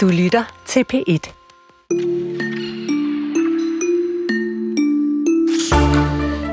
Du 0.00 0.08
lytter 0.08 0.62
til 0.66 0.84
P1. 0.92 1.32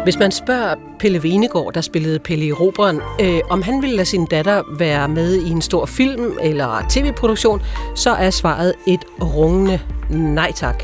Hvis 0.03 0.19
man 0.19 0.31
spørger 0.31 0.75
Pelle 0.99 1.23
Venegård, 1.23 1.73
der 1.73 1.81
spillede 1.81 2.19
Pelle 2.19 2.45
i 2.45 2.51
Roberen, 2.51 3.01
øh, 3.21 3.39
om 3.49 3.61
han 3.61 3.81
ville 3.81 3.95
lade 3.95 4.05
sin 4.05 4.25
datter 4.25 4.63
være 4.77 5.07
med 5.07 5.35
i 5.35 5.49
en 5.49 5.61
stor 5.61 5.85
film 5.85 6.37
eller 6.41 6.85
tv-produktion, 6.89 7.61
så 7.95 8.09
er 8.09 8.29
svaret 8.29 8.73
et 8.87 9.05
rungende 9.21 9.79
nej 10.09 10.51
tak. 10.51 10.83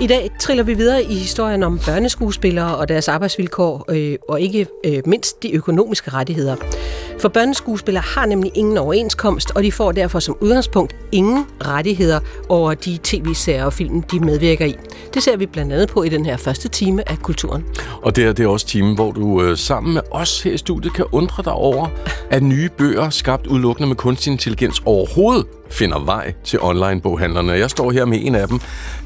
I 0.00 0.06
dag 0.06 0.30
triller 0.40 0.64
vi 0.64 0.74
videre 0.74 1.02
i 1.02 1.14
historien 1.14 1.62
om 1.62 1.80
børneskuespillere 1.86 2.76
og 2.76 2.88
deres 2.88 3.08
arbejdsvilkår, 3.08 3.84
øh, 3.88 4.18
og 4.28 4.40
ikke 4.40 4.66
øh, 4.86 5.02
mindst 5.06 5.42
de 5.42 5.52
økonomiske 5.52 6.10
rettigheder. 6.10 6.56
For 7.24 7.28
børneskuespillere 7.28 8.04
har 8.06 8.26
nemlig 8.26 8.52
ingen 8.54 8.78
overenskomst, 8.78 9.50
og 9.50 9.62
de 9.62 9.72
får 9.72 9.92
derfor 9.92 10.18
som 10.18 10.36
udgangspunkt 10.40 10.96
ingen 11.12 11.44
rettigheder 11.64 12.20
over 12.48 12.74
de 12.74 12.98
tv-serier 13.02 13.64
og 13.64 13.72
film, 13.72 14.02
de 14.02 14.20
medvirker 14.20 14.64
i. 14.64 14.76
Det 15.14 15.22
ser 15.22 15.36
vi 15.36 15.46
blandt 15.46 15.72
andet 15.72 15.88
på 15.88 16.02
i 16.02 16.08
den 16.08 16.26
her 16.26 16.36
første 16.36 16.68
time 16.68 17.08
af 17.10 17.18
Kulturen. 17.18 17.64
Og 18.02 18.16
det 18.16 18.24
er, 18.24 18.32
det 18.32 18.44
er 18.44 18.48
også 18.48 18.66
timen, 18.66 18.94
hvor 18.94 19.12
du 19.12 19.42
øh, 19.42 19.58
sammen 19.58 19.94
med 19.94 20.02
os 20.10 20.42
her 20.42 20.52
i 20.52 20.56
studiet 20.56 20.94
kan 20.94 21.04
undre 21.12 21.42
dig 21.42 21.52
over, 21.52 21.88
at 22.30 22.42
nye 22.42 22.68
bøger, 22.78 23.10
skabt 23.10 23.46
udelukkende 23.46 23.88
med 23.88 23.96
kunstig 23.96 24.30
intelligens, 24.30 24.82
overhovedet 24.86 25.46
finder 25.70 26.04
vej 26.04 26.34
til 26.44 26.58
online-boghandlerne. 26.62 27.52
Jeg 27.52 27.70
står 27.70 27.90
her 27.90 28.04
med 28.04 28.18
en 28.22 28.34
af 28.34 28.48
dem. 28.48 28.60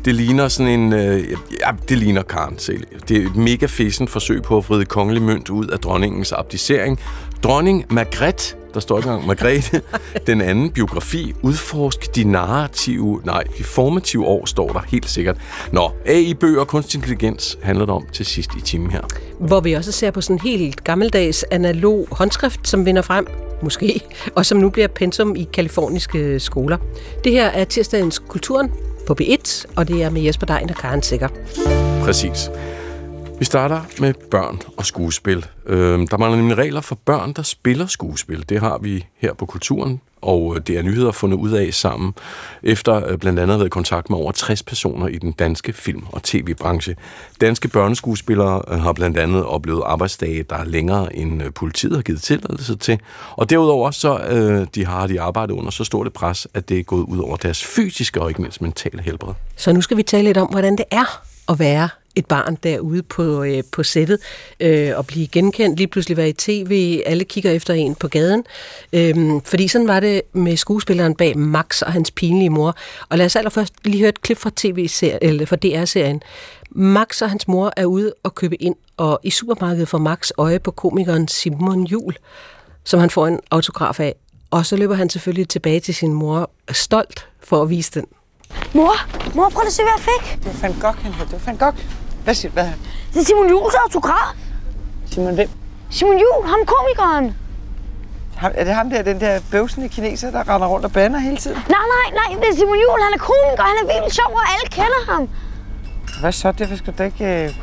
Det 0.05 0.15
ligner 0.15 0.49
sådan 0.49 0.81
en... 0.81 0.93
Øh, 0.93 1.25
ja, 1.61 1.71
det 1.89 1.99
ligner 1.99 2.23
Karen 2.23 2.59
selv. 2.59 2.85
Det 3.09 3.17
er 3.17 3.27
et 3.27 3.37
mega 3.37 3.67
fesen 3.67 4.09
forsøg 4.09 4.43
på 4.43 4.57
at 4.57 4.69
vride 4.69 4.85
kongelig 4.85 5.23
mønt 5.23 5.51
ud 5.51 5.67
af 5.67 5.79
dronningens 5.79 6.33
abdicering. 6.33 7.01
Dronning 7.43 7.85
Margrethe 7.91 8.59
der 8.75 8.81
står 8.81 8.99
ikke 8.99 9.09
engang 9.09 9.27
Margrethe. 9.27 9.83
Den 10.27 10.41
anden 10.41 10.71
biografi, 10.71 11.35
udforsk 11.43 12.17
de 12.17 12.25
narrative, 12.25 13.21
nej, 13.25 13.43
de 13.59 13.65
formative 13.65 14.27
år, 14.27 14.47
står 14.47 14.69
der 14.69 14.81
helt 14.89 15.11
sikkert. 15.11 15.37
Nå, 15.73 15.91
AI-bøger 16.07 16.61
og 16.61 16.67
kunstig 16.69 16.99
intelligens 16.99 17.59
handler 17.63 17.87
det 17.87 17.95
om 17.95 18.07
til 18.13 18.27
sidst 18.27 18.51
i 18.59 18.61
timen 18.61 18.91
her. 18.91 19.01
Hvor 19.41 19.61
vi 19.61 19.73
også 19.73 19.93
ser 19.93 20.11
på 20.11 20.21
sådan 20.21 20.37
en 20.37 20.41
helt 20.41 20.85
gammeldags 20.85 21.45
analog 21.51 22.09
håndskrift, 22.11 22.69
som 22.69 22.87
vinder 22.87 23.03
frem 23.03 23.27
måske, 23.63 24.01
og 24.35 24.47
som 24.47 24.59
nu 24.59 24.71
bliver 24.71 24.89
pensum 24.89 25.37
i 25.37 25.49
kaliforniske 25.53 26.41
skoler. 26.41 26.79
Det 27.25 27.33
her 27.33 27.47
er 27.47 27.65
tirsdagens 27.65 28.19
Kulturen 28.19 28.73
på 29.07 29.17
B1, 29.21 29.65
og 29.77 29.89
det 29.89 30.03
er 30.03 30.11
med 30.11 30.23
Jesper 30.23 30.47
Dein 30.47 30.71
og 30.71 30.77
Karen 30.77 31.03
Sikker. 31.03 31.29
Præcis. 32.05 32.51
Vi 33.39 33.45
starter 33.45 33.81
med 34.01 34.15
børn 34.31 34.61
og 34.77 34.87
skuespil. 34.87 35.47
Øh, 35.67 36.07
der 36.11 36.17
mangler 36.17 36.39
nemlig 36.39 36.59
regler 36.59 36.81
for 36.81 36.95
børn, 37.05 37.33
der 37.33 37.43
spiller 37.43 37.87
skuespil. 37.87 38.49
Det 38.49 38.61
har 38.61 38.79
vi 38.79 39.07
her 39.17 39.35
på 39.35 39.47
Kulturen, 39.47 40.01
og 40.23 40.57
øh, 40.57 40.63
det 40.67 40.79
er 40.79 40.83
nyheder 40.83 41.13
fundet 41.13 41.39
ud 41.39 41.51
af 41.51 41.75
sammen, 41.75 42.15
efter 42.63 43.09
øh, 43.09 43.19
blandt 43.19 43.39
andet 43.39 43.59
været 43.59 43.67
i 43.67 43.71
kontakt 43.71 44.11
med 44.11 44.19
over 44.19 44.33
60 44.33 44.63
personer 44.63 45.07
i 45.07 45.19
den 45.19 45.33
danske 45.33 45.73
film- 45.73 46.07
og 46.13 46.23
tv-branche. 46.23 46.97
Danske 47.41 47.69
børneskuespillere 47.69 48.63
øh, 48.69 48.81
har 48.81 48.93
blandt 48.93 49.19
andet 49.19 49.45
oplevet 49.45 49.83
arbejdsdage, 49.87 50.43
der 50.43 50.57
er 50.57 50.65
længere 50.65 51.17
end 51.17 51.53
politiet 51.53 51.95
har 51.95 52.03
givet 52.03 52.23
tilladelse 52.23 52.77
til. 52.77 53.01
Og 53.37 53.51
derudover 53.51 53.91
så 53.91 54.19
de 54.75 54.87
har 54.87 55.07
de 55.07 55.21
arbejdet 55.21 55.55
under 55.55 55.71
så 55.71 55.85
stort 55.85 56.07
et 56.07 56.13
pres, 56.13 56.47
at 56.55 56.69
det 56.69 56.79
er 56.79 56.83
gået 56.83 57.05
ud 57.05 57.19
over 57.19 57.37
deres 57.37 57.65
fysiske 57.65 58.21
og 58.21 58.29
ikke 58.29 58.43
mindst 58.43 58.63
mentale 58.63 59.03
helbred. 59.03 59.35
Så 59.57 59.73
nu 59.73 59.81
skal 59.81 59.97
vi 59.97 60.03
tale 60.03 60.25
lidt 60.25 60.37
om, 60.37 60.49
hvordan 60.49 60.77
det 60.77 60.85
er 60.91 61.23
at 61.49 61.59
være 61.59 61.89
et 62.19 62.27
barn 62.27 62.59
derude 62.63 63.03
på, 63.03 63.43
øh, 63.43 63.63
på 63.73 63.83
sættet 63.83 64.19
øh, 64.61 64.93
og 64.97 65.07
blive 65.07 65.27
genkendt, 65.27 65.79
lige 65.79 65.87
pludselig 65.87 66.17
være 66.17 66.29
i 66.29 66.33
tv, 66.33 67.03
alle 67.07 67.25
kigger 67.25 67.51
efter 67.51 67.75
en 67.75 67.95
på 67.95 68.09
gaden. 68.09 68.45
Øh, 68.93 69.41
fordi 69.45 69.69
sådan 69.69 69.89
var 69.89 70.01
det 70.01 70.23
med 70.33 70.57
skuespilleren 70.57 71.15
bag 71.15 71.39
Max 71.39 71.83
og 71.83 71.93
hans 71.93 72.11
pinlige 72.11 72.51
mor. 72.51 72.75
Og 73.09 73.19
lad 73.19 73.27
os 73.27 73.37
allerførst 73.37 73.75
lige 73.85 73.99
høre 73.99 74.09
et 74.09 74.23
klip 74.23 74.39
fra, 74.39 74.51
TV 74.57 74.89
eller 75.23 75.47
fra 75.47 75.57
DR-serien. 75.57 76.23
Max 76.71 77.23
og 77.23 77.31
hans 77.31 77.49
mor 77.49 77.73
er 77.77 77.85
ude 77.85 78.15
og 78.23 78.35
købe 78.35 78.63
ind, 78.63 78.75
og 78.97 79.21
i 79.23 79.31
supermarkedet 79.31 79.89
får 79.89 79.99
Max 79.99 80.31
øje 80.39 80.59
på 80.59 80.71
komikeren 80.71 81.29
Simon 81.29 81.85
Jul, 81.85 82.15
som 82.85 83.01
han 83.01 83.11
får 83.11 83.27
en 83.27 83.41
autograf 83.51 84.01
af. 84.01 84.15
Og 84.51 84.67
så 84.67 84.77
løber 84.77 84.95
han 84.95 85.11
selvfølgelig 85.11 85.49
tilbage 85.49 85.81
til 85.81 85.95
sin 85.95 86.13
mor, 86.13 86.51
stolt 86.73 87.29
for 87.41 87.63
at 87.63 87.71
vise 87.71 88.01
den. 88.01 88.07
Mor, 88.75 88.95
mor, 89.35 89.49
prøv 89.49 89.63
at 89.67 89.73
se, 89.73 89.83
hvad 89.83 89.93
jeg 89.97 90.05
fik. 90.05 90.45
Det 90.45 90.63
var 90.63 90.69
Van 90.69 90.81
Gogh, 90.81 90.97
han 91.03 91.13
Det 91.13 91.33
var 91.33 91.43
Van 91.47 91.57
Gogh. 91.57 92.08
Hvad 92.25 92.35
siger 92.35 92.53
hvad? 92.53 92.69
Det 93.15 93.21
er 93.21 93.25
Simon 93.25 93.49
Jules 93.51 93.75
autograf. 93.75 94.35
Simon 95.11 95.35
hvem? 95.35 95.49
Simon 95.91 96.19
Jul, 96.19 96.47
ham 96.47 96.59
komikeren. 96.67 97.37
Ham, 98.37 98.53
er 98.55 98.65
det 98.65 98.75
ham 98.75 98.91
der, 98.91 99.03
den 99.03 99.21
der 99.21 99.41
bøvsende 99.51 99.89
kineser, 99.89 100.31
der 100.31 100.55
render 100.55 100.69
rundt 100.69 100.85
og 100.85 100.93
bander 100.93 101.19
hele 101.19 101.37
tiden? 101.37 101.57
Nej, 101.57 101.85
nej, 101.97 102.09
nej, 102.21 102.41
det 102.41 102.49
er 102.49 102.55
Simon 102.57 102.79
Jul. 102.85 103.01
Han 103.03 103.13
er 103.15 103.19
komiker, 103.19 103.63
han 103.63 103.77
er 103.83 104.01
vildt 104.01 104.15
sjov, 104.15 104.33
og 104.35 104.43
alle 104.55 104.69
kender 104.71 105.13
ham. 105.13 105.29
Hvad 106.21 106.33
så? 106.33 106.53
Derfor 106.53 106.77
skal 106.77 106.95
du 106.99 107.03
ikke 107.03 107.45
øh, 107.45 107.55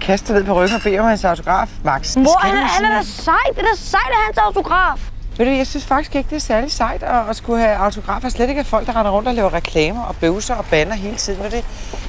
kaste 0.00 0.32
ned 0.32 0.44
på 0.44 0.52
ryggen 0.52 0.76
og 0.76 0.82
bede 0.82 0.98
om 0.98 1.06
hans 1.06 1.24
autograf, 1.24 1.68
Max. 1.84 2.16
Mor, 2.16 2.38
han, 2.38 2.56
han 2.56 2.84
er 2.84 2.96
da 2.96 3.02
sej. 3.02 3.34
Det 3.50 3.58
er 3.58 3.62
da 3.62 3.76
sejt 3.76 4.10
at 4.10 4.16
hans 4.26 4.38
autograf. 4.38 5.00
Ved 5.38 5.46
du, 5.46 5.52
jeg 5.52 5.66
synes 5.66 5.84
faktisk 5.84 6.14
ikke, 6.14 6.30
det 6.30 6.36
er 6.36 6.40
særlig 6.40 6.72
sejt 6.72 7.02
at, 7.02 7.28
at 7.30 7.36
skulle 7.36 7.60
have 7.60 7.76
autografer. 7.76 8.28
Slet 8.28 8.48
ikke 8.48 8.58
af 8.58 8.66
folk, 8.66 8.86
der 8.86 8.96
render 8.96 9.10
rundt 9.10 9.28
og 9.28 9.34
laver 9.34 9.54
reklamer 9.54 10.02
og 10.02 10.16
bøvser 10.16 10.54
og 10.54 10.64
banner 10.70 10.94
hele 10.94 11.16
tiden. 11.16 11.42
Ved 11.42 11.50
det 11.50 11.58
et 11.58 11.64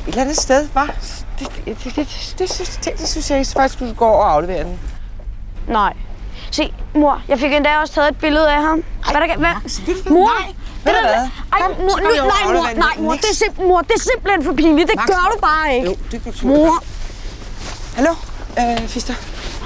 eller 0.08 0.22
andet 0.22 0.38
sted, 0.38 0.68
var 0.74 0.86
det, 1.40 1.48
det, 1.66 1.84
det, 1.84 1.96
det, 1.96 2.36
det, 2.40 2.52
synes, 2.52 2.78
det, 2.78 2.94
det 3.00 3.08
synes 3.08 3.32
jeg 3.32 3.46
faktisk 3.54 3.74
skulle 3.74 3.94
gå 3.96 4.06
over 4.06 4.24
og 4.24 4.34
aflevere 4.34 4.64
den. 4.64 4.80
Nej. 5.68 5.94
Se, 6.52 6.74
mor, 6.96 7.22
jeg 7.28 7.40
fik 7.40 7.54
endda 7.54 7.78
også 7.78 7.94
taget 7.94 8.10
et 8.10 8.18
billede 8.18 8.52
af 8.52 8.62
ham. 8.62 8.84
Ej, 9.06 9.12
hvad 9.12 9.22
der, 9.22 9.38
hvad? 9.38 9.38
Max, 9.38 9.80
mor, 10.10 10.32
nej. 10.42 10.54
Hvad 10.84 10.94
er 10.94 11.02
hvad? 11.02 11.30
Ej, 11.54 11.68
mor, 11.68 11.76
nu, 11.76 12.10
nej, 12.28 12.54
mor, 12.54 12.76
nej, 12.76 12.96
mor, 13.00 13.14
det 13.14 13.24
er, 13.24 13.46
simp- 13.46 13.68
mor, 13.68 13.82
det 13.82 13.92
er 13.92 14.00
simpelthen 14.00 14.44
for 14.44 14.54
pinligt. 14.54 14.90
Det 14.90 14.96
Max, 14.96 15.08
gør 15.08 15.32
du 15.34 15.40
bare 15.42 15.76
ikke. 15.76 15.88
Jo, 15.88 15.96
det 16.12 16.24
kan 16.24 16.34
du 16.42 16.48
Mor. 16.48 16.84
Hallo, 17.96 18.12
øh, 18.60 18.88
Fister. 18.88 19.14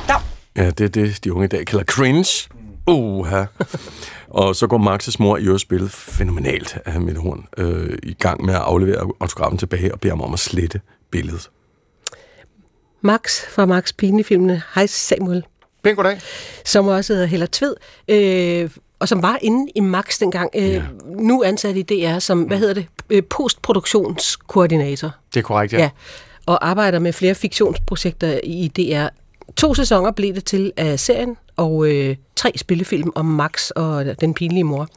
Dag. 0.08 0.16
Ja, 0.56 0.70
det 0.70 0.82
er 0.82 0.90
det, 0.90 1.24
de 1.24 1.34
unge 1.34 1.46
i 1.46 1.48
dag 1.48 1.66
kalder 1.66 1.86
cringe. 1.86 2.50
Uha. 2.88 3.44
og 4.28 4.56
så 4.56 4.68
går 4.68 4.78
Maxes 4.78 5.20
mor 5.20 5.38
i 5.38 5.60
spillet 5.60 5.92
fænomenalt 5.92 6.78
af 6.86 7.02
Mette 7.02 7.22
Horn 7.22 7.46
øh, 7.58 7.98
i 8.04 8.14
gang 8.14 8.46
med 8.46 8.54
at 8.54 8.60
aflevere 8.60 9.10
autografen 9.20 9.58
tilbage 9.58 9.94
og 9.94 10.00
beder 10.00 10.12
ham 10.12 10.22
om 10.22 10.34
at 10.34 10.40
slette 10.40 10.82
billedet. 11.12 11.50
Max 13.02 13.46
fra 13.50 13.66
Max 13.66 13.94
Pine-filmene. 13.98 14.62
Hej 14.76 14.86
Samuel. 14.86 15.46
Pæn 15.84 15.96
goddag. 15.96 16.20
Som 16.66 16.88
også 16.88 17.14
hedder 17.14 17.28
Heller 17.28 17.48
Tved. 17.52 17.76
Øh, 18.08 18.70
og 19.00 19.08
som 19.08 19.22
var 19.24 19.40
inde 19.42 19.72
i 19.76 19.80
Max 19.80 20.20
dengang. 20.20 20.50
Øh, 20.56 20.70
ja. 20.70 20.84
Nu 21.06 21.44
ansat 21.44 21.76
i 21.76 21.82
DR 21.82 22.20
som, 22.20 22.42
hvad 22.42 22.58
hedder 22.58 22.74
det, 22.74 22.88
øh, 23.10 23.24
postproduktionskoordinator. 23.30 25.12
Det 25.34 25.40
er 25.40 25.44
korrekt, 25.44 25.74
ja. 25.74 25.78
ja. 25.78 25.90
Og 26.46 26.68
arbejder 26.68 27.00
med 27.00 27.14
flere 27.14 27.36
fiktionsprojekter 27.36 28.40
i 28.44 28.68
DR. 28.68 29.08
To 29.56 29.74
sæsoner 29.74 30.12
blev 30.12 30.36
det 30.36 30.46
til 30.46 30.72
af 30.78 31.00
serien, 31.00 31.38
og 31.58 31.88
øh, 31.88 32.16
tre 32.36 32.52
spillefilm 32.56 33.12
om 33.16 33.26
Max 33.26 33.70
og 33.70 34.22
den 34.22 34.34
pinlige 34.34 34.64
mor. 34.64 34.88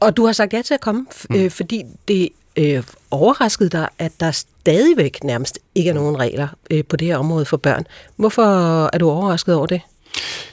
Og 0.00 0.16
du 0.16 0.26
har 0.26 0.32
sagt 0.32 0.52
ja 0.52 0.62
til 0.62 0.74
at 0.74 0.80
komme, 0.80 1.06
mm. 1.30 1.36
øh, 1.36 1.50
fordi 1.50 1.82
det 2.08 2.28
øh, 2.56 2.82
overraskede 3.10 3.68
dig, 3.68 3.88
at 3.98 4.12
der 4.20 4.30
stadigvæk 4.30 5.24
nærmest 5.24 5.58
ikke 5.74 5.90
er 5.90 5.94
nogen 5.94 6.18
regler 6.18 6.48
øh, 6.70 6.84
på 6.84 6.96
det 6.96 7.08
her 7.08 7.16
område 7.16 7.44
for 7.44 7.56
børn. 7.56 7.86
Hvorfor 8.16 8.86
er 8.94 8.98
du 8.98 9.10
overrasket 9.10 9.54
over 9.54 9.66
det? 9.66 9.80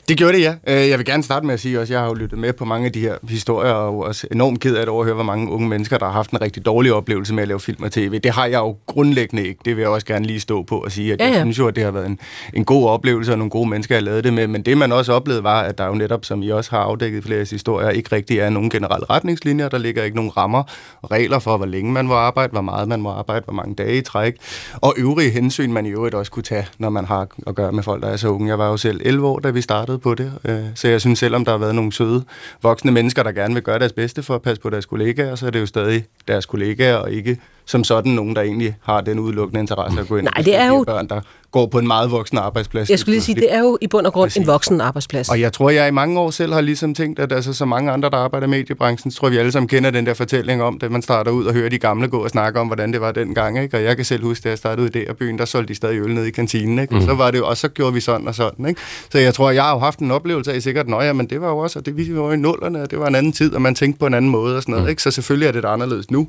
Det 0.07 0.17
gjorde 0.17 0.33
det, 0.33 0.41
ja. 0.41 0.53
Øh, 0.67 0.89
jeg 0.89 0.97
vil 0.97 1.05
gerne 1.05 1.23
starte 1.23 1.45
med 1.45 1.53
at 1.53 1.59
sige 1.59 1.79
også, 1.79 1.93
at 1.93 1.95
jeg 1.95 1.99
har 1.99 2.07
jo 2.07 2.13
lyttet 2.13 2.39
med 2.39 2.53
på 2.53 2.65
mange 2.65 2.85
af 2.85 2.91
de 2.91 2.99
her 2.99 3.15
historier, 3.29 3.71
og 3.71 4.03
også 4.03 4.27
enormt 4.31 4.59
ked 4.59 4.75
af 4.75 4.81
at 4.81 4.89
overhøre, 4.89 5.15
hvor 5.15 5.23
mange 5.23 5.51
unge 5.51 5.67
mennesker, 5.67 5.97
der 5.97 6.05
har 6.05 6.13
haft 6.13 6.31
en 6.31 6.41
rigtig 6.41 6.65
dårlig 6.65 6.93
oplevelse 6.93 7.33
med 7.33 7.41
at 7.41 7.47
lave 7.47 7.59
film 7.59 7.83
og 7.83 7.91
tv. 7.91 8.19
Det 8.19 8.31
har 8.31 8.45
jeg 8.45 8.57
jo 8.57 8.75
grundlæggende 8.85 9.47
ikke. 9.47 9.59
Det 9.65 9.75
vil 9.75 9.81
jeg 9.81 9.89
også 9.89 10.07
gerne 10.07 10.25
lige 10.25 10.39
stå 10.39 10.63
på 10.63 10.77
og 10.77 10.91
sige, 10.91 11.13
at 11.13 11.19
ja, 11.19 11.27
ja. 11.27 11.31
jeg 11.31 11.41
synes 11.41 11.59
jo, 11.59 11.67
at 11.67 11.75
det 11.75 11.83
har 11.83 11.91
været 11.91 12.05
en, 12.05 12.19
en 12.53 12.65
god 12.65 12.89
oplevelse, 12.89 13.31
og 13.31 13.37
nogle 13.37 13.49
gode 13.49 13.69
mennesker 13.69 13.95
har 13.95 14.01
lavet 14.01 14.23
det 14.23 14.33
med. 14.33 14.47
Men 14.47 14.61
det, 14.61 14.77
man 14.77 14.91
også 14.91 15.13
oplevede, 15.13 15.43
var, 15.43 15.61
at 15.61 15.77
der 15.77 15.85
jo 15.85 15.93
netop, 15.93 16.25
som 16.25 16.43
I 16.43 16.49
også 16.49 16.71
har 16.71 16.79
afdækket 16.79 17.23
flere 17.23 17.45
historier, 17.51 17.89
ikke 17.89 18.15
rigtig 18.15 18.39
er 18.39 18.49
nogen 18.49 18.69
generelle 18.69 19.05
retningslinjer. 19.09 19.69
Der 19.69 19.77
ligger 19.77 20.03
ikke 20.03 20.15
nogen 20.15 20.37
rammer 20.37 20.63
og 21.01 21.11
regler 21.11 21.39
for, 21.39 21.57
hvor 21.57 21.65
længe 21.65 21.91
man 21.91 22.07
må 22.07 22.13
arbejde, 22.13 22.51
hvor 22.51 22.61
meget 22.61 22.87
man 22.87 23.01
må 23.01 23.09
arbejde, 23.09 23.43
hvor 23.43 23.53
mange 23.53 23.75
dage 23.75 23.97
i 23.97 24.01
træk, 24.01 24.35
og 24.73 24.93
øvrige 24.97 25.31
hensyn, 25.31 25.71
man 25.71 25.85
i 25.85 25.89
øvrigt 25.89 26.15
også 26.15 26.31
kunne 26.31 26.43
tage, 26.43 26.67
når 26.79 26.89
man 26.89 27.05
har 27.05 27.27
at 27.47 27.55
gøre 27.55 27.71
med 27.71 27.83
folk, 27.83 28.03
der 28.03 28.09
er 28.09 28.17
så 28.17 28.27
unge. 28.27 28.49
Jeg 28.49 28.59
var 28.59 28.67
jo 28.67 28.77
selv 28.77 29.01
11 29.05 29.27
år, 29.27 29.39
da 29.39 29.49
vi 29.49 29.61
startede 29.61 29.96
på 29.97 30.15
det. 30.15 30.33
Øh, 30.45 30.65
så 30.75 30.87
jeg 30.87 31.01
synes, 31.01 31.19
selvom 31.19 31.45
der 31.45 31.51
har 31.51 31.57
været 31.57 31.75
nogle 31.75 31.93
søde 31.93 32.23
voksne 32.61 32.91
mennesker, 32.91 33.23
der 33.23 33.31
gerne 33.31 33.53
vil 33.53 33.63
gøre 33.63 33.79
deres 33.79 33.93
bedste 33.93 34.23
for 34.23 34.35
at 34.35 34.41
passe 34.41 34.61
på 34.61 34.69
deres 34.69 34.85
kollegaer, 34.85 35.35
så 35.35 35.45
er 35.45 35.49
det 35.49 35.59
jo 35.59 35.65
stadig 35.65 36.05
deres 36.27 36.45
kollegaer 36.45 36.95
og 36.95 37.11
ikke 37.11 37.37
som 37.67 37.83
sådan 37.83 38.11
nogen, 38.11 38.35
der 38.35 38.41
egentlig 38.41 38.75
har 38.83 39.01
den 39.01 39.19
udelukkende 39.19 39.59
interesse 39.59 39.99
at 39.99 40.07
gå 40.07 40.17
ind 40.17 40.27
Nej, 40.35 40.43
det 40.43 40.55
er 40.55 40.67
jo- 40.67 40.83
børn, 40.87 41.07
der 41.07 41.21
går 41.51 41.65
på 41.67 41.79
en 41.79 41.87
meget 41.87 42.11
voksen 42.11 42.37
arbejdsplads. 42.37 42.89
Jeg 42.89 42.99
skulle 42.99 43.13
lige 43.13 43.23
sige, 43.23 43.35
det 43.35 43.53
er 43.53 43.59
jo 43.59 43.77
i 43.81 43.87
bund 43.87 44.05
og 44.05 44.13
grund 44.13 44.25
Præcis. 44.29 44.41
en 44.41 44.47
voksen 44.47 44.81
arbejdsplads. 44.81 45.29
Og 45.29 45.39
jeg 45.41 45.53
tror, 45.53 45.69
jeg 45.69 45.87
i 45.87 45.91
mange 45.91 46.19
år 46.19 46.29
selv 46.31 46.53
har 46.53 46.61
ligesom 46.61 46.93
tænkt, 46.93 47.19
at 47.19 47.31
altså, 47.31 47.53
så 47.53 47.65
mange 47.65 47.91
andre, 47.91 48.09
der 48.09 48.17
arbejder 48.17 48.47
i 48.47 48.49
mediebranchen, 48.49 49.11
så 49.11 49.17
tror 49.19 49.29
vi 49.29 49.37
alle 49.37 49.51
sammen 49.51 49.67
kender 49.67 49.89
den 49.91 50.05
der 50.05 50.13
fortælling 50.13 50.63
om, 50.63 50.79
at 50.83 50.91
man 50.91 51.01
starter 51.01 51.31
ud 51.31 51.45
og 51.45 51.53
hører 51.53 51.69
de 51.69 51.77
gamle 51.77 52.07
gå 52.07 52.17
og 52.23 52.29
snakke 52.29 52.59
om, 52.59 52.67
hvordan 52.67 52.93
det 52.93 53.01
var 53.01 53.11
dengang. 53.11 53.59
Ikke? 53.61 53.77
Og 53.77 53.83
jeg 53.83 53.95
kan 53.95 54.05
selv 54.05 54.23
huske, 54.23 54.43
da 54.43 54.49
jeg 54.49 54.57
startede 54.57 54.83
ud 54.83 54.89
i 55.01 55.05
DR-byen, 55.05 55.37
der 55.37 55.45
solgte 55.45 55.69
de 55.73 55.75
stadig 55.77 55.99
øl 55.99 56.13
ned 56.13 56.25
i 56.25 56.31
kantinen. 56.31 56.79
Ikke? 56.79 56.95
Og 56.95 57.01
så 57.01 57.13
var 57.13 57.31
det 57.31 57.37
jo, 57.37 57.47
og 57.47 57.57
så 57.57 57.67
gjorde 57.67 57.93
vi 57.93 57.99
sådan 57.99 58.27
og 58.27 58.35
sådan. 58.35 58.65
Ikke? 58.65 58.81
Så 59.11 59.17
jeg 59.19 59.33
tror, 59.33 59.51
jeg 59.51 59.63
har 59.63 59.73
jo 59.73 59.79
haft 59.79 59.99
en 59.99 60.11
oplevelse 60.11 60.53
af 60.53 60.61
sikkert, 60.61 60.85
at 61.01 61.15
men 61.15 61.25
det 61.29 61.41
var 61.41 61.49
jo 61.49 61.57
også, 61.57 61.79
og 61.79 61.85
det 61.85 61.97
vi 61.97 62.15
var 62.15 62.21
jo 62.25 62.31
i 62.31 62.37
nullerne, 62.37 62.81
og 62.81 62.91
det 62.91 62.99
var 62.99 63.07
en 63.07 63.15
anden 63.15 63.31
tid, 63.31 63.53
og 63.55 63.61
man 63.61 63.75
tænkte 63.75 63.99
på 63.99 64.05
en 64.05 64.13
anden 64.13 64.31
måde 64.31 64.55
og 64.55 64.61
sådan 64.61 64.75
noget. 64.75 64.89
Ikke? 64.89 65.01
Så 65.01 65.11
selvfølgelig 65.11 65.47
er 65.47 65.51
det 65.51 65.63
da 65.63 65.67
anderledes 65.67 66.11
nu. 66.11 66.27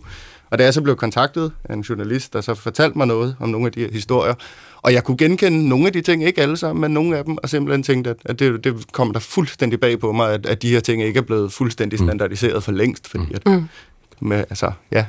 Og 0.50 0.58
da 0.58 0.64
jeg 0.64 0.74
så 0.74 0.82
blev 0.82 0.96
kontaktet 0.96 1.52
af 1.64 1.74
en 1.74 1.80
journalist, 1.80 2.32
der 2.32 2.40
så 2.40 2.54
fortalte 2.54 2.98
mig 2.98 3.06
noget 3.06 3.36
om 3.40 3.48
nogle 3.48 3.66
af 3.66 3.72
de 3.72 3.80
her 3.80 3.92
historier, 3.92 4.34
og 4.82 4.92
jeg 4.92 5.04
kunne 5.04 5.16
genkende 5.16 5.68
nogle 5.68 5.86
af 5.86 5.92
de 5.92 6.00
ting, 6.00 6.24
ikke 6.24 6.42
alle 6.42 6.56
sammen, 6.56 6.80
men 6.80 6.90
nogle 6.90 7.16
af 7.16 7.24
dem, 7.24 7.36
og 7.42 7.48
simpelthen 7.48 7.82
tænkte, 7.82 8.10
at, 8.10 8.16
at 8.24 8.38
det, 8.38 8.64
det 8.64 8.92
kom 8.92 9.12
der 9.12 9.20
fuldstændig 9.20 9.80
bag 9.80 10.00
på 10.00 10.12
mig, 10.12 10.32
at, 10.32 10.46
at 10.46 10.62
de 10.62 10.70
her 10.70 10.80
ting 10.80 11.02
ikke 11.02 11.18
er 11.18 11.22
blevet 11.22 11.52
fuldstændig 11.52 11.98
standardiseret 11.98 12.62
for 12.62 12.72
længst, 12.72 13.08
fordi 13.08 13.34
at, 13.34 13.46
mm. 13.46 13.64
med, 14.20 14.36
altså, 14.36 14.72
ja, 14.92 15.06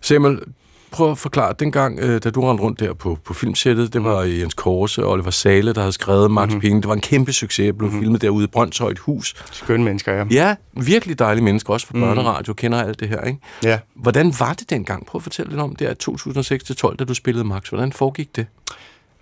Samuel, 0.00 0.40
prøv 0.90 1.10
at 1.10 1.18
forklare, 1.18 1.54
dengang, 1.58 1.98
øh, 2.00 2.22
da 2.24 2.30
du 2.30 2.40
rendte 2.40 2.64
rundt 2.64 2.80
der 2.80 2.94
på, 2.94 3.18
på 3.24 3.34
filmsættet, 3.34 3.92
det 3.92 4.04
var 4.04 4.22
Jens 4.22 4.54
Korse 4.54 5.04
og 5.04 5.12
Oliver 5.12 5.30
Sale, 5.30 5.72
der 5.72 5.80
havde 5.80 5.92
skrevet 5.92 6.30
Max 6.30 6.48
mm-hmm. 6.48 6.60
Penge. 6.60 6.80
Det 6.80 6.88
var 6.88 6.94
en 6.94 7.00
kæmpe 7.00 7.32
succes. 7.32 7.66
Jeg 7.66 7.78
blev 7.78 7.88
mm-hmm. 7.88 8.02
filmet 8.02 8.22
derude 8.22 8.44
i 8.44 8.46
Brøndshøj 8.46 8.90
et 8.90 8.98
hus. 8.98 9.34
skønne 9.52 9.84
mennesker, 9.84 10.12
ja. 10.12 10.24
Ja, 10.30 10.56
virkelig 10.72 11.18
dejlige 11.18 11.44
mennesker, 11.44 11.72
også 11.72 11.86
for 11.86 11.92
børneradio, 11.92 12.52
kender 12.52 12.82
alt 12.82 13.00
det 13.00 13.08
her, 13.08 13.20
ikke? 13.20 13.38
ja. 13.64 13.78
Hvordan 13.94 14.34
var 14.38 14.52
det 14.52 14.70
dengang? 14.70 15.06
Prøv 15.06 15.18
at 15.18 15.22
fortælle 15.22 15.50
lidt 15.50 15.60
om 15.60 15.76
det, 15.76 15.86
at 15.86 16.08
2006-12, 16.08 16.96
da 16.96 17.04
du 17.04 17.14
spillede 17.14 17.44
Max. 17.44 17.68
Hvordan 17.68 17.92
foregik 17.92 18.36
det? 18.36 18.46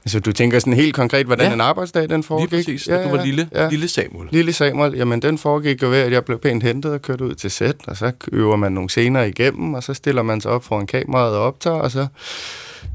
Altså, 0.06 0.20
du 0.20 0.32
tænker 0.32 0.58
sådan 0.58 0.72
helt 0.72 0.94
konkret, 0.94 1.26
hvordan 1.26 1.44
Ja. 1.44 1.48
ja. 1.48 1.54
en 1.54 1.60
arbejdsdag, 1.60 2.08
den 2.08 2.22
foregik? 2.22 2.50
Lige 2.50 2.60
præcis, 2.60 2.84
da 2.84 3.04
du 3.04 3.08
var 3.16 3.24
lille, 3.24 3.48
ja. 3.54 3.68
lille 3.68 3.88
Samuel. 3.88 4.28
Lille 4.32 4.52
Samuel, 4.52 4.94
jamen 4.96 5.22
den 5.22 5.38
foregik 5.38 5.82
jo 5.82 5.88
ved, 5.88 5.98
at 5.98 6.12
jeg 6.12 6.24
blev 6.24 6.38
pænt 6.38 6.62
hentet 6.62 6.92
og 6.92 7.02
kørt 7.02 7.20
ud 7.20 7.34
til 7.34 7.50
sæt, 7.50 7.76
og 7.86 7.96
så 7.96 8.12
øver 8.32 8.56
man 8.56 8.72
nogle 8.72 8.88
scener 8.90 9.22
igennem, 9.22 9.74
og 9.74 9.82
så 9.82 9.94
stiller 9.94 10.22
man 10.22 10.40
sig 10.40 10.50
op 10.50 10.64
foran 10.64 10.86
kameraet 10.86 11.36
og 11.36 11.42
optager, 11.42 11.76
og 11.76 11.90
så 11.90 12.06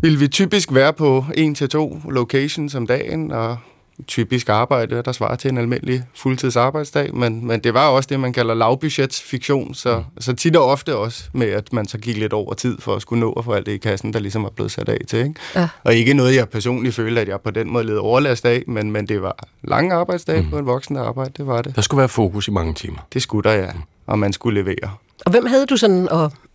vil 0.02 0.19
vi 0.19 0.28
typisk 0.28 0.74
være 0.74 0.94
på 0.94 1.25
en 1.38 1.56
til 1.56 1.69
to 1.69 2.00
locations 2.10 2.75
om 2.75 2.88
dagen, 2.88 3.31
og 3.31 3.58
typisk 4.07 4.50
arbejde, 4.50 5.01
der 5.06 5.12
svarer 5.12 5.36
til 5.36 5.51
en 5.51 5.57
almindelig 5.57 6.03
fuldtidsarbejdsdag, 6.15 7.15
men, 7.15 7.48
men 7.48 7.59
det 7.59 7.74
var 7.74 7.88
også 7.88 8.07
det, 8.07 8.19
man 8.19 8.33
kalder 8.33 8.53
lavbudgetsfiktion, 8.53 9.74
så, 9.74 9.98
mm. 9.98 10.21
så 10.21 10.33
tit 10.33 10.56
og 10.56 10.65
ofte 10.65 10.95
også 10.95 11.24
med, 11.33 11.48
at 11.48 11.74
man 11.74 11.88
så 11.88 11.98
gik 11.98 12.18
lidt 12.18 12.33
over 12.33 12.53
tid 12.53 12.77
for 12.80 12.95
at 12.95 13.01
skulle 13.01 13.19
nå 13.19 13.31
at 13.31 13.45
få 13.45 13.53
alt 13.53 13.65
det 13.65 13.71
i 13.71 13.77
kassen, 13.77 14.13
der 14.13 14.19
ligesom 14.19 14.45
er 14.45 14.50
blevet 14.50 14.71
sat 14.71 14.89
af 14.89 14.98
til. 15.07 15.19
Ikke? 15.19 15.36
Ja. 15.56 15.68
Og 15.83 15.95
ikke 15.95 16.13
noget, 16.13 16.36
jeg 16.36 16.50
personligt 16.50 16.95
følte, 16.95 17.21
at 17.21 17.27
jeg 17.27 17.42
på 17.42 17.51
den 17.51 17.74
måde 17.74 17.83
led 17.83 17.98
overlast 17.98 18.45
af, 18.45 18.63
men, 18.68 18.92
men 18.92 19.07
det 19.07 19.21
var 19.21 19.36
lange 19.63 19.95
arbejdsdage 19.95 20.42
mm. 20.42 20.50
på 20.50 20.57
en 20.57 20.65
voksen 20.65 20.98
arbejde, 20.98 21.31
det 21.38 21.48
var 21.48 21.62
det. 21.62 21.75
Der 21.75 21.81
skulle 21.81 22.00
være 22.00 22.09
fokus 22.09 22.48
i 22.48 22.51
mange 22.51 22.74
timer. 22.74 23.07
Det 23.13 23.21
skulle 23.21 23.50
der, 23.50 23.56
ja. 23.56 23.69
Og 24.07 24.19
man 24.19 24.33
skulle 24.33 24.62
levere. 24.62 24.92
Og 25.25 25.31
hvem 25.31 25.45
havde 25.45 25.65
du 25.65 25.77
sådan 25.77 26.07
at, 26.12 26.31
mm, 26.31 26.50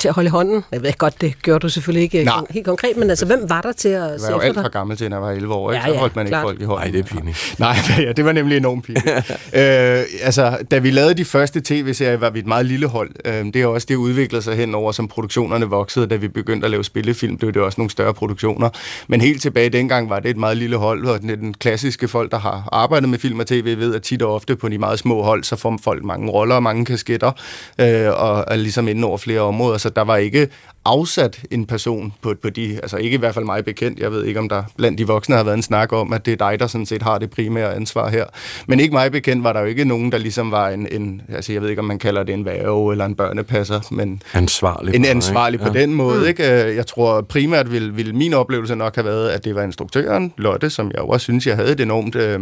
til 0.00 0.08
at 0.08 0.14
holde 0.14 0.30
hånden? 0.30 0.64
Jeg 0.72 0.82
ved 0.82 0.92
godt, 0.98 1.20
det 1.20 1.42
gjorde 1.42 1.60
du 1.60 1.68
selvfølgelig 1.68 2.02
ikke 2.02 2.24
Nej. 2.24 2.34
Helt 2.50 2.66
konkret, 2.66 2.96
men 2.96 3.10
altså, 3.10 3.26
hvem 3.26 3.44
var 3.50 3.60
der 3.60 3.72
til 3.72 3.88
at 3.88 4.10
Jeg 4.10 4.20
se 4.20 4.26
var 4.26 4.30
jo 4.30 4.36
efter 4.36 4.46
alt 4.48 4.54
for 4.54 4.62
dig? 4.62 4.72
gammel 4.72 4.96
til, 4.96 5.10
når 5.10 5.16
jeg 5.16 5.22
var 5.22 5.30
11 5.30 5.54
år, 5.54 5.72
ikke? 5.72 5.80
Ja, 5.82 5.86
så 5.88 5.92
ja, 5.94 5.98
holdt 6.00 6.16
man 6.16 6.26
ikke 6.26 6.32
klart. 6.32 6.42
folk 6.44 6.60
i 6.60 6.64
hånden. 6.64 6.92
Nej, 6.92 6.92
det 7.02 7.12
er 7.12 7.16
pinligt. 7.16 7.54
Nej, 7.58 7.76
ja, 7.98 8.12
det 8.12 8.24
var 8.24 8.32
nemlig 8.32 8.56
enormt 8.56 8.84
pinligt. 8.84 9.06
øh, 9.30 10.02
altså, 10.22 10.58
da 10.70 10.78
vi 10.78 10.90
lavede 10.90 11.14
de 11.14 11.24
første 11.24 11.60
tv-serier, 11.64 12.16
var 12.16 12.30
vi 12.30 12.38
et 12.38 12.46
meget 12.46 12.66
lille 12.66 12.86
hold. 12.86 13.10
Øh, 13.24 13.44
det 13.44 13.56
er 13.56 13.66
også 13.66 13.86
det 13.88 13.94
udviklede 13.96 14.42
sig 14.42 14.56
hen 14.56 14.74
over, 14.74 14.92
som 14.92 15.08
produktionerne 15.08 15.66
voksede. 15.66 16.06
Da 16.06 16.16
vi 16.16 16.28
begyndte 16.28 16.64
at 16.64 16.70
lave 16.70 16.84
spillefilm, 16.84 17.36
blev 17.36 17.52
det 17.52 17.62
også 17.62 17.80
nogle 17.80 17.90
større 17.90 18.14
produktioner. 18.14 18.70
Men 19.08 19.20
helt 19.20 19.42
tilbage 19.42 19.68
dengang 19.70 20.10
var 20.10 20.20
det 20.20 20.30
et 20.30 20.36
meget 20.36 20.56
lille 20.56 20.76
hold, 20.76 21.06
og 21.06 21.20
den, 21.22 21.54
klassiske 21.54 22.08
folk, 22.08 22.30
der 22.30 22.38
har 22.38 22.68
arbejdet 22.72 23.08
med 23.08 23.18
film 23.18 23.40
og 23.40 23.46
tv, 23.46 23.78
ved 23.78 23.94
at 23.94 24.02
tit 24.02 24.22
og 24.22 24.34
ofte 24.34 24.56
på 24.56 24.68
de 24.68 24.78
meget 24.78 24.98
små 24.98 25.22
hold, 25.22 25.44
så 25.44 25.56
får 25.56 25.78
folk 25.84 26.04
mange 26.04 26.30
roller 26.30 26.54
og 26.54 26.62
mange 26.62 26.84
kasketter, 26.84 27.32
øh, 27.80 27.86
og 28.22 28.44
er 28.48 28.56
ligesom 28.56 28.88
inde 28.88 29.06
over 29.06 29.18
flere 29.18 29.40
områder. 29.48 29.78
Så 29.78 29.88
der 29.88 30.02
var 30.02 30.16
ikke 30.16 30.48
afsat 30.84 31.40
en 31.50 31.66
person 31.66 32.12
på, 32.22 32.34
på 32.42 32.50
de, 32.50 32.78
altså 32.82 32.96
ikke 32.96 33.14
i 33.14 33.18
hvert 33.18 33.34
fald 33.34 33.44
mig 33.44 33.64
bekendt, 33.64 33.98
jeg 33.98 34.12
ved 34.12 34.24
ikke, 34.24 34.40
om 34.40 34.48
der 34.48 34.62
blandt 34.76 34.98
de 34.98 35.06
voksne 35.06 35.36
har 35.36 35.42
været 35.44 35.56
en 35.56 35.62
snak 35.62 35.92
om, 35.92 36.12
at 36.12 36.26
det 36.26 36.32
er 36.40 36.48
dig, 36.50 36.60
der 36.60 36.66
sådan 36.66 36.86
set 36.86 37.02
har 37.02 37.18
det 37.18 37.30
primære 37.30 37.74
ansvar 37.74 38.08
her. 38.10 38.24
Men 38.66 38.80
ikke 38.80 38.92
mig 38.94 39.12
bekendt 39.12 39.44
var 39.44 39.52
der 39.52 39.60
jo 39.60 39.66
ikke 39.66 39.84
nogen, 39.84 40.12
der 40.12 40.18
ligesom 40.18 40.50
var 40.50 40.68
en, 40.68 40.88
en 40.92 41.22
altså 41.34 41.52
jeg 41.52 41.62
ved 41.62 41.68
ikke, 41.68 41.80
om 41.80 41.84
man 41.84 41.98
kalder 41.98 42.22
det 42.22 42.32
en 42.32 42.44
værge 42.44 42.92
eller 42.92 43.04
en 43.04 43.14
børnepasser, 43.14 43.80
men 43.90 44.22
Ansvarlig. 44.34 44.94
en 44.94 45.04
ansvarlig 45.04 45.60
ikke? 45.60 45.70
på 45.72 45.78
den 45.78 45.94
måde. 45.94 46.28
Ikke? 46.28 46.64
Øh, 46.64 46.76
Jeg 46.76 46.86
tror 46.86 47.20
primært 47.20 47.72
vil, 47.72 47.96
vil 47.96 48.14
min 48.14 48.34
oplevelse 48.34 48.74
nok 48.76 48.94
have 48.94 49.04
været, 49.04 49.28
at 49.28 49.44
det 49.44 49.54
var 49.54 49.62
instruktøren, 49.62 50.32
Lotte, 50.38 50.70
som 50.70 50.90
jeg 50.94 50.98
jo 50.98 51.08
også 51.08 51.24
synes, 51.24 51.46
jeg 51.46 51.56
havde 51.56 51.72
et 51.72 51.80
enormt, 51.80 52.14
øh, 52.14 52.40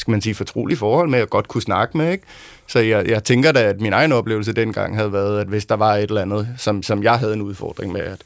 skal 0.00 0.10
man 0.10 0.20
sige, 0.20 0.34
fortroligt 0.34 0.78
forhold 0.78 1.08
med, 1.08 1.18
at 1.18 1.30
godt 1.30 1.48
kunne 1.48 1.62
snakke 1.62 1.96
med. 1.98 2.12
Ikke? 2.12 2.24
Så 2.66 2.78
jeg, 2.78 3.08
jeg 3.08 3.24
tænker 3.24 3.52
da, 3.52 3.60
at 3.62 3.80
min 3.80 3.92
egen 3.92 4.12
oplevelse 4.12 4.52
dengang 4.52 4.96
havde 4.96 5.12
været, 5.12 5.40
at 5.40 5.46
hvis 5.46 5.66
der 5.66 5.74
var 5.76 5.94
et 5.96 6.02
eller 6.02 6.22
andet, 6.22 6.48
som, 6.58 6.82
som 6.82 7.02
jeg 7.02 7.18
havde 7.18 7.32
en 7.34 7.42
udfordring 7.42 7.92
med, 7.92 8.00
at 8.00 8.18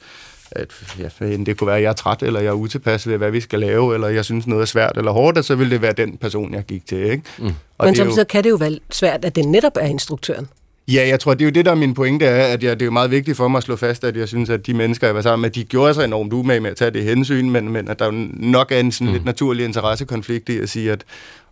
at 0.51 0.69
ja, 0.99 1.27
det 1.37 1.59
kunne 1.59 1.67
være, 1.67 1.77
at 1.77 1.83
jeg 1.83 1.89
er 1.89 1.93
træt, 1.93 2.23
eller 2.23 2.41
jeg 2.41 2.49
er 2.49 2.53
utilpas 2.53 3.09
ved, 3.09 3.17
hvad 3.17 3.31
vi 3.31 3.41
skal 3.41 3.59
lave, 3.59 3.95
eller 3.95 4.09
jeg 4.09 4.25
synes 4.25 4.47
noget 4.47 4.63
er 4.63 4.67
svært 4.67 4.93
eller 4.97 5.11
hårdt, 5.13 5.45
så 5.45 5.55
ville 5.55 5.71
det 5.71 5.83
være 5.83 5.93
den 5.93 6.17
person, 6.17 6.55
jeg 6.55 6.63
gik 6.65 6.87
til. 6.87 6.99
Ikke? 6.99 7.23
Mm. 7.39 7.45
Og 7.47 7.53
Men 7.87 7.87
er 7.87 7.89
jo- 7.89 7.95
samtidig 7.95 8.29
kan 8.29 8.45
det 8.45 8.51
jo 8.51 8.55
være 8.57 8.79
svært, 8.91 9.25
at 9.25 9.37
det 9.37 9.45
netop 9.45 9.73
er 9.81 9.87
instruktøren. 9.87 10.49
Ja, 10.89 11.09
jeg 11.09 11.21
tror, 11.21 11.35
det 11.35 11.41
er 11.41 11.45
jo 11.47 11.51
det, 11.51 11.65
der 11.65 11.71
er 11.71 11.75
min 11.75 11.95
pointe, 11.95 12.27
er, 12.27 12.47
at 12.53 12.63
jeg, 12.63 12.73
det 12.81 12.83
er 12.83 12.87
jo 12.87 12.93
meget 12.93 13.11
vigtigt 13.11 13.37
for 13.37 13.49
mig 13.49 13.59
at 13.59 13.65
slå 13.65 13.77
fast, 13.77 14.05
at 14.05 14.17
jeg 14.17 14.29
synes, 14.29 14.51
at 14.51 14.67
de 14.67 14.75
mennesker, 14.75 15.07
jeg 15.07 15.15
var 15.15 15.21
sammen 15.23 15.43
med, 15.43 15.51
de 15.51 15.65
gjorde 15.65 15.95
sig 15.95 16.05
enormt 16.05 16.33
umage 16.33 16.61
med 16.61 16.71
at 16.71 16.77
tage 16.77 16.91
det 16.91 17.05
hensyn, 17.05 17.51
men, 17.51 17.69
men 17.69 17.89
at 17.89 17.99
der 17.99 18.05
jo 18.05 18.13
nok 18.33 18.73
er 18.73 18.79
en 18.81 18.93
sådan 18.93 19.07
mm. 19.07 19.13
lidt 19.13 19.25
naturlig 19.25 19.65
interessekonflikt 19.65 20.49
i 20.49 20.59
at 20.59 20.69
sige, 20.69 20.93
at 20.93 21.05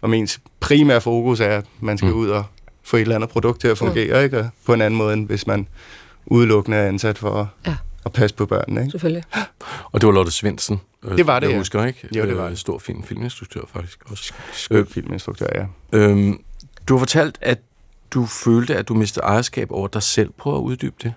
om 0.02 0.14
ens 0.14 0.40
primære 0.60 1.00
fokus 1.00 1.40
er, 1.40 1.58
at 1.58 1.64
man 1.80 1.98
skal 1.98 2.10
mm. 2.10 2.16
ud 2.18 2.28
og 2.28 2.44
få 2.82 2.96
et 2.96 3.00
eller 3.00 3.14
andet 3.14 3.30
produkt 3.30 3.60
til 3.60 3.68
at 3.68 3.78
fungere, 3.78 4.18
mm. 4.18 4.24
ikke? 4.24 4.38
Og 4.38 4.48
på 4.66 4.74
en 4.74 4.80
anden 4.80 4.98
måde, 4.98 5.12
end 5.12 5.26
hvis 5.26 5.46
man 5.46 5.68
udelukkende 6.26 6.76
er 6.78 6.88
ansat 6.88 7.18
for 7.18 7.30
at, 7.40 7.46
Ja. 7.66 7.76
at 8.04 8.12
passe 8.12 8.36
på 8.36 8.46
børnene. 8.46 8.80
Ikke? 8.80 8.90
Selvfølgelig. 8.90 9.22
Og 9.92 10.00
det 10.00 10.06
var 10.06 10.12
Lotte 10.12 10.32
Svendsen. 10.32 10.80
øh, 11.04 11.16
Det 11.16 11.26
var 11.26 11.38
det, 11.40 11.46
Jeg 11.46 11.52
ja. 11.52 11.58
husker, 11.58 11.84
ikke? 11.86 12.08
Jo, 12.16 12.26
det 12.26 12.36
var 12.36 12.44
Øh, 12.44 12.50
det. 12.50 12.58
Stor 12.58 12.78
fin 12.78 13.04
filminstruktør, 13.06 13.60
faktisk 13.72 13.98
også. 14.10 14.32
Skøn 14.52 14.86
filminstruktør, 14.86 15.46
ja. 15.54 15.64
Øhm, 15.98 16.40
du 16.88 16.94
har 16.94 16.98
fortalt, 16.98 17.38
at 17.40 17.58
du 18.14 18.26
følte, 18.26 18.76
at 18.76 18.88
du 18.88 18.94
mistede 18.94 19.24
ejerskab 19.24 19.70
over 19.70 19.88
dig 19.88 20.02
selv. 20.02 20.32
Prøv 20.38 20.54
at 20.54 20.60
uddybe 20.60 20.96
det. 21.02 21.14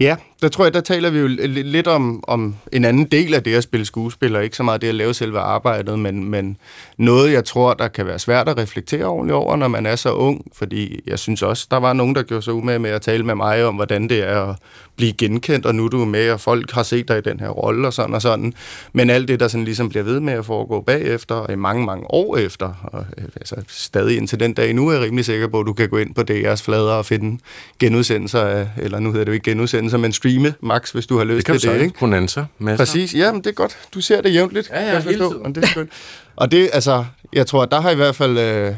Ja, 0.00 0.16
der 0.44 0.50
tror 0.50 0.64
jeg, 0.64 0.74
der 0.74 0.80
taler 0.80 1.10
vi 1.10 1.18
jo 1.18 1.26
lidt 1.46 1.86
om, 1.86 2.24
om 2.28 2.56
en 2.72 2.84
anden 2.84 3.04
del 3.04 3.34
af 3.34 3.42
det 3.42 3.54
at 3.54 3.62
spille 3.62 3.86
skuespiller. 3.86 4.40
Ikke 4.40 4.56
så 4.56 4.62
meget 4.62 4.82
det 4.82 4.88
at 4.88 4.94
lave 4.94 5.14
selve 5.14 5.38
arbejdet, 5.38 5.98
men, 5.98 6.24
men 6.24 6.56
noget, 6.96 7.32
jeg 7.32 7.44
tror, 7.44 7.74
der 7.74 7.88
kan 7.88 8.06
være 8.06 8.18
svært 8.18 8.48
at 8.48 8.58
reflektere 8.58 9.04
ordentligt 9.04 9.34
over, 9.34 9.56
når 9.56 9.68
man 9.68 9.86
er 9.86 9.96
så 9.96 10.12
ung. 10.12 10.46
Fordi 10.52 11.00
jeg 11.06 11.18
synes 11.18 11.42
også, 11.42 11.66
der 11.70 11.76
var 11.76 11.92
nogen, 11.92 12.14
der 12.14 12.22
gjorde 12.22 12.42
sig 12.42 12.52
umage 12.52 12.78
med 12.78 12.90
at 12.90 13.02
tale 13.02 13.24
med 13.24 13.34
mig 13.34 13.64
om, 13.64 13.74
hvordan 13.74 14.08
det 14.08 14.28
er 14.28 14.40
at 14.50 14.56
blive 14.96 15.12
genkendt, 15.12 15.66
og 15.66 15.74
nu 15.74 15.84
er 15.84 15.88
du 15.88 16.04
med, 16.04 16.30
og 16.30 16.40
folk 16.40 16.70
har 16.70 16.82
set 16.82 17.08
dig 17.08 17.18
i 17.18 17.20
den 17.20 17.40
her 17.40 17.48
rolle 17.48 17.86
og 17.86 17.92
sådan 17.92 18.14
og 18.14 18.22
sådan. 18.22 18.54
Men 18.92 19.10
alt 19.10 19.28
det, 19.28 19.40
der 19.40 19.48
sådan 19.48 19.64
ligesom 19.64 19.88
bliver 19.88 20.02
ved 20.02 20.20
med 20.20 20.32
at 20.32 20.46
foregå 20.46 20.80
bagefter, 20.80 21.34
og 21.34 21.52
i 21.52 21.56
mange, 21.56 21.86
mange 21.86 22.10
år 22.10 22.36
efter, 22.36 22.72
og 22.82 23.04
øh, 23.18 23.24
altså 23.36 23.56
stadig 23.68 24.16
indtil 24.16 24.40
den 24.40 24.52
dag 24.52 24.74
nu, 24.74 24.88
er 24.88 24.92
jeg 24.92 25.02
rimelig 25.02 25.24
sikker 25.24 25.48
på, 25.48 25.60
at 25.60 25.66
du 25.66 25.72
kan 25.72 25.88
gå 25.88 25.96
ind 25.98 26.14
på 26.14 26.20
DR's 26.30 26.64
flader 26.64 26.92
og 26.92 27.06
finde 27.06 27.38
genudsendelser 27.78 28.40
af, 28.40 28.68
eller 28.76 28.98
nu 28.98 29.10
hedder 29.10 29.24
det 29.24 29.28
jo 29.28 29.34
ikke 29.34 29.50
genudsendelser, 29.50 29.98
men 29.98 30.12
streame 30.34 30.54
max, 30.60 30.90
hvis 30.90 31.06
du 31.06 31.18
har 31.18 31.24
lyst 31.24 31.36
Det 31.36 31.60
kan 31.60 31.70
du 31.70 31.78
det, 31.78 31.84
ikke? 31.84 31.98
Bonanza. 31.98 32.44
Masser. 32.58 32.84
Præcis, 32.84 33.14
ja, 33.14 33.32
men 33.32 33.40
det 33.40 33.50
er 33.50 33.54
godt. 33.54 33.78
Du 33.94 34.00
ser 34.00 34.20
det 34.20 34.34
jævnligt, 34.34 34.70
Ja, 34.70 34.92
ja, 34.92 35.00
hele 35.00 35.18
tiden. 35.18 35.46
Og 35.46 35.54
det 35.54 35.64
er 35.64 35.68
skønt. 35.68 35.90
Og 36.36 36.50
det, 36.50 36.70
altså, 36.72 37.04
jeg 37.32 37.46
tror, 37.46 37.64
der 37.64 37.80
har 37.80 37.90
i 37.90 37.94
hvert 37.94 38.16
fald, 38.16 38.38
øh, 38.38 38.74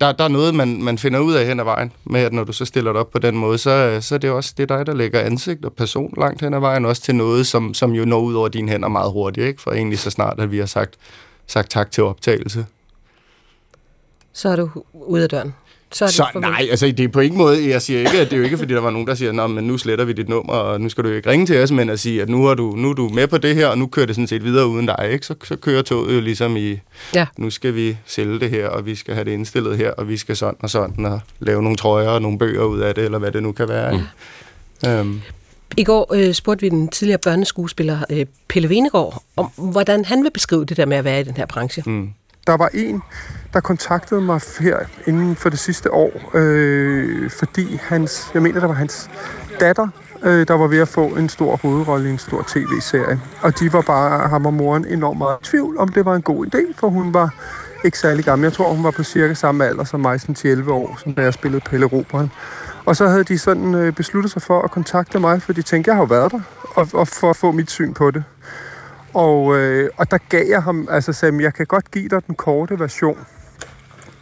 der, 0.00 0.12
der 0.12 0.24
er 0.24 0.28
noget, 0.28 0.54
man, 0.54 0.82
man 0.82 0.98
finder 0.98 1.20
ud 1.20 1.34
af 1.34 1.46
hen 1.46 1.60
ad 1.60 1.64
vejen, 1.64 1.92
med 2.04 2.20
at 2.20 2.32
når 2.32 2.44
du 2.44 2.52
så 2.52 2.64
stiller 2.64 2.92
det 2.92 3.00
op 3.00 3.10
på 3.10 3.18
den 3.18 3.36
måde, 3.36 3.58
så, 3.58 3.70
øh, 3.70 4.02
så 4.02 4.14
er 4.14 4.18
det 4.18 4.30
også 4.30 4.54
det 4.56 4.68
dig, 4.68 4.86
der 4.86 4.94
lægger 4.94 5.20
ansigt 5.20 5.64
og 5.64 5.72
person 5.72 6.14
langt 6.16 6.40
hen 6.40 6.54
ad 6.54 6.60
vejen, 6.60 6.84
også 6.84 7.02
til 7.02 7.14
noget, 7.14 7.46
som, 7.46 7.74
som 7.74 7.92
jo 7.92 8.04
når 8.04 8.20
ud 8.20 8.34
over 8.34 8.48
dine 8.48 8.70
hænder 8.70 8.88
meget 8.88 9.12
hurtigt, 9.12 9.46
ikke? 9.46 9.62
For 9.62 9.70
egentlig 9.70 9.98
så 9.98 10.10
snart, 10.10 10.40
at 10.40 10.52
vi 10.52 10.58
har 10.58 10.66
sagt, 10.66 10.94
sagt 11.46 11.70
tak 11.70 11.90
til 11.90 12.02
optagelse. 12.02 12.66
Så 14.32 14.48
er 14.48 14.56
du 14.56 14.70
ude 14.92 15.22
af 15.22 15.28
døren. 15.28 15.54
Så, 15.92 16.04
er 16.04 16.08
det 16.08 16.14
Så 16.14 16.26
nej, 16.40 16.66
altså 16.70 16.86
det 16.86 17.00
er 17.00 17.08
på 17.08 17.20
ingen 17.20 17.38
måde, 17.38 17.68
jeg 17.68 17.82
siger 17.82 18.00
ikke, 18.00 18.18
at 18.20 18.26
det 18.30 18.32
er 18.32 18.36
jo 18.36 18.42
ikke, 18.44 18.58
fordi 18.58 18.74
der 18.74 18.80
var 18.80 18.90
nogen, 18.90 19.06
der 19.06 19.14
siger, 19.14 19.32
Nå, 19.32 19.46
men 19.46 19.64
nu 19.64 19.78
sletter 19.78 20.04
vi 20.04 20.12
dit 20.12 20.28
nummer, 20.28 20.52
og 20.52 20.80
nu 20.80 20.88
skal 20.88 21.04
du 21.04 21.08
ikke 21.08 21.30
ringe 21.30 21.46
til 21.46 21.62
os, 21.62 21.70
men 21.72 21.90
at 21.90 22.00
sige, 22.00 22.22
at 22.22 22.28
nu 22.28 22.46
er 22.46 22.54
du, 22.54 22.74
nu 22.76 22.90
er 22.90 22.94
du 22.94 23.08
med 23.08 23.26
på 23.26 23.38
det 23.38 23.54
her, 23.54 23.66
og 23.66 23.78
nu 23.78 23.86
kører 23.86 24.06
det 24.06 24.14
sådan 24.14 24.26
set 24.26 24.44
videre 24.44 24.66
uden 24.66 24.86
dig, 24.86 25.08
ikke? 25.12 25.26
Så, 25.26 25.34
så 25.44 25.56
kører 25.56 25.82
toget 25.82 26.14
jo 26.14 26.20
ligesom 26.20 26.56
i, 26.56 26.78
Ja. 27.14 27.26
nu 27.36 27.50
skal 27.50 27.74
vi 27.74 27.96
sælge 28.06 28.40
det 28.40 28.50
her, 28.50 28.68
og 28.68 28.86
vi 28.86 28.94
skal 28.94 29.14
have 29.14 29.24
det 29.24 29.30
indstillet 29.30 29.76
her, 29.76 29.90
og 29.90 30.08
vi 30.08 30.16
skal 30.16 30.36
sådan 30.36 30.56
og 30.60 30.70
sådan, 30.70 31.04
og 31.04 31.20
lave 31.40 31.62
nogle 31.62 31.76
trøjer 31.76 32.08
og 32.08 32.22
nogle 32.22 32.38
bøger 32.38 32.64
ud 32.64 32.78
af 32.80 32.94
det, 32.94 33.04
eller 33.04 33.18
hvad 33.18 33.32
det 33.32 33.42
nu 33.42 33.52
kan 33.52 33.68
være. 33.68 33.92
Mm. 34.82 34.88
Øhm, 34.88 35.20
I 35.76 35.84
går 35.84 36.14
øh, 36.14 36.32
spurgte 36.34 36.60
vi 36.60 36.68
den 36.68 36.88
tidligere 36.88 37.18
børneskuespiller 37.18 37.98
øh, 38.10 38.26
Pelle 38.48 38.68
Venegård 38.68 39.22
om, 39.36 39.46
hvordan 39.56 40.04
han 40.04 40.22
vil 40.24 40.30
beskrive 40.30 40.64
det 40.64 40.76
der 40.76 40.86
med 40.86 40.96
at 40.96 41.04
være 41.04 41.20
i 41.20 41.24
den 41.24 41.36
her 41.36 41.46
branche. 41.46 41.82
mm 41.86 42.10
der 42.48 42.56
var 42.56 42.70
en, 42.74 43.02
der 43.52 43.60
kontaktede 43.60 44.20
mig 44.20 44.40
her 44.60 44.78
inden 45.06 45.36
for 45.36 45.48
det 45.48 45.58
sidste 45.58 45.92
år, 45.92 46.30
øh, 46.34 47.30
fordi 47.30 47.80
hans, 47.82 48.30
jeg 48.34 48.42
mener, 48.42 48.60
der 48.60 48.66
var 48.66 48.74
hans 48.74 49.10
datter, 49.60 49.88
øh, 50.22 50.48
der 50.48 50.54
var 50.54 50.66
ved 50.66 50.78
at 50.78 50.88
få 50.88 51.06
en 51.06 51.28
stor 51.28 51.56
hovedrolle 51.56 52.08
i 52.08 52.12
en 52.12 52.18
stor 52.18 52.44
tv-serie. 52.48 53.20
Og 53.42 53.60
de 53.60 53.72
var 53.72 53.80
bare, 53.80 54.28
ham 54.28 54.46
og 54.46 54.54
moren, 54.54 54.84
enormt 54.86 55.18
meget 55.18 55.36
i 55.42 55.44
tvivl, 55.44 55.78
om 55.78 55.88
det 55.88 56.04
var 56.04 56.14
en 56.14 56.22
god 56.22 56.46
idé, 56.46 56.74
for 56.76 56.88
hun 56.88 57.14
var 57.14 57.34
ikke 57.84 57.98
særlig 57.98 58.24
gammel. 58.24 58.46
Jeg 58.46 58.52
tror, 58.52 58.74
hun 58.74 58.84
var 58.84 58.90
på 58.90 59.02
cirka 59.02 59.34
samme 59.34 59.66
alder 59.66 59.84
som 59.84 60.00
mig, 60.00 60.20
sådan 60.20 60.36
11 60.44 60.72
år, 60.72 60.98
som 61.02 61.14
da 61.14 61.22
jeg 61.22 61.34
spillede 61.34 61.62
Pelle 61.70 61.86
Roberen. 61.86 62.32
Og 62.84 62.96
så 62.96 63.08
havde 63.08 63.24
de 63.24 63.38
sådan 63.38 63.74
øh, 63.74 63.92
besluttet 63.92 64.32
sig 64.32 64.42
for 64.42 64.62
at 64.62 64.70
kontakte 64.70 65.20
mig, 65.20 65.42
for 65.42 65.52
de 65.52 65.62
tænkte, 65.62 65.88
jeg 65.88 65.96
har 65.96 66.02
jo 66.02 66.06
været 66.06 66.32
der, 66.32 66.40
og, 66.74 66.88
og 66.92 67.08
for 67.08 67.30
at 67.30 67.36
få 67.36 67.52
mit 67.52 67.70
syn 67.70 67.94
på 67.94 68.10
det. 68.10 68.24
Og, 69.18 69.56
øh, 69.56 69.90
og 69.96 70.10
der 70.10 70.18
gav 70.28 70.46
jeg 70.48 70.62
ham, 70.62 70.88
altså 70.90 71.12
sagde, 71.12 71.42
jeg 71.42 71.54
kan 71.54 71.66
godt 71.66 71.90
give 71.90 72.08
dig 72.08 72.26
den 72.26 72.34
korte 72.34 72.78
version. 72.78 73.26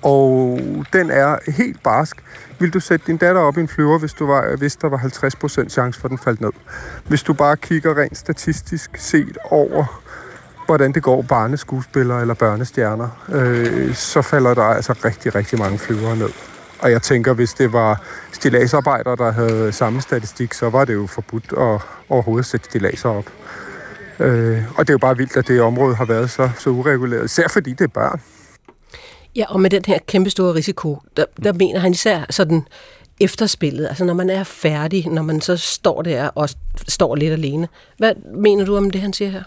Og 0.02 0.60
den 0.92 1.10
er 1.10 1.38
helt 1.50 1.82
barsk. 1.82 2.16
Vil 2.58 2.74
du 2.74 2.80
sætte 2.80 3.06
din 3.06 3.16
datter 3.16 3.40
op 3.40 3.56
i 3.56 3.60
en 3.60 3.68
flyver, 3.68 3.98
hvis, 3.98 4.12
du 4.12 4.26
var, 4.26 4.56
hvis 4.56 4.76
der 4.76 4.88
var 4.88 4.96
50% 4.96 5.68
chance 5.68 6.00
for, 6.00 6.08
at 6.08 6.10
den 6.10 6.18
faldt 6.18 6.40
ned? 6.40 6.50
Hvis 7.08 7.22
du 7.22 7.32
bare 7.32 7.56
kigger 7.56 7.98
rent 7.98 8.18
statistisk 8.18 8.90
set 8.96 9.38
over, 9.44 10.02
hvordan 10.66 10.92
det 10.92 11.02
går 11.02 11.22
barneskuespillere 11.22 12.20
eller 12.20 12.34
børnestjerner, 12.34 13.08
øh, 13.32 13.94
så 13.94 14.22
falder 14.22 14.54
der 14.54 14.62
altså 14.62 14.92
rigtig, 15.04 15.34
rigtig 15.34 15.58
mange 15.58 15.78
flyvere 15.78 16.16
ned. 16.16 16.30
Og 16.80 16.90
jeg 16.90 17.02
tænker, 17.02 17.32
hvis 17.32 17.54
det 17.54 17.72
var 17.72 18.02
stilagsarbejdere, 18.32 19.16
der 19.16 19.30
havde 19.32 19.72
samme 19.72 20.00
statistik, 20.00 20.54
så 20.54 20.70
var 20.70 20.84
det 20.84 20.94
jo 20.94 21.06
forbudt 21.06 21.52
at 21.52 21.80
overhovedet 22.08 22.46
sætte 22.46 22.64
stilaser 22.64 23.08
op. 23.08 23.24
Øh, 24.20 24.62
og 24.76 24.86
det 24.86 24.90
er 24.90 24.94
jo 24.94 24.98
bare 24.98 25.16
vildt, 25.16 25.36
at 25.36 25.48
det 25.48 25.60
område 25.60 25.94
har 25.94 26.04
været 26.04 26.30
så, 26.30 26.50
så 26.58 26.70
ureguleret, 26.70 27.24
især 27.24 27.48
fordi 27.48 27.70
det 27.70 27.80
er 27.84 27.88
børn. 27.88 28.20
Ja, 29.36 29.44
og 29.48 29.60
med 29.60 29.70
den 29.70 29.82
her 29.86 29.98
kæmpestore 30.06 30.54
risiko, 30.54 30.98
der, 31.16 31.24
der 31.44 31.52
mener 31.52 31.80
han 31.80 31.92
især 31.92 32.26
sådan 32.30 32.66
efterspillet, 33.20 33.86
altså 33.86 34.04
når 34.04 34.14
man 34.14 34.30
er 34.30 34.44
færdig, 34.44 35.08
når 35.08 35.22
man 35.22 35.40
så 35.40 35.56
står 35.56 36.02
der 36.02 36.28
og 36.28 36.48
står 36.88 37.14
lidt 37.14 37.32
alene. 37.32 37.68
Hvad 37.98 38.12
mener 38.34 38.64
du 38.64 38.76
om 38.76 38.90
det, 38.90 39.00
han 39.00 39.12
siger 39.12 39.30
her? 39.30 39.42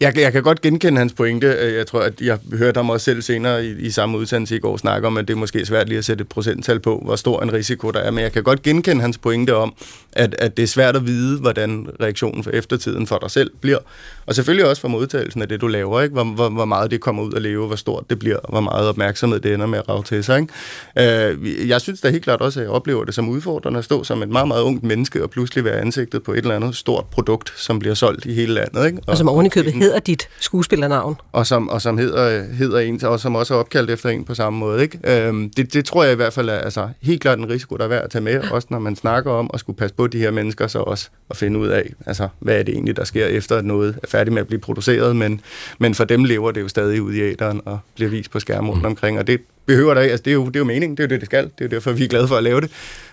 Jeg, 0.00 0.18
jeg 0.18 0.32
kan 0.32 0.42
godt 0.42 0.60
genkende 0.60 0.98
hans 0.98 1.12
pointe. 1.12 1.46
Øh, 1.46 1.74
jeg 1.74 1.86
tror, 1.86 2.00
at 2.00 2.20
jeg 2.20 2.38
hørte 2.52 2.78
ham 2.78 2.90
også 2.90 3.04
selv 3.04 3.22
senere 3.22 3.66
i, 3.66 3.70
i 3.70 3.90
samme 3.90 4.18
udsendelse 4.18 4.56
i 4.56 4.58
går 4.58 4.76
snakke 4.76 5.06
om, 5.06 5.16
at 5.16 5.28
det 5.28 5.34
er 5.34 5.38
måske 5.38 5.66
svært 5.66 5.88
lige 5.88 5.98
at 5.98 6.04
sætte 6.04 6.22
et 6.22 6.28
procenttal 6.28 6.80
på, 6.80 7.02
hvor 7.04 7.16
stor 7.16 7.42
en 7.42 7.52
risiko 7.52 7.90
der 7.90 8.00
er. 8.00 8.10
Men 8.10 8.24
jeg 8.24 8.32
kan 8.32 8.42
godt 8.42 8.62
genkende 8.62 9.02
hans 9.02 9.18
pointe 9.18 9.56
om, 9.56 9.74
at, 10.12 10.34
at 10.38 10.56
det 10.56 10.62
er 10.62 10.66
svært 10.66 10.96
at 10.96 11.06
vide, 11.06 11.40
hvordan 11.40 11.86
reaktionen 12.00 12.44
for 12.44 12.50
eftertiden 12.50 13.06
for 13.06 13.18
dig 13.18 13.30
selv 13.30 13.50
bliver. 13.60 13.78
Og 14.26 14.34
selvfølgelig 14.34 14.68
også 14.68 14.80
for 14.80 14.88
modtagelsen 14.88 15.42
af 15.42 15.48
det, 15.48 15.60
du 15.60 15.66
laver. 15.66 16.00
Ikke? 16.00 16.12
Hvor, 16.12 16.24
hvor, 16.24 16.48
hvor 16.48 16.64
meget 16.64 16.90
det 16.90 17.00
kommer 17.00 17.22
ud 17.22 17.32
at 17.34 17.42
leve, 17.42 17.66
hvor 17.66 17.76
stort 17.76 18.04
det 18.10 18.18
bliver, 18.18 18.38
hvor 18.48 18.60
meget 18.60 18.88
opmærksomhed 18.88 19.40
det 19.40 19.54
ender 19.54 19.66
med 19.66 19.78
at 19.78 19.88
rave 19.88 20.02
til 20.02 20.24
sig. 20.24 20.40
Ikke? 20.40 21.28
Øh, 21.30 21.68
jeg 21.68 21.80
synes 21.80 22.00
da 22.00 22.10
helt 22.10 22.24
klart 22.24 22.40
også, 22.40 22.60
at 22.60 22.64
jeg 22.64 22.72
oplever 22.72 23.04
det 23.04 23.14
som 23.14 23.28
udfordrende 23.28 23.78
at 23.78 23.84
stå 23.84 24.04
som 24.04 24.22
et 24.22 24.28
meget, 24.28 24.48
meget 24.48 24.62
ungt 24.62 24.84
menneske 24.84 25.22
og 25.22 25.30
pludselig 25.30 25.64
være 25.64 25.80
ansigtet 25.80 26.22
på 26.22 26.32
et 26.32 26.38
eller 26.38 26.56
andet 26.56 26.76
stort 26.76 27.04
produkt, 27.10 27.52
som 27.56 27.78
bliver 27.78 27.94
solgt 27.94 28.26
i 28.26 28.34
hele 28.34 28.54
landet. 28.54 28.86
Ikke? 28.86 28.98
Og, 28.98 29.04
og 29.08 29.16
som 29.16 29.28
ovenikøbet 29.28 29.83
hedder 29.84 29.98
dit 29.98 30.28
skuespillernavn. 30.40 31.16
Og 31.32 31.46
som, 31.46 31.68
og 31.68 31.82
som 31.82 31.98
hedder, 31.98 32.52
hedder 32.52 32.78
en, 32.78 33.04
og 33.04 33.20
som 33.20 33.34
også 33.34 33.54
er 33.54 33.58
opkaldt 33.58 33.90
efter 33.90 34.08
en 34.08 34.24
på 34.24 34.34
samme 34.34 34.58
måde. 34.58 34.82
Ikke? 34.82 34.98
Øhm, 35.04 35.50
det, 35.50 35.74
det 35.74 35.84
tror 35.84 36.04
jeg 36.04 36.12
i 36.12 36.16
hvert 36.16 36.32
fald 36.32 36.48
er 36.48 36.58
altså, 36.58 36.88
helt 37.02 37.22
klart 37.22 37.38
en 37.38 37.50
risiko, 37.50 37.76
der 37.76 37.84
er 37.84 37.88
værd 37.88 38.04
at 38.04 38.10
tage 38.10 38.22
med, 38.22 38.50
også 38.50 38.68
når 38.70 38.78
man 38.78 38.96
snakker 38.96 39.30
om 39.32 39.50
at 39.54 39.60
skulle 39.60 39.76
passe 39.76 39.94
på 39.94 40.06
de 40.06 40.18
her 40.18 40.30
mennesker, 40.30 40.66
så 40.66 40.78
også 40.78 41.08
at 41.30 41.36
finde 41.36 41.58
ud 41.58 41.68
af, 41.68 41.90
altså, 42.06 42.28
hvad 42.38 42.58
er 42.58 42.62
det 42.62 42.74
egentlig, 42.74 42.96
der 42.96 43.04
sker 43.04 43.26
efter, 43.26 43.56
at 43.56 43.64
noget 43.64 43.98
er 44.02 44.06
færdigt 44.08 44.34
med 44.34 44.40
at 44.40 44.46
blive 44.46 44.60
produceret, 44.60 45.16
men, 45.16 45.40
men 45.78 45.94
for 45.94 46.04
dem 46.04 46.24
lever 46.24 46.50
det 46.50 46.60
jo 46.60 46.68
stadig 46.68 47.02
ud 47.02 47.12
i 47.12 47.20
æderen 47.20 47.60
og 47.64 47.78
bliver 47.94 48.10
vist 48.10 48.30
på 48.30 48.40
skærmen 48.40 48.70
rundt 48.70 48.86
omkring, 48.86 49.18
og 49.18 49.26
det 49.26 49.40
behøver 49.66 49.94
der 49.94 50.00
ikke, 50.00 50.12
altså 50.12 50.22
det 50.22 50.30
er, 50.30 50.34
jo, 50.34 50.46
det 50.46 50.56
er 50.56 50.60
jo 50.60 50.64
meningen, 50.64 50.96
det 50.96 51.02
er 51.02 51.06
jo 51.06 51.08
det, 51.08 51.20
det 51.20 51.26
skal, 51.26 51.50
det 51.58 51.64
er 51.64 51.68
derfor, 51.68 51.92
vi 51.92 52.04
er 52.04 52.08
glade 52.08 52.28
for 52.28 52.36
at 52.36 52.42
lave 52.42 52.60
det, 52.60 52.70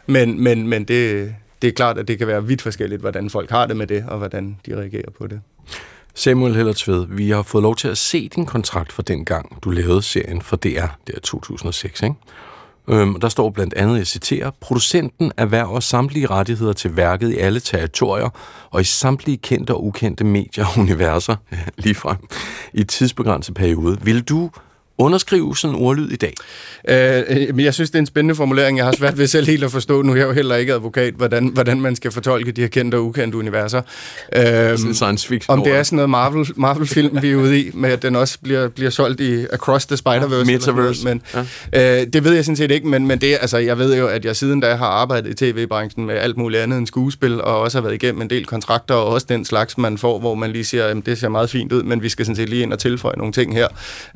men, 0.07 0.43
men, 0.43 0.67
men 0.67 0.83
det, 0.83 1.33
det 1.61 1.67
er 1.67 1.71
klart, 1.71 1.97
at 1.97 2.07
det 2.07 2.17
kan 2.17 2.27
være 2.27 2.45
vidt 2.45 2.61
forskelligt, 2.61 3.01
hvordan 3.01 3.29
folk 3.29 3.49
har 3.49 3.65
det 3.65 3.77
med 3.77 3.87
det, 3.87 4.05
og 4.07 4.17
hvordan 4.17 4.57
de 4.65 4.77
reagerer 4.77 5.11
på 5.17 5.27
det. 5.27 5.41
Samuel 6.13 6.55
Hellertved, 6.55 7.05
vi 7.09 7.29
har 7.29 7.41
fået 7.41 7.61
lov 7.61 7.75
til 7.75 7.87
at 7.87 7.97
se 7.97 8.29
din 8.29 8.45
kontrakt 8.45 8.91
fra 8.91 9.03
den 9.03 9.25
gang, 9.25 9.63
du 9.63 9.69
lavede 9.69 10.01
serien 10.01 10.41
for 10.41 10.55
DR, 10.55 10.87
det 11.07 11.15
er 11.15 11.19
2006, 11.23 12.01
ikke? 12.01 12.15
Øhm, 12.87 13.19
der 13.19 13.29
står 13.29 13.49
blandt 13.49 13.73
andet, 13.73 13.97
jeg 13.97 14.07
citerer, 14.07 14.51
producenten 14.59 15.31
erhverver 15.37 15.79
samtlige 15.79 16.27
rettigheder 16.27 16.73
til 16.73 16.97
værket 16.97 17.31
i 17.31 17.37
alle 17.37 17.59
territorier 17.59 18.29
og 18.69 18.81
i 18.81 18.83
samtlige 18.83 19.37
kendte 19.37 19.73
og 19.73 19.85
ukendte 19.85 20.23
medier 20.23 20.65
og 20.65 20.79
universer, 20.79 21.35
ligefrem, 21.83 22.17
i 22.73 22.83
tidsbegrænset 22.83 23.55
periode. 23.55 24.01
Vil 24.01 24.21
du 24.21 24.51
underskrive 25.01 25.57
sådan 25.57 25.75
en 25.75 25.81
ordlyd 25.81 26.11
i 26.11 26.15
dag? 26.15 26.33
Øh, 26.89 27.55
men 27.55 27.65
jeg 27.65 27.73
synes, 27.73 27.89
det 27.89 27.95
er 27.95 27.99
en 27.99 28.05
spændende 28.05 28.35
formulering. 28.35 28.77
Jeg 28.77 28.85
har 28.85 28.95
svært 28.97 29.17
ved 29.17 29.27
selv 29.27 29.47
helt 29.47 29.63
at 29.63 29.71
forstå, 29.71 30.01
nu 30.01 30.11
er 30.11 30.15
jeg 30.15 30.27
jo 30.27 30.31
heller 30.31 30.55
ikke 30.55 30.73
advokat, 30.73 31.13
hvordan, 31.13 31.47
hvordan 31.47 31.81
man 31.81 31.95
skal 31.95 32.11
fortolke 32.11 32.51
de 32.51 32.61
her 32.61 32.67
kendte 32.67 32.95
og 32.95 33.05
ukendte 33.05 33.37
universer. 33.37 33.81
Øh, 34.35 34.43
sådan 34.43 34.93
science 34.93 35.27
fiction 35.27 35.57
Om 35.57 35.63
det 35.63 35.73
er 35.73 35.83
sådan 35.83 35.95
noget 35.95 36.09
Marvel, 36.09 36.47
Marvel-film, 36.55 37.21
vi 37.21 37.31
er 37.31 37.35
ude 37.35 37.59
i, 37.59 37.71
med 37.73 37.89
at 37.89 38.01
den 38.01 38.15
også 38.15 38.37
bliver, 38.43 38.67
bliver 38.67 38.89
solgt 38.89 39.21
i 39.21 39.45
Across 39.53 39.85
the 39.85 39.95
Spider-Verse. 39.95 40.45
Metaverse. 40.45 41.05
Men, 41.05 41.21
ja. 41.73 42.01
øh, 42.01 42.07
det 42.13 42.23
ved 42.23 42.33
jeg 42.33 42.45
sådan 42.45 42.55
set 42.55 42.71
ikke, 42.71 42.87
men, 42.87 43.07
men 43.07 43.21
det, 43.21 43.37
altså, 43.41 43.57
jeg 43.57 43.77
ved 43.77 43.97
jo, 43.97 44.07
at 44.07 44.25
jeg 44.25 44.35
siden 44.35 44.59
da 44.59 44.75
har 44.75 44.85
arbejdet 44.85 45.29
i 45.29 45.33
tv-branchen 45.33 46.05
med 46.05 46.15
alt 46.15 46.37
muligt 46.37 46.61
andet 46.61 46.77
end 46.77 46.87
skuespil, 46.87 47.41
og 47.41 47.59
også 47.59 47.77
har 47.77 47.83
været 47.83 47.93
igennem 47.93 48.21
en 48.21 48.29
del 48.29 48.45
kontrakter, 48.45 48.95
og 48.95 49.05
også 49.05 49.27
den 49.29 49.45
slags, 49.45 49.77
man 49.77 49.97
får, 49.97 50.19
hvor 50.19 50.35
man 50.35 50.51
lige 50.51 50.65
siger, 50.65 50.85
at 50.85 50.97
det 51.05 51.17
ser 51.17 51.29
meget 51.29 51.49
fint 51.49 51.71
ud, 51.71 51.83
men 51.83 52.03
vi 52.03 52.09
skal 52.09 52.25
sådan 52.25 52.35
set 52.35 52.49
lige 52.49 52.61
ind 52.61 52.73
og 52.73 52.79
tilføje 52.79 53.15
nogle 53.17 53.33
ting 53.33 53.53
her. 53.53 53.67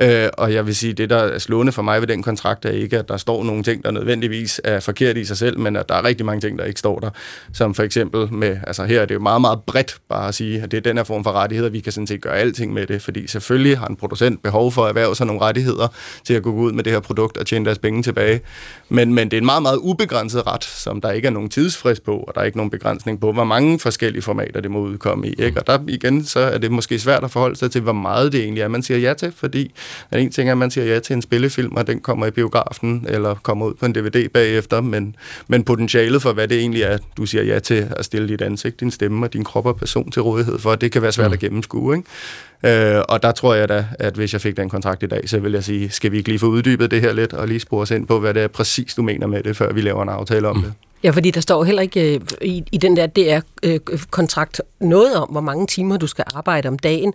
Øh, 0.01 0.29
og 0.33 0.53
jeg 0.53 0.65
vil 0.65 0.74
sige, 0.75 0.93
det 0.93 1.09
der 1.09 1.17
er 1.17 1.39
slående 1.39 1.71
for 1.71 1.81
mig 1.81 2.01
ved 2.01 2.07
den 2.07 2.23
kontrakt 2.23 2.65
er 2.65 2.69
ikke, 2.69 2.97
at 2.99 3.09
der 3.09 3.17
står 3.17 3.43
nogle 3.43 3.63
ting, 3.63 3.83
der 3.83 3.91
nødvendigvis 3.91 4.61
er 4.63 4.79
forkert 4.79 5.17
i 5.17 5.25
sig 5.25 5.37
selv, 5.37 5.59
men 5.59 5.75
at 5.75 5.89
der 5.89 5.95
er 5.95 6.03
rigtig 6.03 6.25
mange 6.25 6.41
ting, 6.41 6.59
der 6.59 6.65
ikke 6.65 6.79
står 6.79 6.99
der. 6.99 7.09
Som 7.53 7.73
for 7.73 7.83
eksempel 7.83 8.33
med, 8.33 8.57
altså 8.67 8.83
her 8.83 9.01
er 9.01 9.05
det 9.05 9.15
jo 9.15 9.19
meget, 9.19 9.41
meget 9.41 9.59
bredt 9.67 9.97
bare 10.09 10.27
at 10.27 10.35
sige, 10.35 10.61
at 10.61 10.71
det 10.71 10.77
er 10.77 10.81
den 10.81 10.97
her 10.97 11.03
form 11.03 11.23
for 11.23 11.31
rettigheder, 11.31 11.69
vi 11.69 11.79
kan 11.79 11.91
sådan 11.91 12.07
set 12.07 12.21
gøre 12.21 12.37
alting 12.37 12.73
med 12.73 12.87
det, 12.87 13.01
fordi 13.01 13.27
selvfølgelig 13.27 13.77
har 13.77 13.87
en 13.87 13.95
producent 13.95 14.43
behov 14.43 14.71
for 14.71 14.83
at 14.83 14.89
erhverve 14.89 15.15
sig 15.15 15.27
nogle 15.27 15.41
rettigheder 15.41 15.87
til 16.23 16.33
at 16.33 16.43
gå 16.43 16.51
ud 16.51 16.71
med 16.71 16.83
det 16.83 16.93
her 16.93 16.99
produkt 16.99 17.37
og 17.37 17.45
tjene 17.45 17.65
deres 17.65 17.79
penge 17.79 18.03
tilbage. 18.03 18.41
Men, 18.89 19.13
men 19.13 19.31
det 19.31 19.37
er 19.37 19.41
en 19.41 19.45
meget, 19.45 19.61
meget 19.61 19.77
ubegrænset 19.77 20.47
ret, 20.47 20.63
som 20.63 21.01
der 21.01 21.11
ikke 21.11 21.27
er 21.27 21.31
nogen 21.31 21.49
tidsfrist 21.49 22.03
på, 22.03 22.17
og 22.17 22.35
der 22.35 22.41
er 22.41 22.45
ikke 22.45 22.57
nogen 22.57 22.69
begrænsning 22.69 23.19
på, 23.19 23.31
hvor 23.31 23.43
mange 23.43 23.79
forskellige 23.79 24.21
formater 24.21 24.61
det 24.61 24.71
må 24.71 24.79
udkomme 24.79 25.27
i. 25.27 25.33
Ikke? 25.39 25.59
Og 25.59 25.67
der 25.67 25.79
igen, 25.87 26.25
så 26.25 26.39
er 26.39 26.57
det 26.57 26.71
måske 26.71 26.99
svært 26.99 27.23
at 27.23 27.31
forholde 27.31 27.55
sig 27.55 27.71
til, 27.71 27.81
hvor 27.81 27.93
meget 27.93 28.31
det 28.31 28.41
egentlig 28.41 28.61
er, 28.61 28.67
man 28.67 28.83
siger 28.83 28.97
ja 28.97 29.13
til, 29.13 29.33
fordi 29.35 29.71
at 30.11 30.21
en 30.21 30.31
ting 30.31 30.49
er, 30.49 30.54
at 30.55 30.59
man 30.59 30.71
siger 30.71 30.85
ja 30.85 30.99
til 30.99 31.13
en 31.13 31.21
spillefilm, 31.21 31.75
og 31.75 31.87
den 31.87 31.99
kommer 31.99 32.25
i 32.25 32.31
biografen, 32.31 33.05
eller 33.09 33.35
kommer 33.43 33.65
ud 33.65 33.73
på 33.73 33.85
en 33.85 33.95
DVD 33.95 34.29
bagefter, 34.29 34.81
men, 34.81 35.15
men 35.47 35.63
potentialet 35.63 36.21
for, 36.21 36.33
hvad 36.33 36.47
det 36.47 36.59
egentlig 36.59 36.81
er, 36.81 36.97
du 37.17 37.25
siger 37.25 37.43
ja 37.43 37.59
til 37.59 37.87
at 37.97 38.05
stille 38.05 38.27
dit 38.27 38.41
ansigt, 38.41 38.79
din 38.79 38.91
stemme 38.91 39.25
og 39.25 39.33
din 39.33 39.43
krop 39.43 39.65
og 39.65 39.75
person 39.75 40.11
til 40.11 40.21
rådighed 40.21 40.59
for, 40.59 40.75
det 40.75 40.91
kan 40.91 41.01
være 41.01 41.11
svært 41.11 41.29
mm. 41.29 41.33
at 41.33 41.39
gennemskue. 41.39 41.95
Ikke? 41.95 42.97
Øh, 42.97 43.03
og 43.09 43.23
der 43.23 43.31
tror 43.31 43.53
jeg 43.53 43.69
da, 43.69 43.85
at 43.99 44.13
hvis 44.15 44.33
jeg 44.33 44.41
fik 44.41 44.57
den 44.57 44.69
kontrakt 44.69 45.03
i 45.03 45.05
dag, 45.05 45.29
så 45.29 45.39
vil 45.39 45.51
jeg 45.51 45.63
sige, 45.63 45.89
skal 45.89 46.11
vi 46.11 46.17
ikke 46.17 46.29
lige 46.29 46.39
få 46.39 46.45
uddybet 46.45 46.91
det 46.91 47.01
her 47.01 47.13
lidt, 47.13 47.33
og 47.33 47.47
lige 47.47 47.59
spore 47.59 47.81
os 47.81 47.91
ind 47.91 48.07
på, 48.07 48.19
hvad 48.19 48.33
det 48.33 48.43
er 48.43 48.47
præcis, 48.47 48.95
du 48.95 49.01
mener 49.01 49.27
med 49.27 49.43
det, 49.43 49.57
før 49.57 49.73
vi 49.73 49.81
laver 49.81 50.03
en 50.03 50.09
aftale 50.09 50.47
om 50.47 50.55
mm. 50.55 50.63
det. 50.63 50.73
Ja, 51.05 51.09
fordi 51.09 51.31
der 51.31 51.41
står 51.41 51.63
heller 51.63 51.81
ikke 51.81 52.15
øh, 52.15 52.21
i, 52.41 52.63
i 52.71 52.77
den 52.77 52.97
der 52.97 53.07
DR-kontrakt 53.07 54.61
øh, 54.81 54.87
noget 54.87 55.15
om, 55.15 55.29
hvor 55.29 55.41
mange 55.41 55.67
timer 55.67 55.97
du 55.97 56.07
skal 56.07 56.25
arbejde 56.35 56.67
om 56.67 56.79
dagen. 56.79 57.13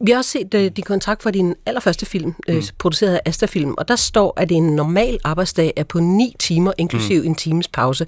Vi 0.00 0.10
har 0.10 0.18
også 0.18 0.30
set 0.30 0.54
øh, 0.54 0.70
din 0.70 0.84
kontrakt 0.84 1.22
for 1.22 1.30
din 1.30 1.54
allerførste 1.66 2.06
film, 2.06 2.34
øh, 2.48 2.56
mm. 2.56 2.62
produceret 2.78 3.14
af 3.14 3.20
Asta 3.26 3.46
Film, 3.46 3.74
og 3.78 3.88
der 3.88 3.96
står, 3.96 4.34
at 4.36 4.52
en 4.52 4.76
normal 4.76 5.18
arbejdsdag 5.24 5.72
er 5.76 5.84
på 5.84 6.00
9 6.00 6.34
timer, 6.38 6.72
inklusive 6.78 7.20
mm. 7.20 7.26
en 7.26 7.34
times 7.34 7.68
pause. 7.68 8.06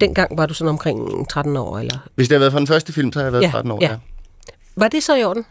Dengang 0.00 0.38
var 0.38 0.46
du 0.46 0.54
sådan 0.54 0.68
omkring 0.68 1.28
13 1.28 1.56
år, 1.56 1.78
eller? 1.78 2.08
Hvis 2.14 2.28
det 2.28 2.34
har 2.34 2.38
været 2.38 2.52
for 2.52 2.58
den 2.58 2.66
første 2.66 2.92
film, 2.92 3.12
så 3.12 3.18
har 3.18 3.24
jeg 3.24 3.32
været 3.32 3.42
ja, 3.42 3.50
13 3.50 3.70
år, 3.70 3.78
ja. 3.80 3.90
ja. 3.90 3.96
Var 4.76 4.88
det 4.88 5.02
så 5.02 5.16
i 5.16 5.24
orden? 5.24 5.44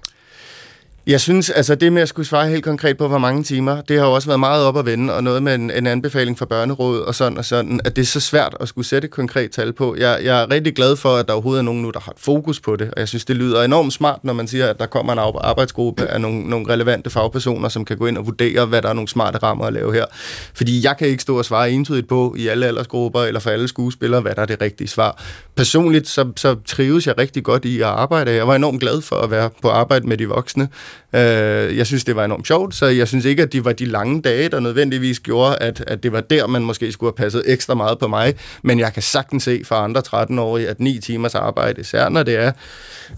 Jeg 1.07 1.21
synes, 1.21 1.49
altså 1.49 1.75
det 1.75 1.93
med 1.93 2.01
at 2.01 2.09
skulle 2.09 2.27
svare 2.27 2.47
helt 2.49 2.63
konkret 2.63 2.97
på, 2.97 3.07
hvor 3.07 3.17
mange 3.17 3.43
timer, 3.43 3.81
det 3.81 3.99
har 3.99 4.05
jo 4.05 4.13
også 4.13 4.27
været 4.27 4.39
meget 4.39 4.65
op 4.65 4.77
at 4.77 4.85
vende, 4.85 5.13
og 5.13 5.23
noget 5.23 5.43
med 5.43 5.55
en, 5.55 5.71
en 5.71 5.87
anbefaling 5.87 6.37
fra 6.37 6.45
børnerådet 6.45 7.05
og 7.05 7.15
sådan 7.15 7.37
og 7.37 7.45
sådan, 7.45 7.81
at 7.85 7.95
det 7.95 8.01
er 8.01 8.05
så 8.05 8.19
svært 8.19 8.57
at 8.59 8.67
skulle 8.67 8.87
sætte 8.87 9.05
et 9.05 9.11
konkret 9.11 9.51
tal 9.51 9.73
på. 9.73 9.95
Jeg, 9.99 10.19
jeg 10.23 10.41
er 10.41 10.51
rigtig 10.51 10.75
glad 10.75 10.95
for, 10.95 11.15
at 11.15 11.27
der 11.27 11.33
overhovedet 11.33 11.59
er 11.59 11.63
nogen 11.63 11.81
nu, 11.81 11.89
der 11.89 11.99
har 11.99 12.13
fokus 12.17 12.59
på 12.59 12.75
det, 12.75 12.91
og 12.91 12.99
jeg 12.99 13.07
synes, 13.07 13.25
det 13.25 13.35
lyder 13.35 13.63
enormt 13.63 13.93
smart, 13.93 14.23
når 14.23 14.33
man 14.33 14.47
siger, 14.47 14.67
at 14.67 14.79
der 14.79 14.85
kommer 14.85 15.13
en 15.13 15.19
arbejdsgruppe 15.41 16.05
af 16.05 16.21
nogle, 16.21 16.49
nogle 16.49 16.73
relevante 16.73 17.09
fagpersoner, 17.09 17.69
som 17.69 17.85
kan 17.85 17.97
gå 17.97 18.05
ind 18.05 18.17
og 18.17 18.25
vurdere, 18.25 18.65
hvad 18.65 18.81
der 18.81 18.89
er 18.89 18.93
nogle 18.93 19.07
smarte 19.07 19.37
rammer 19.37 19.65
at 19.65 19.73
lave 19.73 19.93
her. 19.93 20.05
Fordi 20.53 20.85
jeg 20.85 20.97
kan 20.97 21.07
ikke 21.07 21.21
stå 21.21 21.37
og 21.37 21.45
svare 21.45 21.71
entydigt 21.71 22.07
på 22.07 22.35
i 22.37 22.47
alle 22.47 22.65
aldersgrupper 22.65 23.21
eller 23.21 23.39
for 23.39 23.49
alle 23.49 23.67
skuespillere, 23.67 24.21
hvad 24.21 24.35
der 24.35 24.41
er 24.41 24.45
det 24.45 24.61
rigtige 24.61 24.87
svar. 24.87 25.23
Personligt 25.55 26.07
så, 26.07 26.31
så 26.35 26.55
trives 26.67 27.07
jeg 27.07 27.17
rigtig 27.17 27.43
godt 27.43 27.65
i 27.65 27.79
at 27.79 27.87
arbejde. 27.87 28.31
Jeg 28.31 28.47
var 28.47 28.55
enormt 28.55 28.81
glad 28.81 29.01
for 29.01 29.15
at 29.15 29.31
være 29.31 29.49
på 29.61 29.69
arbejde 29.69 30.07
med 30.07 30.17
de 30.17 30.27
voksne, 30.27 30.69
Øh, 31.13 31.77
jeg 31.77 31.87
synes, 31.87 32.03
det 32.03 32.15
var 32.15 32.25
enormt 32.25 32.47
sjovt, 32.47 32.75
så 32.75 32.85
jeg 32.85 33.07
synes 33.07 33.25
ikke, 33.25 33.43
at 33.43 33.53
det 33.53 33.65
var 33.65 33.71
de 33.71 33.85
lange 33.85 34.21
dage, 34.21 34.49
der 34.49 34.59
nødvendigvis 34.59 35.19
gjorde, 35.19 35.55
at, 35.55 35.83
at 35.87 36.03
det 36.03 36.11
var 36.11 36.21
der, 36.21 36.47
man 36.47 36.61
måske 36.61 36.91
skulle 36.91 37.13
have 37.17 37.23
passet 37.23 37.43
ekstra 37.45 37.73
meget 37.73 37.99
på 37.99 38.07
mig. 38.07 38.35
Men 38.63 38.79
jeg 38.79 38.93
kan 38.93 39.03
sagtens 39.03 39.43
se 39.43 39.61
for 39.65 39.75
andre 39.75 40.01
13-årige, 40.07 40.67
at 40.67 40.79
9 40.79 40.99
timers 40.99 41.35
arbejde, 41.35 41.81
især 41.81 42.09
når 42.09 42.23
det 42.23 42.35
er 42.35 42.51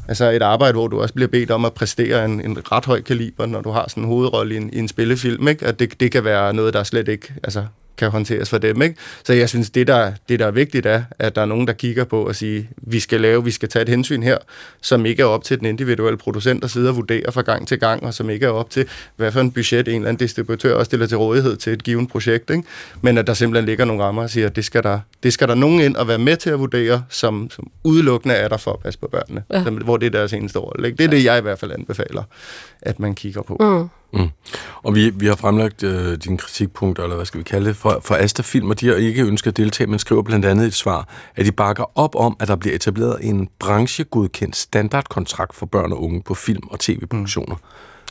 altså 0.07 0.31
et 0.31 0.41
arbejde, 0.41 0.73
hvor 0.73 0.87
du 0.87 1.01
også 1.01 1.13
bliver 1.13 1.27
bedt 1.27 1.51
om 1.51 1.65
at 1.65 1.73
præstere 1.73 2.25
en, 2.25 2.41
en 2.41 2.71
ret 2.71 2.85
høj 2.85 3.01
kaliber, 3.01 3.45
når 3.45 3.61
du 3.61 3.69
har 3.69 3.85
sådan 3.89 4.03
en 4.03 4.09
hovedrolle 4.09 4.53
i 4.53 4.57
en, 4.57 4.69
i 4.73 4.79
en 4.79 4.87
spillefilm, 4.87 5.47
ikke? 5.47 5.65
at 5.65 5.79
det, 5.79 5.99
det 5.99 6.11
kan 6.11 6.23
være 6.23 6.53
noget, 6.53 6.73
der 6.73 6.83
slet 6.83 7.07
ikke 7.07 7.33
altså, 7.43 7.65
kan 7.97 8.09
håndteres 8.09 8.49
for 8.49 8.57
dem. 8.57 8.81
Ikke? 8.81 8.95
Så 9.23 9.33
jeg 9.33 9.49
synes, 9.49 9.69
det 9.69 9.87
der, 9.87 10.11
det 10.29 10.39
der 10.39 10.47
er 10.47 10.51
vigtigt 10.51 10.85
er, 10.85 11.03
at 11.19 11.35
der 11.35 11.41
er 11.41 11.45
nogen, 11.45 11.67
der 11.67 11.73
kigger 11.73 12.03
på 12.03 12.27
og 12.27 12.35
siger, 12.35 12.63
vi 12.77 12.99
skal 12.99 13.21
lave, 13.21 13.43
vi 13.43 13.51
skal 13.51 13.69
tage 13.69 13.83
et 13.83 13.89
hensyn 13.89 14.23
her, 14.23 14.37
som 14.81 15.05
ikke 15.05 15.21
er 15.21 15.25
op 15.25 15.43
til 15.43 15.59
den 15.59 15.65
individuelle 15.65 16.17
producent, 16.17 16.61
der 16.61 16.67
sidder 16.67 16.89
og 16.89 16.95
vurderer 16.95 17.31
fra 17.31 17.41
gang 17.41 17.67
til 17.67 17.79
gang, 17.79 18.03
og 18.03 18.13
som 18.13 18.29
ikke 18.29 18.45
er 18.45 18.49
op 18.49 18.69
til, 18.69 18.87
hvad 19.15 19.31
for 19.31 19.39
en 19.39 19.51
budget 19.51 19.87
en 19.87 19.95
eller 19.95 20.07
anden 20.07 20.19
distributør 20.19 20.75
også 20.75 20.85
stiller 20.85 21.07
til 21.07 21.17
rådighed 21.17 21.57
til 21.57 21.73
et 21.73 21.83
givet 21.83 22.09
projekt. 22.09 22.49
Ikke? 22.49 22.63
Men 23.01 23.17
at 23.17 23.27
der 23.27 23.33
simpelthen 23.33 23.65
ligger 23.65 23.85
nogle 23.85 24.03
rammer 24.03 24.21
og 24.21 24.29
siger, 24.29 24.47
at 24.47 24.55
det 24.55 24.65
skal 24.65 24.83
der, 24.83 24.99
det 25.23 25.33
skal 25.33 25.47
der 25.47 25.55
nogen 25.55 25.81
ind 25.81 25.95
og 25.95 26.07
være 26.07 26.17
med 26.17 26.37
til 26.37 26.49
at 26.49 26.59
vurdere, 26.59 27.03
som, 27.09 27.49
som 27.51 27.71
udelukkende 27.83 28.35
er 28.35 28.47
der 28.47 28.57
for 28.57 28.73
at 28.73 28.79
passe 28.79 28.99
på 28.99 29.07
børnene, 29.07 29.43
ja. 29.53 29.63
hvor 29.69 29.97
det 29.97 30.05
er 30.05 30.09
deres 30.09 30.33
eneste 30.33 30.59
rolle. 30.59 30.87
Ikke? 30.87 30.97
Det 30.97 31.03
er 31.03 31.09
det, 31.09 31.23
jeg 31.23 31.37
i 31.37 31.41
hvert 31.41 31.59
fald 31.59 31.71
anbefaler, 31.71 32.23
at 32.81 32.99
man 32.99 33.15
kigger 33.15 33.41
på. 33.41 33.57
Mm. 33.59 33.89
Mm. 34.13 34.29
Og 34.83 34.95
vi, 34.95 35.09
vi 35.09 35.25
har 35.25 35.35
fremlagt 35.35 35.83
øh, 35.83 36.17
dine 36.17 36.37
kritikpunkter, 36.37 37.03
eller 37.03 37.15
hvad 37.15 37.25
skal 37.25 37.37
vi 37.37 37.43
kalde 37.43 37.67
det, 37.67 37.75
for, 37.75 37.99
for 38.03 38.15
Asta 38.15 38.41
Film, 38.41 38.69
og 38.69 38.79
de 38.79 38.87
har 38.87 38.95
ikke 38.95 39.25
ønsket 39.25 39.51
at 39.51 39.57
deltage, 39.57 39.87
men 39.87 39.99
skriver 39.99 40.21
blandt 40.21 40.45
andet 40.45 40.67
et 40.67 40.73
svar, 40.73 41.07
at 41.35 41.45
de 41.45 41.51
bakker 41.51 41.97
op 41.99 42.15
om, 42.15 42.35
at 42.39 42.47
der 42.47 42.55
bliver 42.55 42.75
etableret 42.75 43.17
en 43.21 43.49
branchegodkendt 43.59 44.55
standardkontrakt 44.55 45.55
for 45.55 45.65
børn 45.65 45.91
og 45.91 46.03
unge 46.03 46.21
på 46.21 46.33
film- 46.33 46.67
og 46.71 46.79
tv-produktioner. 46.79 47.55
Mm. 47.55 47.61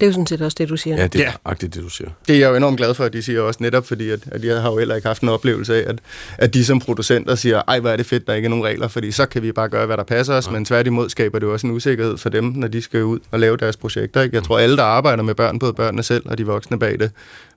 Det 0.00 0.02
er 0.02 0.06
jo 0.06 0.12
sådan 0.12 0.26
set 0.26 0.42
også 0.42 0.56
det, 0.58 0.68
du 0.68 0.76
siger. 0.76 0.96
Ja, 0.96 1.06
det 1.06 1.20
er 1.26 1.32
Ja. 1.48 1.52
det, 1.60 1.74
du 1.74 1.88
siger. 1.88 2.10
Det 2.28 2.36
er 2.36 2.40
jeg 2.40 2.50
jo 2.50 2.56
enormt 2.56 2.76
glad 2.76 2.94
for, 2.94 3.04
at 3.04 3.12
de 3.12 3.22
siger 3.22 3.40
også 3.40 3.58
netop, 3.62 3.86
fordi 3.86 4.10
at, 4.10 4.20
at 4.32 4.44
jeg 4.44 4.62
har 4.62 4.70
jo 4.70 4.78
heller 4.78 4.94
ikke 4.94 5.08
haft 5.08 5.22
en 5.22 5.28
oplevelse 5.28 5.74
af, 5.74 5.90
at, 5.90 5.98
at 6.38 6.54
de 6.54 6.64
som 6.64 6.80
producenter 6.80 7.34
siger, 7.34 7.62
ej, 7.68 7.80
hvor 7.80 7.90
er 7.90 7.96
det 7.96 8.06
fedt, 8.06 8.26
der 8.26 8.34
ikke 8.34 8.46
er 8.46 8.50
nogen 8.50 8.64
regler, 8.64 8.88
fordi 8.88 9.12
så 9.12 9.26
kan 9.26 9.42
vi 9.42 9.52
bare 9.52 9.68
gøre, 9.68 9.86
hvad 9.86 9.96
der 9.96 10.04
passer 10.04 10.34
os, 10.34 10.46
ja. 10.46 10.52
men 10.52 10.64
tværtimod 10.64 11.08
skaber 11.08 11.38
det 11.38 11.46
jo 11.46 11.52
også 11.52 11.66
en 11.66 11.72
usikkerhed 11.72 12.16
for 12.18 12.28
dem, 12.28 12.44
når 12.44 12.68
de 12.68 12.82
skal 12.82 13.04
ud 13.04 13.18
og 13.30 13.40
lave 13.40 13.56
deres 13.56 13.76
projekter. 13.76 14.22
Ikke? 14.22 14.36
Jeg 14.36 14.44
tror, 14.44 14.58
alle, 14.58 14.76
der 14.76 14.82
arbejder 14.82 15.22
med 15.22 15.34
børn, 15.34 15.58
både 15.58 15.72
børnene 15.72 16.02
selv 16.02 16.22
og 16.26 16.38
de 16.38 16.46
voksne 16.46 16.78
bag 16.78 16.98
det, 16.98 17.10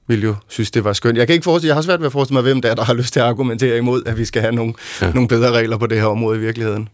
vil 0.07 0.23
jo 0.23 0.35
synes, 0.47 0.71
det 0.71 0.83
var 0.83 0.93
skønt. 0.93 1.17
Jeg 1.17 1.27
kan 1.27 1.33
ikke 1.33 1.43
forestille, 1.43 1.69
jeg 1.69 1.75
har 1.75 1.81
svært 1.81 1.99
ved 1.99 2.05
at 2.05 2.11
forestille 2.11 2.35
mig, 2.35 2.43
hvem 2.43 2.61
der 2.61 2.71
er, 2.71 2.75
der 2.75 2.83
har 2.83 2.93
lyst 2.93 3.13
til 3.13 3.19
at 3.19 3.25
argumentere 3.25 3.77
imod, 3.77 4.03
at 4.05 4.17
vi 4.17 4.25
skal 4.25 4.41
have 4.41 4.55
nogle, 4.55 4.73
ja. 5.01 5.11
nogle 5.11 5.27
bedre 5.27 5.51
regler 5.51 5.77
på 5.77 5.87
det 5.87 5.97
her 5.97 6.05
område 6.05 6.37
i 6.37 6.39
virkeligheden. 6.41 6.89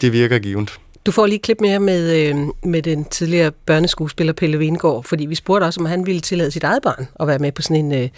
Det 0.00 0.12
virker 0.12 0.38
givet. 0.38 0.72
Du 1.06 1.12
får 1.12 1.26
lige 1.26 1.36
et 1.36 1.42
klip 1.42 1.60
mere 1.60 1.78
med, 1.78 2.28
øh, 2.28 2.36
med 2.62 2.82
den 2.82 3.04
tidligere 3.04 3.50
børneskuespiller 3.50 4.32
Pelle 4.32 4.58
Vingård, 4.58 5.04
fordi 5.04 5.26
vi 5.26 5.34
spurgte 5.34 5.64
også, 5.64 5.80
om 5.80 5.86
han 5.86 6.06
ville 6.06 6.20
tillade 6.20 6.50
sit 6.50 6.64
eget 6.64 6.82
barn 6.82 7.08
at 7.20 7.26
være 7.26 7.38
med 7.38 7.52
på 7.52 7.62
sådan 7.62 7.76
en, 7.76 8.02
øh, 8.02 8.08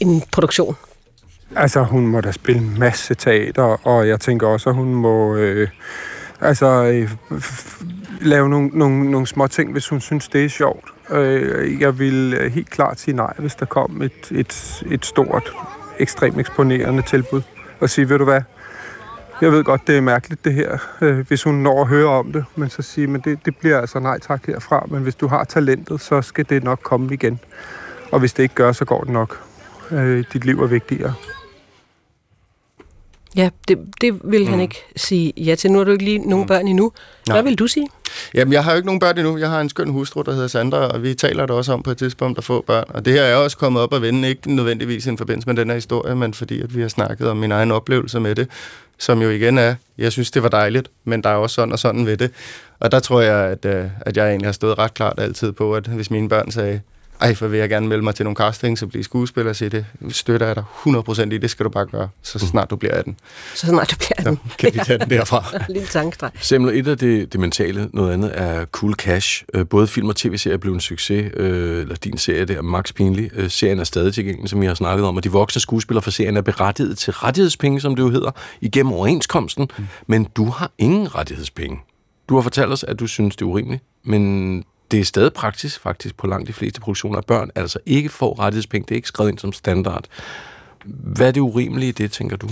en 0.00 0.22
produktion. 0.32 0.76
Altså, 1.56 1.82
hun 1.82 2.06
må 2.06 2.20
da 2.20 2.32
spille 2.32 2.62
masse 2.62 3.14
teater, 3.14 3.86
og 3.86 4.08
jeg 4.08 4.20
tænker 4.20 4.46
også, 4.46 4.70
at 4.70 4.76
hun 4.76 4.94
må 4.94 5.36
øh, 5.36 5.68
altså, 6.40 6.66
øh, 6.66 7.10
lave 8.20 8.48
nogle, 8.48 8.68
nogle, 8.68 9.10
nogle 9.10 9.26
små 9.26 9.46
ting, 9.46 9.72
hvis 9.72 9.88
hun 9.88 10.00
synes, 10.00 10.28
det 10.28 10.44
er 10.44 10.48
sjovt. 10.48 10.84
Øh, 11.10 11.80
jeg 11.80 11.98
vil 11.98 12.50
helt 12.52 12.70
klart 12.70 13.00
sige 13.00 13.16
nej, 13.16 13.34
hvis 13.38 13.54
der 13.54 13.66
kom 13.66 14.02
et, 14.02 14.30
et, 14.30 14.82
et 14.90 15.06
stort, 15.06 15.52
ekstremt 15.98 16.40
eksponerende 16.40 17.02
tilbud, 17.02 17.42
og 17.80 17.90
sige, 17.90 18.08
ved 18.08 18.18
du 18.18 18.24
hvad, 18.24 18.40
jeg 19.42 19.52
ved 19.52 19.64
godt, 19.64 19.86
det 19.86 19.96
er 19.96 20.00
mærkeligt 20.00 20.44
det 20.44 20.54
her, 20.54 20.78
øh, 21.00 21.28
hvis 21.28 21.42
hun 21.42 21.54
når 21.54 21.80
at 21.80 21.88
høre 21.88 22.08
om 22.08 22.32
det, 22.32 22.44
men 22.56 22.70
så 22.70 22.82
sige, 22.82 23.06
men 23.06 23.20
det, 23.20 23.38
det 23.44 23.56
bliver 23.56 23.80
altså 23.80 23.98
nej 23.98 24.18
tak 24.18 24.46
herfra, 24.46 24.86
men 24.88 25.02
hvis 25.02 25.14
du 25.14 25.26
har 25.26 25.44
talentet, 25.44 26.00
så 26.00 26.22
skal 26.22 26.46
det 26.48 26.64
nok 26.64 26.80
komme 26.82 27.14
igen. 27.14 27.40
Og 28.12 28.20
hvis 28.20 28.32
det 28.32 28.42
ikke 28.42 28.54
gør, 28.54 28.72
så 28.72 28.84
går 28.84 29.00
det 29.00 29.12
nok. 29.12 29.40
Øh, 29.90 30.24
dit 30.32 30.44
liv 30.44 30.62
er 30.62 30.66
vigtigere. 30.66 31.14
Ja, 33.36 33.50
det, 33.68 33.78
det 34.00 34.20
vil 34.24 34.48
han 34.48 34.60
ikke 34.60 34.84
sige 34.96 35.32
ja 35.36 35.54
til. 35.54 35.72
Nu 35.72 35.78
har 35.78 35.84
du 35.84 35.90
ikke 35.90 36.04
lige 36.04 36.18
nogen 36.18 36.46
børn 36.46 36.68
endnu. 36.68 36.92
Hvad 37.24 37.34
Nej. 37.34 37.42
vil 37.42 37.58
du 37.58 37.66
sige? 37.66 37.88
Jamen, 38.34 38.52
jeg 38.52 38.64
har 38.64 38.70
jo 38.70 38.76
ikke 38.76 38.86
nogen 38.86 39.00
børn 39.00 39.18
endnu. 39.18 39.38
Jeg 39.38 39.50
har 39.50 39.60
en 39.60 39.68
skøn 39.68 39.90
hustru, 39.90 40.22
der 40.22 40.32
hedder 40.32 40.48
Sandra, 40.48 40.78
og 40.78 41.02
vi 41.02 41.14
taler 41.14 41.46
der 41.46 41.54
også 41.54 41.72
om 41.72 41.82
på 41.82 41.90
et 41.90 41.98
tidspunkt 41.98 42.38
at 42.38 42.44
få 42.44 42.64
børn. 42.66 42.84
Og 42.88 43.04
det 43.04 43.12
her 43.12 43.22
er 43.22 43.36
også 43.36 43.56
kommet 43.56 43.82
op 43.82 43.94
at 43.94 44.02
vende, 44.02 44.28
ikke 44.28 44.54
nødvendigvis 44.54 45.06
i 45.06 45.08
en 45.08 45.18
forbindelse 45.18 45.48
med 45.48 45.56
den 45.56 45.68
her 45.68 45.74
historie, 45.74 46.14
men 46.14 46.34
fordi 46.34 46.60
at 46.60 46.76
vi 46.76 46.80
har 46.80 46.88
snakket 46.88 47.28
om 47.28 47.36
min 47.36 47.52
egen 47.52 47.70
oplevelse 47.70 48.20
med 48.20 48.34
det, 48.34 48.48
som 49.00 49.22
jo 49.22 49.30
igen 49.30 49.58
er, 49.58 49.74
jeg 49.98 50.12
synes, 50.12 50.30
det 50.30 50.42
var 50.42 50.48
dejligt, 50.48 50.90
men 51.04 51.22
der 51.22 51.30
er 51.30 51.34
også 51.34 51.54
sådan 51.54 51.72
og 51.72 51.78
sådan 51.78 52.06
ved 52.06 52.16
det. 52.16 52.30
Og 52.80 52.92
der 52.92 53.00
tror 53.00 53.20
jeg, 53.20 53.50
at, 53.50 53.64
øh, 53.64 53.86
at 54.00 54.16
jeg 54.16 54.28
egentlig 54.28 54.46
har 54.46 54.52
stået 54.52 54.78
ret 54.78 54.94
klart 54.94 55.20
altid 55.20 55.52
på, 55.52 55.74
at 55.74 55.86
hvis 55.86 56.10
mine 56.10 56.28
børn 56.28 56.50
sagde, 56.50 56.80
ej, 57.20 57.34
for 57.34 57.46
vil 57.48 57.58
jeg 57.58 57.68
gerne 57.68 57.88
melde 57.88 58.02
mig 58.04 58.14
til 58.14 58.24
nogle 58.24 58.36
castings 58.36 58.82
og 58.82 58.88
blive 58.88 59.04
skuespiller, 59.04 59.52
så 59.52 59.68
det 59.68 59.84
støtter 60.10 60.46
jeg 60.46 60.56
dig 60.56 60.64
100% 60.86 61.22
i, 61.22 61.38
det 61.38 61.50
skal 61.50 61.64
du 61.64 61.70
bare 61.70 61.86
gøre, 61.86 62.08
så 62.22 62.38
snart 62.38 62.70
du 62.70 62.76
bliver 62.76 62.94
18. 62.94 63.16
Så 63.54 63.66
snart 63.66 63.90
du 63.90 63.96
bliver 63.96 64.22
Så 64.22 64.28
den. 64.28 64.38
kan 64.58 64.74
vi 64.74 64.78
tage 64.86 64.98
den 64.98 65.10
derfra. 65.10 65.44
Lille 65.72 65.88
tankstreg. 65.88 66.30
Simpelthen 66.40 66.84
et 66.84 66.90
af 66.90 66.98
det, 66.98 67.32
det 67.32 67.40
mentale, 67.40 67.88
noget 67.92 68.12
andet 68.12 68.30
er 68.34 68.64
Cool 68.64 68.94
Cash. 68.94 69.44
Øh, 69.54 69.66
Både 69.66 69.86
film 69.86 70.08
og 70.08 70.16
tv-serier 70.16 70.54
er 70.54 70.58
blevet 70.58 70.74
en 70.74 70.80
succes, 70.80 71.30
øh, 71.36 71.80
eller 71.82 71.94
din 71.94 72.18
serie 72.18 72.44
der, 72.44 72.62
Max 72.62 72.94
Pinlig. 72.94 73.30
Øh, 73.34 73.50
Serien 73.50 73.78
er 73.78 73.84
stadig 73.84 74.14
tilgængelig, 74.14 74.50
som 74.50 74.62
jeg 74.62 74.70
har 74.70 74.74
snakket 74.74 75.06
om, 75.06 75.16
og 75.16 75.24
de 75.24 75.30
voksne 75.32 75.60
skuespillere 75.60 76.02
for 76.02 76.10
serien 76.10 76.36
er 76.36 76.40
berettiget 76.42 76.98
til 76.98 77.12
rettighedspenge, 77.12 77.80
som 77.80 77.96
det 77.96 78.02
jo 78.02 78.10
hedder, 78.10 78.30
igennem 78.60 78.92
overenskomsten, 78.92 79.68
mm. 79.78 79.86
men 80.06 80.24
du 80.36 80.44
har 80.44 80.70
ingen 80.78 81.14
rettighedspenge. 81.14 81.78
Du 82.28 82.34
har 82.34 82.42
fortalt 82.42 82.72
os, 82.72 82.84
at 82.84 83.00
du 83.00 83.06
synes, 83.06 83.36
det 83.36 83.42
er 83.42 83.46
urimeligt, 83.46 83.82
men 84.04 84.64
det 84.90 85.00
er 85.00 85.04
stadig 85.04 85.32
praksis 85.32 85.78
faktisk 85.78 86.16
på 86.16 86.26
langt 86.26 86.48
de 86.48 86.52
fleste 86.52 86.80
produktioner 86.80 87.18
af 87.18 87.24
børn, 87.24 87.50
altså 87.54 87.78
ikke 87.86 88.08
får 88.08 88.38
rettighedspenge, 88.38 88.86
det 88.88 88.90
er 88.90 88.96
ikke 88.96 89.08
skrevet 89.08 89.30
ind 89.30 89.38
som 89.38 89.52
standard. 89.52 90.04
Hvad 90.84 91.28
er 91.28 91.32
det 91.32 91.40
urimelige 91.40 91.88
i 91.88 91.92
det, 91.92 92.12
tænker 92.12 92.36
du? 92.36 92.48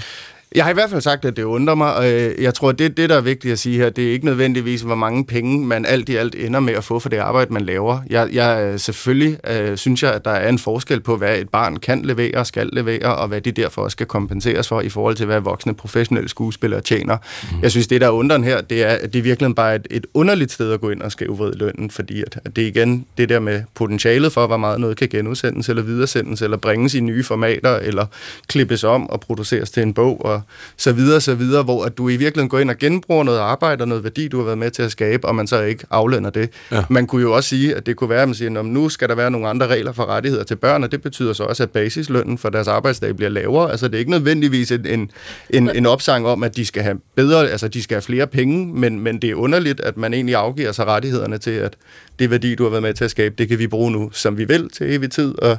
Jeg 0.55 0.65
har 0.65 0.71
i 0.71 0.75
hvert 0.75 0.91
fald 0.91 1.01
sagt, 1.01 1.25
at 1.25 1.37
det 1.37 1.43
undrer 1.43 1.75
mig, 1.75 1.95
og 1.95 2.13
øh, 2.13 2.43
jeg 2.43 2.55
tror, 2.55 2.73
det, 2.73 2.97
det, 2.97 3.11
der 3.11 3.17
er 3.17 3.21
vigtigt 3.21 3.53
at 3.53 3.59
sige 3.59 3.77
her, 3.77 3.91
det 3.91 4.09
er 4.09 4.13
ikke 4.13 4.25
nødvendigvis, 4.25 4.81
hvor 4.81 4.95
mange 4.95 5.25
penge 5.25 5.67
man 5.67 5.87
alt 5.87 6.09
i 6.09 6.17
alt 6.17 6.35
ender 6.35 6.61
med 6.61 6.75
at 6.75 6.85
få 6.85 6.99
for 6.99 7.09
det 7.09 7.17
arbejde, 7.17 7.53
man 7.53 7.63
laver. 7.63 8.01
Jeg, 8.11 8.29
jeg 8.33 8.63
øh, 8.63 8.79
selvfølgelig 8.79 9.39
øh, 9.51 9.77
synes 9.77 10.03
jeg, 10.03 10.13
at 10.13 10.25
der 10.25 10.31
er 10.31 10.49
en 10.49 10.59
forskel 10.59 11.01
på, 11.01 11.17
hvad 11.17 11.39
et 11.39 11.49
barn 11.49 11.77
kan 11.77 12.03
levere 12.03 12.35
og 12.35 12.47
skal 12.47 12.71
levere, 12.73 13.17
og 13.17 13.29
hvad 13.29 13.41
de 13.41 13.53
derfor 13.53 13.83
også 13.83 13.95
skal 13.95 14.07
kompenseres 14.07 14.69
for 14.69 14.81
i 14.81 14.89
forhold 14.89 15.17
til, 15.17 15.27
hvad 15.27 15.41
voksne 15.41 15.75
professionelle 15.75 16.29
skuespillere 16.29 16.81
tjener. 16.81 17.17
Mm. 17.53 17.63
Jeg 17.63 17.71
synes, 17.71 17.87
det 17.87 18.01
der 18.01 18.07
er 18.07 18.11
undren 18.11 18.45
her, 18.45 18.61
det 18.61 18.83
er, 18.83 18.89
at 18.89 19.13
det 19.13 19.19
er 19.19 19.23
virkelig 19.23 19.55
bare 19.55 19.75
et, 19.75 19.87
et 19.91 20.07
underligt 20.15 20.53
sted 20.53 20.73
at 20.73 20.81
gå 20.81 20.91
ind 20.91 21.03
og 21.03 21.13
skævvride 21.13 21.59
lønnen, 21.59 21.91
fordi 21.91 22.23
at, 22.23 22.41
at 22.45 22.57
det 22.57 22.65
er 22.65 22.69
igen 22.69 23.07
det 23.19 23.29
der 23.29 23.41
med 23.41 23.63
potentialet 23.75 24.33
for, 24.33 24.47
hvor 24.47 24.57
meget 24.57 24.81
noget 24.81 24.97
kan 24.97 25.09
genudsendes 25.09 25.69
eller 25.69 25.83
videresendes, 25.83 26.43
eller 26.43 26.57
bringes 26.57 26.95
i 26.95 27.01
nye 27.01 27.25
formater, 27.25 27.77
eller 27.77 28.07
klippes 28.47 28.85
om 28.85 29.11
og 29.11 29.21
produceres 29.21 29.71
til 29.71 29.83
en 29.83 29.95
bog, 29.95 30.25
og 30.25 30.38
så 30.77 30.93
videre, 30.93 31.21
så 31.21 31.35
videre, 31.35 31.63
hvor 31.63 31.85
at 31.85 31.99
du 31.99 32.09
i 32.09 32.17
virkeligheden 32.17 32.49
går 32.49 32.59
ind 32.59 32.71
og 32.71 32.79
genbruger 32.79 33.25
noget 33.25 33.39
arbejde 33.39 33.83
og 33.83 33.89
noget 33.89 34.05
værdi, 34.05 34.29
du 34.29 34.37
har 34.37 34.45
været 34.45 34.59
med 34.59 34.71
til 34.71 34.83
at 34.83 34.93
skabe, 34.93 35.29
og 35.29 35.35
man 35.35 35.47
så 35.47 35.63
ikke 35.63 35.85
aflønner 35.91 36.31
det. 36.31 36.51
Ja. 36.73 36.85
Man 36.89 37.07
kunne 37.07 37.23
jo 37.23 37.33
også 37.33 37.49
sige, 37.49 37.75
at 37.75 37.87
det 37.87 37.97
kunne 37.97 38.11
være, 38.11 38.23
at 38.23 38.29
man 38.29 38.35
siger, 38.35 38.59
at 38.59 38.67
nu 38.67 38.89
skal 38.89 39.09
der 39.09 39.15
være 39.15 39.31
nogle 39.31 39.49
andre 39.49 39.67
regler 39.67 39.93
for 39.93 40.07
rettigheder 40.07 40.45
til 40.45 40.57
børn, 40.57 40.85
og 40.85 40.93
det 40.93 41.03
betyder 41.03 41.33
så 41.33 41.45
også, 41.45 41.63
at 41.63 41.71
basislønnen 41.71 42.39
for 42.39 42.49
deres 42.49 42.69
arbejdsdag 42.69 43.17
bliver 43.17 43.31
lavere. 43.31 43.71
Altså 43.71 43.89
det 43.89 43.95
er 43.95 43.99
ikke 43.99 44.11
nødvendigvis 44.11 44.73
en, 44.73 44.87
en, 44.87 45.11
en, 45.51 45.71
en 45.77 45.87
opsang 45.87 46.27
om, 46.27 46.43
at 46.43 46.57
de 46.57 46.65
skal 46.65 46.83
have 46.83 47.01
bedre, 47.15 47.49
altså 47.49 47.69
de 47.69 47.83
skal 47.83 47.95
have 47.95 48.03
flere 48.03 48.27
penge, 48.27 48.75
men, 48.75 49.01
men 49.01 49.23
det 49.23 49.31
er 49.31 49.35
underligt, 49.35 49.81
at 49.81 49.97
man 49.97 50.15
egentlig 50.15 50.35
afgiver 50.35 50.73
sig 50.73 50.87
rettighederne 50.87 51.39
til, 51.39 51.51
at 51.51 51.77
det 52.19 52.31
værdi, 52.31 52.55
du 52.55 52.63
har 52.63 52.71
været 52.71 52.83
med 52.83 52.95
til 52.95 53.05
at 53.05 53.11
skabe, 53.11 53.35
det 53.39 53.49
kan 53.49 53.59
vi 53.59 53.67
bruge 53.67 53.91
nu, 53.91 54.11
som 54.13 54.39
vi 54.39 54.45
vil 54.45 54.71
til 54.71 54.95
evig 54.95 55.11
tid, 55.11 55.39
og, 55.43 55.57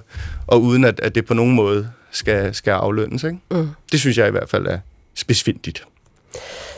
og 0.47 0.61
uden 0.61 0.83
at, 0.83 0.99
at 1.03 1.15
det 1.15 1.25
på 1.25 1.33
nogen 1.33 1.55
måde 1.55 1.89
skal, 2.11 2.55
skal 2.55 2.71
aflønnes. 2.71 3.23
Ikke? 3.23 3.39
Mm. 3.51 3.69
Det 3.91 3.99
synes 3.99 4.17
jeg 4.17 4.27
i 4.27 4.31
hvert 4.31 4.49
fald 4.49 4.67
er 4.67 4.79
spidsfindigt. 5.15 5.83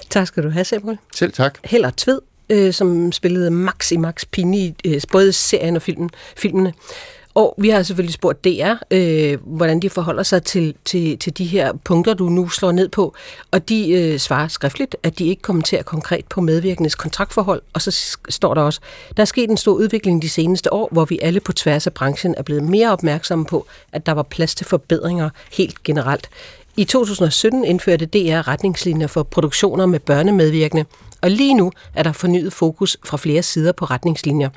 Tak 0.09 0.27
skal 0.27 0.43
du 0.43 0.49
have, 0.49 0.65
Samuel. 0.65 0.97
Selv 1.15 1.33
tak. 1.33 1.57
Heller 1.63 1.91
Tved, 1.97 2.21
øh, 2.49 2.73
som 2.73 3.11
spillede 3.11 3.51
Max 3.51 3.91
i 3.91 3.97
Max 3.97 4.23
Pini, 4.31 4.75
øh, 4.85 5.01
både 5.11 5.33
serien 5.33 5.75
og 5.75 5.81
filmen, 5.81 6.09
filmene. 6.37 6.73
Og 7.33 7.55
vi 7.57 7.69
har 7.69 7.83
selvfølgelig 7.83 8.13
spurgt 8.13 8.43
DR, 8.43 8.73
øh, 8.91 9.37
hvordan 9.45 9.79
de 9.79 9.89
forholder 9.89 10.23
sig 10.23 10.43
til, 10.43 10.75
til, 10.85 11.17
til 11.17 11.37
de 11.37 11.45
her 11.45 11.73
punkter, 11.83 12.13
du 12.13 12.29
nu 12.29 12.49
slår 12.49 12.71
ned 12.71 12.89
på. 12.89 13.15
Og 13.51 13.69
de 13.69 13.91
øh, 13.91 14.19
svarer 14.19 14.47
skriftligt, 14.47 14.95
at 15.03 15.19
de 15.19 15.27
ikke 15.27 15.41
kommenterer 15.41 15.83
konkret 15.83 16.25
på 16.25 16.41
medvirkendes 16.41 16.95
kontraktforhold. 16.95 17.61
Og 17.73 17.81
så 17.81 18.17
står 18.29 18.53
der 18.53 18.61
også, 18.61 18.79
der 19.17 19.21
er 19.21 19.25
sket 19.25 19.49
en 19.49 19.57
stor 19.57 19.73
udvikling 19.73 20.21
de 20.21 20.29
seneste 20.29 20.73
år, 20.73 20.89
hvor 20.91 21.05
vi 21.05 21.19
alle 21.21 21.39
på 21.39 21.53
tværs 21.53 21.87
af 21.87 21.93
branchen 21.93 22.35
er 22.37 22.43
blevet 22.43 22.63
mere 22.63 22.91
opmærksomme 22.91 23.45
på, 23.45 23.65
at 23.91 24.05
der 24.05 24.11
var 24.11 24.23
plads 24.23 24.55
til 24.55 24.65
forbedringer 24.65 25.29
helt 25.51 25.83
generelt. 25.83 26.29
I 26.77 26.83
2017 26.83 27.65
indførte 27.65 28.05
DR 28.05 28.47
retningslinjer 28.47 29.07
for 29.07 29.23
produktioner 29.23 29.85
med 29.85 29.99
børnemedvirkende, 29.99 30.85
og 31.21 31.31
lige 31.31 31.53
nu 31.53 31.71
er 31.95 32.03
der 32.03 32.11
fornyet 32.11 32.53
fokus 32.53 32.97
fra 33.05 33.17
flere 33.17 33.43
sider 33.43 33.71
på 33.71 33.85
retningslinjer. 33.85 34.49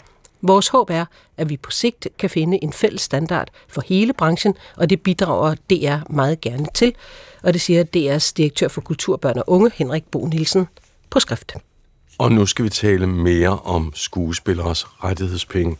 Vores 0.46 0.68
håb 0.68 0.90
er, 0.90 1.04
at 1.36 1.48
vi 1.48 1.56
på 1.56 1.70
sigt 1.70 2.08
kan 2.18 2.30
finde 2.30 2.64
en 2.64 2.72
fælles 2.72 3.02
standard 3.02 3.48
for 3.68 3.82
hele 3.86 4.12
branchen, 4.12 4.54
og 4.76 4.90
det 4.90 5.00
bidrager 5.00 5.54
DR 5.70 6.12
meget 6.12 6.40
gerne 6.40 6.66
til. 6.74 6.94
Og 7.42 7.52
det 7.52 7.60
siger 7.60 7.84
DR's 7.84 8.32
direktør 8.36 8.68
for 8.68 8.80
kultur, 8.80 9.16
børn 9.16 9.38
og 9.38 9.44
unge, 9.46 9.70
Henrik 9.74 10.04
Bo 10.10 10.26
Nielsen, 10.26 10.66
på 11.10 11.20
skrift. 11.20 11.52
Og 12.18 12.32
nu 12.32 12.46
skal 12.46 12.64
vi 12.64 12.70
tale 12.70 13.06
mere 13.06 13.58
om 13.58 13.92
skuespilleres 13.94 14.84
rettighedspenge. 14.84 15.76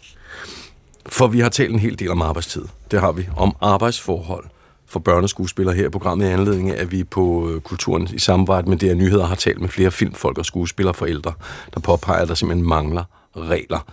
For 1.07 1.27
vi 1.27 1.41
har 1.41 1.49
talt 1.49 1.73
en 1.73 1.79
hel 1.79 1.99
del 1.99 2.11
om 2.11 2.23
arbejdstid. 2.23 2.65
Det 2.91 3.01
har 3.01 3.13
vi. 3.13 3.29
Om 3.37 3.57
arbejdsforhold 3.61 4.45
for 4.87 5.01
børneskuespillere 5.01 5.75
her 5.75 5.87
i 5.87 5.91
programmet 5.91 6.29
i 6.29 6.31
anledning 6.31 6.71
af, 6.71 6.83
at 6.83 6.93
vi 6.93 7.05
på 7.05 7.51
øh, 7.51 7.61
Kulturen 7.61 8.09
i 8.13 8.19
samarbejde 8.19 8.71
med 8.71 8.79
DR 8.79 8.95
Nyheder 8.95 9.27
har 9.27 9.35
talt 9.35 9.61
med 9.61 9.69
flere 9.69 9.91
filmfolk 9.91 10.39
og 10.39 10.47
skuespillere 10.47 10.95
forældre, 10.95 11.33
der 11.75 11.81
påpeger, 11.81 12.23
at 12.23 12.29
der 12.29 12.35
simpelthen 12.35 12.69
mangler 12.69 13.05
regler. 13.37 13.87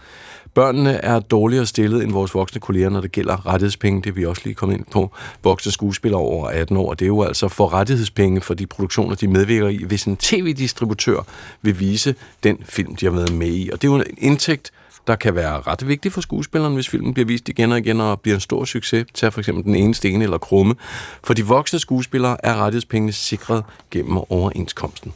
Børnene 0.53 0.91
er 0.91 1.19
dårligere 1.19 1.65
stillet 1.65 2.03
end 2.03 2.11
vores 2.11 2.33
voksne 2.33 2.61
kolleger, 2.61 2.89
når 2.89 3.01
det 3.01 3.11
gælder 3.11 3.47
rettighedspenge. 3.47 4.01
Det 4.01 4.09
er 4.09 4.13
vi 4.13 4.25
også 4.25 4.41
lige 4.45 4.53
kommet 4.53 4.77
ind 4.77 4.85
på. 4.91 5.11
Voksne 5.43 5.71
skuespillere 5.71 6.21
over 6.21 6.47
18 6.47 6.77
år. 6.77 6.93
Det 6.93 7.05
er 7.05 7.07
jo 7.07 7.23
altså 7.23 7.47
for 7.47 7.73
rettighedspenge 7.73 8.41
for 8.41 8.53
de 8.53 8.67
produktioner, 8.67 9.15
de 9.15 9.27
medvirker 9.27 9.67
i, 9.67 9.83
hvis 9.83 10.03
en 10.03 10.17
tv-distributør 10.17 11.25
vil 11.61 11.79
vise 11.79 12.15
den 12.43 12.57
film, 12.65 12.95
de 12.95 13.05
har 13.05 13.13
været 13.13 13.33
med 13.33 13.47
i. 13.47 13.69
Og 13.73 13.81
det 13.81 13.87
er 13.87 13.91
jo 13.91 13.97
en 13.97 14.03
indtægt, 14.17 14.71
der 15.07 15.15
kan 15.15 15.35
være 15.35 15.61
ret 15.61 15.87
vigtig 15.87 16.11
for 16.11 16.21
skuespilleren, 16.21 16.73
hvis 16.73 16.89
filmen 16.89 17.13
bliver 17.13 17.27
vist 17.27 17.49
igen 17.49 17.71
og 17.71 17.77
igen 17.77 18.01
og 18.01 18.21
bliver 18.21 18.35
en 18.35 18.41
stor 18.41 18.65
succes. 18.65 19.05
Tag 19.13 19.33
for 19.33 19.39
eksempel 19.39 19.63
den 19.63 19.75
ene 19.75 19.95
sten 19.95 20.21
eller 20.21 20.37
krumme. 20.37 20.75
For 21.23 21.33
de 21.33 21.45
voksne 21.45 21.79
skuespillere 21.79 22.37
er 22.45 22.55
rettighedspengene 22.55 23.13
sikret 23.13 23.63
gennem 23.91 24.17
overenskomsten. 24.17 25.13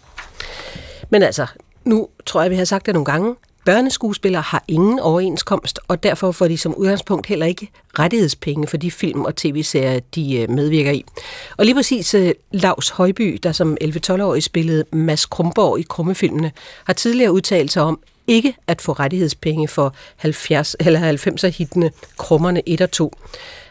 Men 1.09 1.23
altså, 1.23 1.47
nu 1.85 2.07
tror 2.25 2.41
jeg, 2.41 2.51
vi 2.51 2.55
har 2.55 2.65
sagt 2.65 2.85
det 2.85 2.93
nogle 2.93 3.05
gange. 3.05 3.35
Børneskuespillere 3.65 4.41
har 4.41 4.63
ingen 4.67 4.99
overenskomst, 4.99 5.79
og 5.87 6.03
derfor 6.03 6.31
får 6.31 6.47
de 6.47 6.57
som 6.57 6.75
udgangspunkt 6.75 7.27
heller 7.27 7.45
ikke 7.45 7.69
rettighedspenge 7.99 8.67
for 8.67 8.77
de 8.77 8.91
film 8.91 9.21
og 9.21 9.35
tv-serier, 9.35 9.99
de 10.15 10.37
øh, 10.37 10.49
medvirker 10.49 10.91
i. 10.91 11.05
Og 11.57 11.65
lige 11.65 11.75
præcis 11.75 12.13
øh, 12.13 12.33
Lars 12.51 12.89
Højby, 12.89 13.39
der 13.43 13.51
som 13.51 13.77
11-12-årig 13.83 14.43
spillede 14.43 14.85
Mads 14.91 15.25
Krumborg 15.25 15.79
i 15.79 15.85
Krummefilmene, 15.89 16.51
har 16.83 16.93
tidligere 16.93 17.31
udtalt 17.31 17.71
sig 17.71 17.83
om 17.83 17.99
ikke 18.27 18.55
at 18.67 18.81
få 18.81 18.91
rettighedspenge 18.91 19.67
for 19.67 19.95
70 20.15 20.75
eller 20.79 21.11
90'er-hittene 21.13 21.89
Krummerne 22.17 22.69
1 22.69 22.81
og 22.81 22.91
2. 22.91 23.13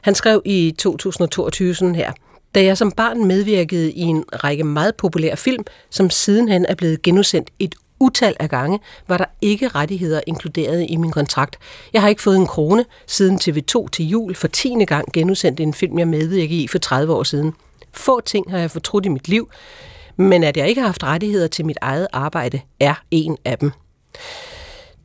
Han 0.01 0.15
skrev 0.15 0.43
i 0.45 0.75
2022 0.79 1.75
sådan 1.75 1.95
her. 1.95 2.13
Da 2.55 2.65
jeg 2.65 2.79
som 2.79 2.93
barn 2.93 3.25
medvirkede 3.25 3.93
i 3.93 4.01
en 4.01 4.25
række 4.33 4.65
meget 4.65 4.95
populære 4.95 5.37
film, 5.37 5.65
som 5.91 6.11
sidenhen 6.11 6.67
er 6.67 6.75
blevet 6.75 7.03
genudsendt 7.03 7.51
et 7.59 7.75
utal 8.01 8.37
af 8.41 8.51
gange, 8.51 8.79
var 9.09 9.17
der 9.17 9.25
ikke 9.41 9.69
rettigheder 9.69 10.21
inkluderet 10.27 10.87
i 10.89 10.97
min 10.97 11.11
kontrakt. 11.11 11.59
Jeg 11.93 12.03
har 12.03 12.09
ikke 12.09 12.23
fået 12.23 12.37
en 12.37 12.47
krone 12.47 12.85
siden 13.07 13.39
TV2 13.45 13.89
til 13.89 14.09
jul 14.09 14.35
for 14.35 14.49
tiende 14.49 14.87
gang 14.87 15.13
genudsendte 15.13 15.63
en 15.63 15.75
film, 15.75 15.99
jeg 15.99 16.09
medvirkede 16.09 16.63
i 16.63 16.69
for 16.69 16.79
30 16.79 17.15
år 17.15 17.23
siden. 17.23 17.53
Få 17.93 18.21
ting 18.21 18.51
har 18.51 18.59
jeg 18.59 18.71
fortrudt 18.71 19.07
i 19.07 19.09
mit 19.09 19.29
liv, 19.29 19.49
men 20.17 20.45
at 20.45 20.57
jeg 20.57 20.69
ikke 20.69 20.81
har 20.81 20.89
haft 20.89 21.03
rettigheder 21.03 21.47
til 21.47 21.67
mit 21.67 21.79
eget 21.81 22.07
arbejde, 22.13 22.61
er 22.81 22.95
en 23.11 23.37
af 23.45 23.59
dem. 23.59 23.73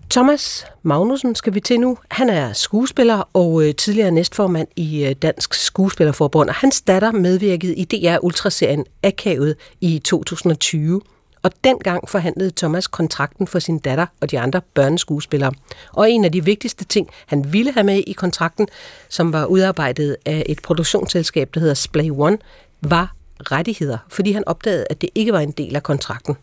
Thomas 0.10 0.66
Magnussen 0.84 1.36
skal 1.36 1.54
vi 1.54 1.60
til 1.60 1.80
nu. 1.80 1.98
Han 2.12 2.30
er 2.30 2.54
skuespiller 2.54 3.30
og 3.34 3.64
øh, 3.64 3.76
tidligere 3.76 4.12
næstformand 4.12 4.68
i 4.76 5.06
øh, 5.06 5.16
Dansk 5.22 5.54
Skuespillerforbund, 5.54 6.50
og 6.50 6.56
hans 6.56 6.82
datter 6.82 7.12
medvirkede 7.12 7.76
i 7.76 7.86
DR 7.86 8.18
Ultraserien 8.22 8.86
Akavet 9.04 9.56
i 9.82 10.00
2020. 10.00 11.02
Og 11.44 11.52
dengang 11.64 12.10
forhandlede 12.10 12.52
Thomas 12.56 12.88
kontrakten 12.88 13.48
for 13.48 13.60
sin 13.60 13.80
datter 13.80 14.06
og 14.22 14.32
de 14.32 14.40
andre 14.40 14.62
børneskuespillere. 14.74 15.52
Og 15.94 16.12
en 16.12 16.26
af 16.26 16.32
de 16.32 16.46
vigtigste 16.46 16.86
ting, 16.86 17.10
han 17.26 17.54
ville 17.54 17.72
have 17.72 17.84
med 17.84 18.04
i 18.08 18.12
kontrakten, 18.12 18.68
som 19.10 19.34
var 19.34 19.46
udarbejdet 19.46 20.18
af 20.26 20.44
et 20.50 20.62
produktionsselskab, 20.62 21.50
der 21.54 21.60
hedder 21.60 21.74
Splay 21.74 22.10
One, 22.10 22.38
var 22.82 23.16
rettigheder, 23.40 23.98
fordi 24.10 24.32
han 24.32 24.48
opdagede, 24.48 24.86
at 24.90 25.02
det 25.02 25.10
ikke 25.16 25.34
var 25.34 25.40
en 25.40 25.52
del 25.52 25.76
af 25.76 25.84
kontrakten. 25.84 26.38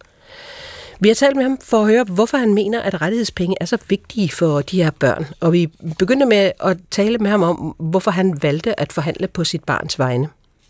Vi 1.00 1.08
har 1.08 1.14
talt 1.14 1.36
med 1.36 1.42
ham 1.42 1.58
for 1.62 1.80
at 1.80 1.86
høre, 1.86 2.04
hvorfor 2.04 2.36
han 2.36 2.54
mener, 2.54 2.80
at 2.82 3.02
rettighedspenge 3.02 3.56
er 3.60 3.64
så 3.64 3.78
vigtige 3.88 4.28
for 4.28 4.60
de 4.60 4.82
her 4.82 4.90
børn. 4.90 5.26
Og 5.40 5.52
vi 5.52 5.66
begyndte 5.98 6.26
med 6.26 6.52
at 6.60 6.76
tale 6.90 7.18
med 7.18 7.30
ham 7.30 7.42
om, 7.42 7.74
hvorfor 7.78 8.10
han 8.10 8.42
valgte 8.42 8.80
at 8.80 8.92
forhandle 8.92 9.28
på 9.28 9.44
sit 9.44 9.64
barns 9.64 9.98
vegne. 9.98 10.28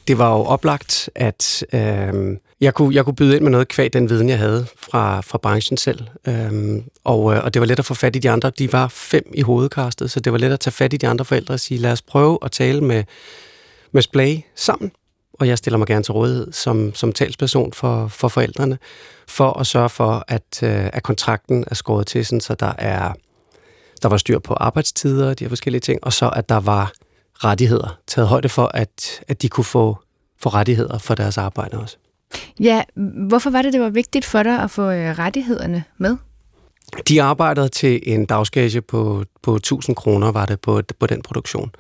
Det 0.09 0.19
var 0.19 0.37
jo 0.37 0.45
oplagt, 0.45 1.11
at 1.15 1.65
øh, 1.73 2.37
jeg, 2.61 2.75
kunne, 2.75 2.95
jeg 2.95 3.05
kunne 3.05 3.14
byde 3.14 3.37
ind 3.37 3.42
med 3.42 3.51
noget 3.51 3.69
kvæg 3.69 3.92
den 3.92 4.11
viden, 4.11 4.29
jeg 4.29 4.38
havde 4.38 4.66
fra, 4.77 5.21
fra 5.21 5.38
branchen 5.38 5.77
selv. 5.77 6.01
Øhm, 6.29 6.85
og, 7.05 7.35
øh, 7.35 7.45
og 7.45 7.55
det 7.55 7.61
var 7.61 7.66
let 7.66 7.79
at 7.79 7.85
få 7.85 7.95
fat 7.95 8.16
i 8.16 8.19
de 8.19 8.31
andre. 8.31 8.51
De 8.51 8.73
var 8.73 8.88
fem 8.88 9.25
i 9.35 9.42
hovedkastet, 9.42 10.11
så 10.11 10.21
det 10.21 10.33
var 10.33 10.38
let 10.38 10.53
at 10.53 10.61
tage 10.61 10.73
fat 10.73 10.92
i 10.92 10.97
de 10.97 11.09
andre 11.09 11.25
forældre 11.25 11.55
og 11.55 11.61
sige, 11.61 11.79
lad 11.79 11.92
os 11.92 12.03
prøve 12.03 12.38
at 12.42 12.53
tale 12.53 12.81
med, 12.81 13.05
med 13.92 14.03
Splay 14.03 14.38
sammen 14.55 14.92
og 15.38 15.49
jeg 15.49 15.59
stiller 15.59 15.79
mig 15.79 15.87
gerne 15.87 16.03
til 16.03 16.12
rådighed 16.12 16.53
som, 16.53 16.95
som 16.95 17.12
talsperson 17.12 17.73
for, 17.73 18.09
for 18.09 18.29
forældrene, 18.29 18.79
for 19.29 19.53
at 19.53 19.66
sørge 19.66 19.88
for, 19.88 20.25
at, 20.29 20.62
øh, 20.62 20.90
at 20.92 21.03
kontrakten 21.03 21.64
er 21.71 21.75
skåret 21.75 22.07
til, 22.07 22.27
sådan, 22.27 22.40
så 22.40 22.55
der 22.55 22.73
er 22.79 23.12
der 24.03 24.09
var 24.09 24.16
styr 24.16 24.38
på 24.38 24.55
arbejdstider 24.55 25.29
og 25.29 25.38
de 25.38 25.45
her 25.45 25.49
forskellige 25.49 25.81
ting, 25.81 26.05
og 26.05 26.12
så 26.12 26.29
at 26.29 26.49
der 26.49 26.61
var 26.61 26.92
rettigheder, 27.35 27.99
taget 28.07 28.29
højde 28.29 28.49
for, 28.49 28.71
at, 28.75 29.23
at 29.29 29.42
de 29.42 29.49
kunne 29.49 29.64
få, 29.64 29.99
få 30.38 30.49
rettigheder 30.49 30.99
for 30.99 31.14
deres 31.14 31.38
arbejde 31.38 31.79
også. 31.79 31.97
Ja, 32.61 32.83
hvorfor 33.29 33.51
var 33.51 33.62
det, 33.62 33.73
det 33.73 33.81
var 33.81 33.89
vigtigt 33.89 34.25
for 34.25 34.43
dig 34.43 34.62
at 34.62 34.71
få 34.71 34.91
øh, 34.91 35.19
rettighederne 35.19 35.85
med? 35.99 36.17
De 37.09 37.23
arbejdede 37.23 37.69
til 37.69 38.01
en 38.03 38.27
dagsgage 38.27 38.81
på, 38.81 39.25
på 39.43 39.57
1000 39.57 39.97
kroner, 39.97 40.33
var 40.33 40.47
det 40.47 40.61
på, 40.61 40.83
på 40.99 41.07
den 41.07 41.23
produktion. 41.23 41.71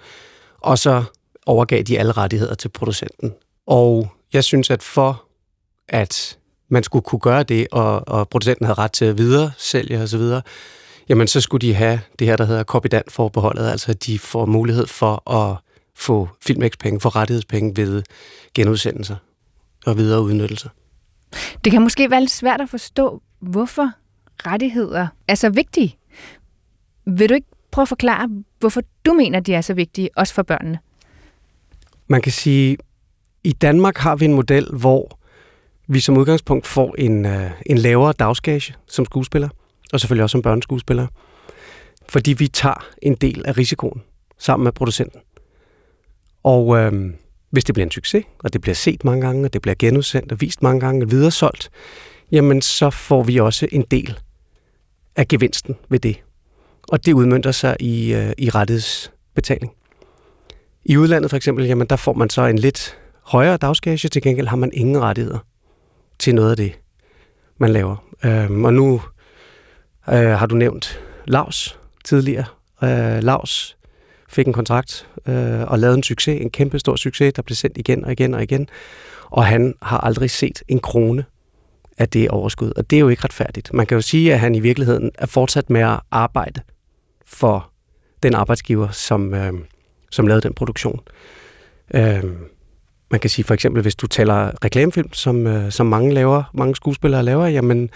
Og 0.60 0.78
så 0.78 1.04
overgav 1.46 1.82
de 1.82 1.98
alle 1.98 2.12
rettigheder 2.12 2.54
til 2.54 2.68
producenten. 2.68 3.34
Og 3.66 4.08
jeg 4.32 4.44
synes, 4.44 4.70
at 4.70 4.82
for 4.82 5.24
at 5.88 6.38
man 6.68 6.82
skulle 6.82 7.02
kunne 7.02 7.18
gøre 7.18 7.42
det, 7.42 7.66
og, 7.72 8.08
og 8.08 8.28
producenten 8.28 8.66
havde 8.66 8.78
ret 8.78 8.92
til 8.92 9.04
at 9.04 9.18
videre 9.18 9.52
sælge 9.58 10.02
osv., 10.02 10.22
jamen 11.08 11.26
så 11.26 11.40
skulle 11.40 11.66
de 11.66 11.74
have 11.74 12.00
det 12.18 12.26
her, 12.26 12.36
der 12.36 12.44
hedder 12.44 12.64
Copydan-forbeholdet, 12.64 13.70
altså 13.70 13.90
at 13.90 14.06
de 14.06 14.18
får 14.18 14.46
mulighed 14.46 14.86
for 14.86 15.30
at 15.30 15.56
få 15.96 16.28
filmækspenge, 16.42 17.00
få 17.00 17.08
rettighedspenge 17.08 17.76
ved 17.76 18.02
genudsendelser 18.54 19.16
og 19.86 19.96
videre 19.96 20.22
udnyttelser. 20.22 20.68
Det 21.64 21.72
kan 21.72 21.82
måske 21.82 22.10
være 22.10 22.20
lidt 22.20 22.30
svært 22.30 22.60
at 22.60 22.68
forstå, 22.68 23.22
hvorfor 23.40 23.90
rettigheder 24.46 25.06
er 25.28 25.34
så 25.34 25.50
vigtige. 25.50 25.96
Vil 27.06 27.28
du 27.28 27.34
ikke 27.34 27.46
prøve 27.70 27.82
at 27.82 27.88
forklare, 27.88 28.28
hvorfor 28.58 28.82
du 29.06 29.12
mener, 29.12 29.40
de 29.40 29.54
er 29.54 29.60
så 29.60 29.74
vigtige, 29.74 30.10
også 30.16 30.34
for 30.34 30.42
børnene? 30.42 30.78
Man 32.08 32.22
kan 32.22 32.32
sige, 32.32 32.76
i 33.44 33.52
Danmark 33.52 33.96
har 33.96 34.16
vi 34.16 34.24
en 34.24 34.34
model, 34.34 34.68
hvor 34.72 35.18
vi 35.86 36.00
som 36.00 36.16
udgangspunkt 36.16 36.66
får 36.66 36.94
en, 36.98 37.26
øh, 37.26 37.50
en 37.66 37.78
lavere 37.78 38.12
dagsgage 38.12 38.74
som 38.86 39.04
skuespiller, 39.04 39.48
og 39.92 40.00
selvfølgelig 40.00 40.22
også 40.22 40.32
som 40.32 40.42
børneskuespiller, 40.42 41.06
fordi 42.08 42.32
vi 42.32 42.48
tager 42.48 42.86
en 43.02 43.14
del 43.14 43.42
af 43.46 43.58
risikoen 43.58 44.02
sammen 44.38 44.64
med 44.64 44.72
producenten. 44.72 45.20
Og 46.42 46.76
øh, 46.76 47.12
hvis 47.56 47.64
det 47.64 47.74
bliver 47.74 47.86
en 47.86 47.90
succes, 47.90 48.24
og 48.38 48.52
det 48.52 48.60
bliver 48.60 48.74
set 48.74 49.04
mange 49.04 49.26
gange, 49.26 49.44
og 49.44 49.52
det 49.52 49.62
bliver 49.62 49.74
genudsendt 49.78 50.32
og 50.32 50.40
vist 50.40 50.62
mange 50.62 50.80
gange 50.80 51.04
og 51.04 51.10
videresolgt, 51.10 51.70
jamen 52.32 52.62
så 52.62 52.90
får 52.90 53.22
vi 53.22 53.40
også 53.40 53.68
en 53.72 53.82
del 53.90 54.18
af 55.16 55.28
gevinsten 55.28 55.76
ved 55.88 55.98
det. 55.98 56.22
Og 56.88 57.06
det 57.06 57.12
udmyndter 57.12 57.52
sig 57.52 57.76
i, 57.80 58.14
øh, 58.14 58.32
i 58.38 58.50
rettighedsbetaling. 58.50 59.72
I 60.84 60.96
udlandet 60.96 61.30
for 61.30 61.36
eksempel, 61.36 61.66
jamen 61.66 61.86
der 61.86 61.96
får 61.96 62.12
man 62.12 62.30
så 62.30 62.42
en 62.42 62.58
lidt 62.58 62.98
højere 63.22 63.56
dagsgage, 63.56 64.08
til 64.08 64.22
gengæld 64.22 64.46
har 64.46 64.56
man 64.56 64.70
ingen 64.72 65.00
rettigheder 65.00 65.38
til 66.18 66.34
noget 66.34 66.50
af 66.50 66.56
det, 66.56 66.78
man 67.58 67.70
laver. 67.70 67.96
Øhm, 68.24 68.64
og 68.64 68.74
nu 68.74 69.02
øh, 70.08 70.14
har 70.14 70.46
du 70.46 70.54
nævnt 70.54 71.00
Laus 71.26 71.78
tidligere. 72.04 72.44
Øh, 72.82 73.22
Laus 73.22 73.75
fik 74.28 74.46
en 74.46 74.52
kontrakt 74.52 75.08
øh, 75.26 75.60
og 75.60 75.78
lavede 75.78 75.96
en 75.96 76.02
succes, 76.02 76.40
en 76.40 76.50
kæmpe 76.50 76.78
stor 76.78 76.96
succes, 76.96 77.32
der 77.32 77.42
blev 77.42 77.56
sendt 77.56 77.78
igen 77.78 78.04
og 78.04 78.12
igen 78.12 78.34
og 78.34 78.42
igen. 78.42 78.68
Og 79.30 79.46
han 79.46 79.74
har 79.82 79.98
aldrig 79.98 80.30
set 80.30 80.62
en 80.68 80.78
krone 80.78 81.24
af 81.98 82.08
det 82.08 82.28
overskud. 82.28 82.72
Og 82.76 82.90
det 82.90 82.96
er 82.96 83.00
jo 83.00 83.08
ikke 83.08 83.24
retfærdigt. 83.24 83.74
Man 83.74 83.86
kan 83.86 83.94
jo 83.94 84.00
sige, 84.00 84.32
at 84.32 84.40
han 84.40 84.54
i 84.54 84.60
virkeligheden 84.60 85.10
er 85.14 85.26
fortsat 85.26 85.70
med 85.70 85.80
at 85.80 86.00
arbejde 86.10 86.60
for 87.26 87.70
den 88.22 88.34
arbejdsgiver, 88.34 88.88
som, 88.90 89.34
øh, 89.34 89.52
som 90.10 90.26
lavede 90.26 90.42
den 90.42 90.54
produktion. 90.54 91.00
Øh, 91.94 92.24
man 93.10 93.20
kan 93.20 93.30
sige 93.30 93.44
for 93.44 93.54
eksempel, 93.54 93.82
hvis 93.82 93.96
du 93.96 94.06
taler 94.06 94.64
reklamefilm, 94.64 95.12
som, 95.12 95.46
øh, 95.46 95.72
som 95.72 95.86
mange 95.86 96.14
laver, 96.14 96.42
mange 96.54 96.76
skuespillere 96.76 97.22
laver, 97.22 97.46
jamen 97.46 97.90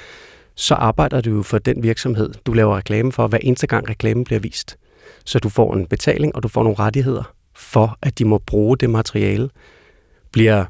så 0.54 0.74
arbejder 0.74 1.20
du 1.20 1.30
jo 1.30 1.42
for 1.42 1.58
den 1.58 1.82
virksomhed, 1.82 2.30
du 2.46 2.52
laver 2.52 2.76
reklame 2.76 3.12
for, 3.12 3.26
hver 3.26 3.38
eneste 3.42 3.66
gang 3.66 3.88
reklamen 3.88 4.24
bliver 4.24 4.40
vist. 4.40 4.76
Så 5.24 5.38
du 5.38 5.48
får 5.48 5.74
en 5.74 5.86
betaling, 5.86 6.36
og 6.36 6.42
du 6.42 6.48
får 6.48 6.62
nogle 6.62 6.78
rettigheder 6.78 7.34
for, 7.54 7.98
at 8.02 8.18
de 8.18 8.24
må 8.24 8.38
bruge 8.38 8.76
det 8.76 8.90
materiale. 8.90 9.50
Bliver 10.32 10.64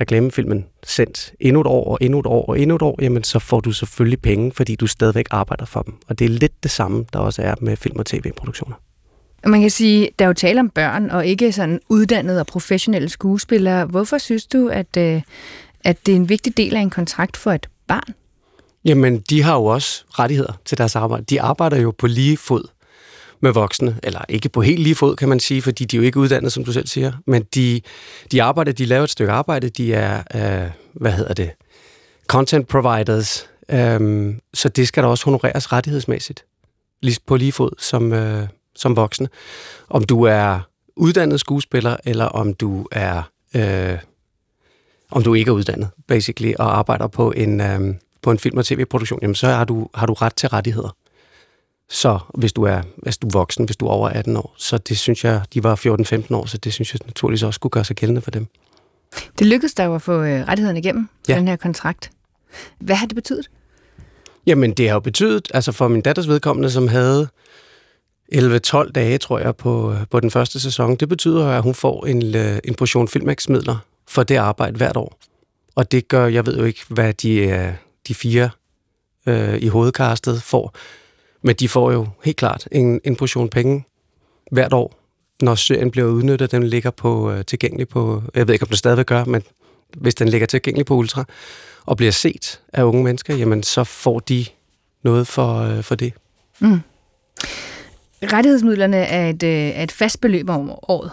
reklamefilmen 0.00 0.64
sendt 0.86 1.32
endnu 1.40 1.60
et 1.60 1.66
år, 1.66 1.84
og 1.84 1.98
endnu 2.00 2.20
et 2.20 2.26
år, 2.26 2.46
og 2.46 2.60
endnu 2.60 2.76
et 2.76 2.82
år, 2.82 2.98
jamen 3.02 3.24
så 3.24 3.38
får 3.38 3.60
du 3.60 3.72
selvfølgelig 3.72 4.20
penge, 4.20 4.52
fordi 4.52 4.74
du 4.74 4.86
stadigvæk 4.86 5.26
arbejder 5.30 5.64
for 5.64 5.82
dem. 5.82 5.94
Og 6.08 6.18
det 6.18 6.24
er 6.24 6.28
lidt 6.28 6.62
det 6.62 6.70
samme, 6.70 7.04
der 7.12 7.18
også 7.18 7.42
er 7.42 7.54
med 7.60 7.76
film- 7.76 7.98
og 7.98 8.06
tv-produktioner. 8.06 8.74
Man 9.46 9.60
kan 9.60 9.70
sige, 9.70 10.10
der 10.18 10.24
er 10.24 10.26
jo 10.26 10.32
tale 10.34 10.60
om 10.60 10.70
børn, 10.70 11.10
og 11.10 11.26
ikke 11.26 11.52
sådan 11.52 11.80
uddannede 11.88 12.40
og 12.40 12.46
professionelle 12.46 13.08
skuespillere. 13.08 13.86
Hvorfor 13.86 14.18
synes 14.18 14.46
du, 14.46 14.68
at, 14.68 14.96
øh, 14.98 15.22
at 15.84 16.06
det 16.06 16.12
er 16.12 16.16
en 16.16 16.28
vigtig 16.28 16.56
del 16.56 16.76
af 16.76 16.80
en 16.80 16.90
kontrakt 16.90 17.36
for 17.36 17.52
et 17.52 17.68
barn? 17.88 18.14
Jamen, 18.84 19.20
de 19.20 19.42
har 19.42 19.54
jo 19.54 19.64
også 19.64 20.04
rettigheder 20.10 20.52
til 20.64 20.78
deres 20.78 20.96
arbejde. 20.96 21.24
De 21.24 21.40
arbejder 21.40 21.76
jo 21.76 21.90
på 21.98 22.06
lige 22.06 22.36
fod 22.36 22.62
med 23.40 23.52
voksne, 23.52 23.98
eller 24.02 24.20
ikke 24.28 24.48
på 24.48 24.62
helt 24.62 24.78
lige 24.78 24.94
fod, 24.94 25.16
kan 25.16 25.28
man 25.28 25.40
sige, 25.40 25.62
fordi 25.62 25.84
de 25.84 25.96
er 25.96 25.98
jo 25.98 26.04
ikke 26.04 26.18
uddannet, 26.18 26.52
som 26.52 26.64
du 26.64 26.72
selv 26.72 26.86
siger, 26.86 27.12
men 27.26 27.42
de, 27.54 27.80
de 28.32 28.42
arbejder, 28.42 28.72
de 28.72 28.84
laver 28.84 29.04
et 29.04 29.10
stykke 29.10 29.32
arbejde, 29.32 29.68
de 29.68 29.94
er, 29.94 30.22
øh, 30.34 30.70
hvad 30.94 31.12
hedder 31.12 31.34
det, 31.34 31.50
content 32.26 32.68
providers, 32.68 33.48
øh, 33.68 34.34
så 34.54 34.68
det 34.68 34.88
skal 34.88 35.02
der 35.02 35.08
også 35.08 35.24
honoreres 35.24 35.72
rettighedsmæssigt, 35.72 36.44
lige 37.02 37.18
på 37.26 37.36
lige 37.36 37.52
fod 37.52 37.70
som, 37.78 38.12
øh, 38.12 38.48
som 38.76 38.96
voksne. 38.96 39.28
Om 39.90 40.04
du 40.04 40.22
er 40.22 40.60
uddannet 40.96 41.40
skuespiller, 41.40 41.96
eller 42.04 42.24
om 42.24 42.54
du 42.54 42.86
er 42.92 43.22
øh, 43.56 43.98
om 45.10 45.22
du 45.22 45.34
ikke 45.34 45.48
er 45.48 45.52
uddannet, 45.52 45.88
basically, 46.08 46.54
og 46.58 46.78
arbejder 46.78 47.06
på 47.06 47.30
en, 47.30 47.60
øh, 47.60 47.94
på 48.22 48.30
en 48.30 48.38
film- 48.38 48.58
og 48.58 48.66
tv-produktion, 48.66 49.18
jamen 49.22 49.34
så 49.34 49.46
har 49.46 49.64
du, 49.64 49.88
har 49.94 50.06
du 50.06 50.12
ret 50.12 50.34
til 50.36 50.48
rettigheder. 50.48 50.96
Så 51.88 52.18
hvis 52.34 52.52
du 52.52 52.62
er, 52.62 52.82
hvis 52.96 53.18
du 53.18 53.26
er 53.26 53.30
voksen, 53.32 53.64
hvis 53.64 53.76
du 53.76 53.86
er 53.86 53.90
over 53.90 54.08
18 54.08 54.36
år, 54.36 54.54
så 54.58 54.78
det 54.78 54.98
synes 54.98 55.24
jeg, 55.24 55.42
de 55.54 55.64
var 55.64 55.76
14-15 56.30 56.34
år, 56.34 56.46
så 56.46 56.58
det 56.58 56.72
synes 56.72 56.94
jeg 56.94 57.00
naturligvis 57.06 57.42
også 57.42 57.56
skulle 57.56 57.70
gøre 57.70 57.84
sig 57.84 57.96
gældende 57.96 58.20
for 58.20 58.30
dem. 58.30 58.46
Det 59.38 59.46
lykkedes 59.46 59.74
der 59.74 59.84
jo 59.84 59.94
at 59.94 60.02
få 60.02 60.22
øh, 60.22 60.48
rettighederne 60.48 60.78
igennem 60.78 61.08
ja. 61.28 61.36
den 61.36 61.48
her 61.48 61.56
kontrakt. 61.56 62.10
Hvad 62.78 62.96
har 62.96 63.06
det 63.06 63.14
betydet? 63.14 63.50
Jamen, 64.46 64.72
det 64.72 64.88
har 64.88 64.94
jo 64.94 65.00
betydet, 65.00 65.48
altså 65.54 65.72
for 65.72 65.88
min 65.88 66.00
datters 66.00 66.28
vedkommende, 66.28 66.70
som 66.70 66.88
havde 66.88 67.28
11-12 68.34 68.92
dage, 68.92 69.18
tror 69.18 69.38
jeg, 69.38 69.56
på, 69.56 69.94
på 70.10 70.20
den 70.20 70.30
første 70.30 70.60
sæson, 70.60 70.96
det 70.96 71.08
betyder, 71.08 71.46
at 71.46 71.62
hun 71.62 71.74
får 71.74 72.06
en, 72.06 72.34
øh, 72.34 72.58
en 72.64 72.74
portion 72.74 73.08
filmmaksmidler 73.08 73.76
for 74.08 74.22
det 74.22 74.36
arbejde 74.36 74.76
hvert 74.76 74.96
år. 74.96 75.18
Og 75.74 75.92
det 75.92 76.08
gør, 76.08 76.26
jeg 76.26 76.46
ved 76.46 76.58
jo 76.58 76.64
ikke, 76.64 76.80
hvad 76.88 77.12
de, 77.12 77.36
øh, 77.36 77.72
de 78.08 78.14
fire 78.14 78.50
øh, 79.26 79.58
i 79.58 79.68
hovedkastet 79.68 80.42
får, 80.42 80.74
men 81.46 81.54
de 81.54 81.68
får 81.68 81.92
jo 81.92 82.08
helt 82.24 82.36
klart 82.36 82.68
en, 82.72 83.00
en 83.04 83.16
portion 83.16 83.48
penge 83.48 83.84
hvert 84.52 84.72
år, 84.72 84.98
når 85.42 85.54
serien 85.54 85.90
bliver 85.90 86.06
udnyttet. 86.06 86.50
Den 86.50 86.66
ligger 86.66 86.90
på, 86.90 87.30
øh, 87.30 87.44
tilgængelig 87.44 87.88
på, 87.88 88.22
jeg 88.34 88.46
ved 88.46 88.54
ikke, 88.54 88.62
om 88.62 88.68
det 88.68 88.78
stadigvæk 88.78 89.06
gør, 89.06 89.24
men 89.24 89.42
hvis 89.96 90.14
den 90.14 90.28
ligger 90.28 90.46
tilgængelig 90.46 90.86
på 90.86 90.94
Ultra, 90.94 91.24
og 91.84 91.96
bliver 91.96 92.12
set 92.12 92.60
af 92.72 92.82
unge 92.82 93.04
mennesker, 93.04 93.36
jamen 93.36 93.62
så 93.62 93.84
får 93.84 94.20
de 94.20 94.46
noget 95.02 95.26
for, 95.26 95.58
øh, 95.58 95.82
for 95.82 95.94
det. 95.94 96.12
Mm. 96.58 96.80
Rettighedsmidlerne 98.22 98.96
er 98.96 99.28
et, 99.28 99.42
øh, 99.42 99.50
er 99.50 99.82
et 99.82 99.92
fast 99.92 100.20
beløb 100.20 100.48
om 100.48 100.70
året, 100.70 101.10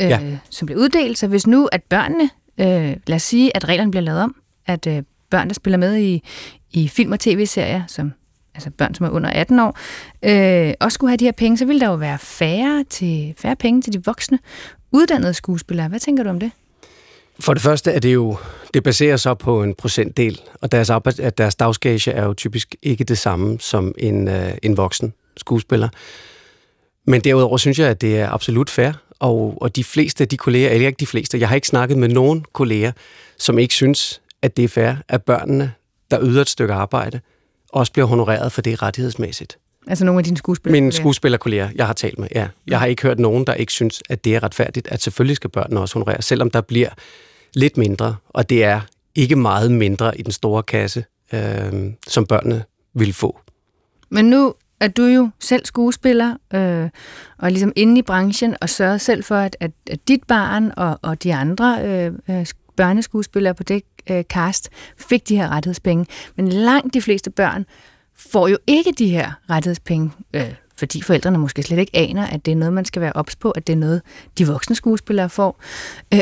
øh, 0.00 0.08
ja. 0.08 0.38
som 0.50 0.66
bliver 0.66 0.80
uddelt. 0.80 1.18
Så 1.18 1.26
hvis 1.26 1.46
nu, 1.46 1.68
at 1.72 1.82
børnene, 1.82 2.30
øh, 2.58 2.96
lad 3.06 3.16
os 3.16 3.22
sige, 3.22 3.56
at 3.56 3.68
reglerne 3.68 3.90
bliver 3.90 4.04
lavet 4.04 4.20
om, 4.20 4.36
at 4.66 4.86
øh, 4.86 5.02
børn, 5.30 5.48
der 5.48 5.54
spiller 5.54 5.78
med 5.78 5.96
i, 5.98 6.22
i 6.70 6.88
film 6.88 7.12
og 7.12 7.20
tv-serier, 7.20 7.82
som 7.86 8.12
altså 8.54 8.70
børn, 8.70 8.94
som 8.94 9.06
er 9.06 9.10
under 9.10 9.30
18 9.30 9.60
år, 9.60 9.78
øh, 10.22 10.74
også 10.80 10.94
skulle 10.94 11.10
have 11.10 11.16
de 11.16 11.24
her 11.24 11.32
penge, 11.32 11.58
så 11.58 11.64
ville 11.64 11.80
der 11.80 11.86
jo 11.86 11.94
være 11.94 12.18
færre, 12.18 12.84
til, 12.90 13.34
færre 13.38 13.56
penge 13.56 13.82
til 13.82 13.92
de 13.92 14.04
voksne 14.04 14.38
uddannede 14.92 15.34
skuespillere. 15.34 15.88
Hvad 15.88 16.00
tænker 16.00 16.22
du 16.22 16.30
om 16.30 16.40
det? 16.40 16.50
For 17.40 17.54
det 17.54 17.62
første 17.62 17.90
er 17.90 17.98
det 17.98 18.14
jo, 18.14 18.36
det 18.74 18.82
baserer 18.82 19.16
sig 19.16 19.38
på 19.38 19.62
en 19.62 19.74
procentdel, 19.74 20.40
og 20.60 20.72
deres, 20.72 20.90
arbejde, 20.90 21.30
deres 21.30 21.54
dagsgage 21.54 22.12
er 22.12 22.24
jo 22.24 22.34
typisk 22.34 22.74
ikke 22.82 23.04
det 23.04 23.18
samme 23.18 23.60
som 23.60 23.94
en, 23.98 24.28
øh, 24.28 24.52
en 24.62 24.76
voksen 24.76 25.12
skuespiller. 25.36 25.88
Men 27.06 27.20
derudover 27.20 27.56
synes 27.56 27.78
jeg, 27.78 27.88
at 27.88 28.00
det 28.00 28.18
er 28.18 28.30
absolut 28.30 28.70
fair, 28.70 28.92
og, 29.18 29.58
og 29.60 29.76
de 29.76 29.84
fleste 29.84 30.24
af 30.24 30.28
de 30.28 30.36
kolleger, 30.36 30.70
eller 30.70 30.86
ikke 30.86 31.00
de 31.00 31.06
fleste, 31.06 31.38
jeg 31.38 31.48
har 31.48 31.54
ikke 31.54 31.66
snakket 31.66 31.98
med 31.98 32.08
nogen 32.08 32.44
kolleger, 32.52 32.92
som 33.38 33.58
ikke 33.58 33.74
synes, 33.74 34.20
at 34.42 34.56
det 34.56 34.64
er 34.64 34.68
fair, 34.68 34.92
at 35.08 35.22
børnene, 35.22 35.72
der 36.10 36.18
yder 36.22 36.40
et 36.42 36.48
stykke 36.48 36.74
arbejde, 36.74 37.20
også 37.72 37.92
bliver 37.92 38.06
honoreret 38.06 38.52
for 38.52 38.62
det 38.62 38.82
rettighedsmæssigt. 38.82 39.58
Altså 39.86 40.04
nogle 40.04 40.18
af 40.18 40.24
dine 40.24 40.36
skuespillerkolleger? 40.36 40.82
Mine 40.82 40.92
skuespillerkolleger, 40.92 41.68
jeg 41.74 41.86
har 41.86 41.92
talt 41.92 42.18
med, 42.18 42.28
ja. 42.34 42.48
Jeg 42.66 42.78
har 42.78 42.86
ikke 42.86 43.02
hørt 43.02 43.18
nogen, 43.18 43.46
der 43.46 43.54
ikke 43.54 43.72
synes, 43.72 44.02
at 44.10 44.24
det 44.24 44.34
er 44.34 44.42
retfærdigt, 44.42 44.88
at 44.88 45.02
selvfølgelig 45.02 45.36
skal 45.36 45.50
børnene 45.50 45.80
også 45.80 45.94
honoreres, 45.94 46.24
selvom 46.24 46.50
der 46.50 46.60
bliver 46.60 46.88
lidt 47.54 47.76
mindre, 47.76 48.16
og 48.28 48.50
det 48.50 48.64
er 48.64 48.80
ikke 49.14 49.36
meget 49.36 49.70
mindre 49.70 50.18
i 50.18 50.22
den 50.22 50.32
store 50.32 50.62
kasse, 50.62 51.04
øh, 51.32 51.72
som 52.06 52.26
børnene 52.26 52.64
vil 52.94 53.12
få. 53.12 53.40
Men 54.10 54.24
nu 54.24 54.54
er 54.80 54.88
du 54.88 55.02
jo 55.02 55.30
selv 55.40 55.66
skuespiller, 55.66 56.36
øh, 56.54 56.88
og 57.38 57.50
ligesom 57.50 57.72
inde 57.76 57.98
i 57.98 58.02
branchen, 58.02 58.56
og 58.60 58.68
sørger 58.68 58.98
selv 58.98 59.24
for, 59.24 59.36
at, 59.36 59.56
at, 59.60 59.70
at 59.90 60.08
dit 60.08 60.24
barn 60.28 60.72
og, 60.76 60.98
og 61.02 61.22
de 61.22 61.34
andre 61.34 61.78
øh, 61.84 62.12
øh 62.30 62.46
børneskuespillere 62.76 63.54
på 63.54 63.62
det 63.62 63.82
øh, 64.10 64.24
cast 64.24 64.68
fik 64.96 65.28
de 65.28 65.36
her 65.36 65.48
rettighedspenge. 65.48 66.06
Men 66.36 66.48
langt 66.48 66.94
de 66.94 67.02
fleste 67.02 67.30
børn 67.30 67.66
får 68.16 68.48
jo 68.48 68.58
ikke 68.66 68.92
de 68.98 69.08
her 69.08 69.32
rettighedspenge, 69.50 70.10
øh, 70.34 70.54
fordi 70.76 71.02
forældrene 71.02 71.38
måske 71.38 71.62
slet 71.62 71.78
ikke 71.78 71.96
aner, 71.96 72.26
at 72.26 72.46
det 72.46 72.52
er 72.52 72.56
noget, 72.56 72.72
man 72.72 72.84
skal 72.84 73.02
være 73.02 73.12
ops 73.12 73.36
på, 73.36 73.50
at 73.50 73.66
det 73.66 73.72
er 73.72 73.76
noget, 73.76 74.02
de 74.38 74.46
voksne 74.46 74.76
skuespillere 74.76 75.30
får. 75.30 75.62
Øh, 76.14 76.20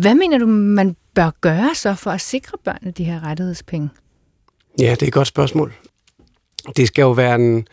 hvad 0.00 0.14
mener 0.14 0.38
du, 0.38 0.46
man 0.46 0.96
bør 1.14 1.30
gøre 1.40 1.74
så 1.74 1.94
for 1.94 2.10
at 2.10 2.20
sikre 2.20 2.58
børnene 2.64 2.90
de 2.90 3.04
her 3.04 3.24
rettighedspenge? 3.24 3.88
Ja, 4.78 4.90
det 4.90 5.02
er 5.02 5.06
et 5.06 5.12
godt 5.12 5.28
spørgsmål. 5.28 5.72
Det 6.76 6.86
skal 6.86 7.02
jo 7.02 7.10
være 7.10 7.34
en, 7.34 7.66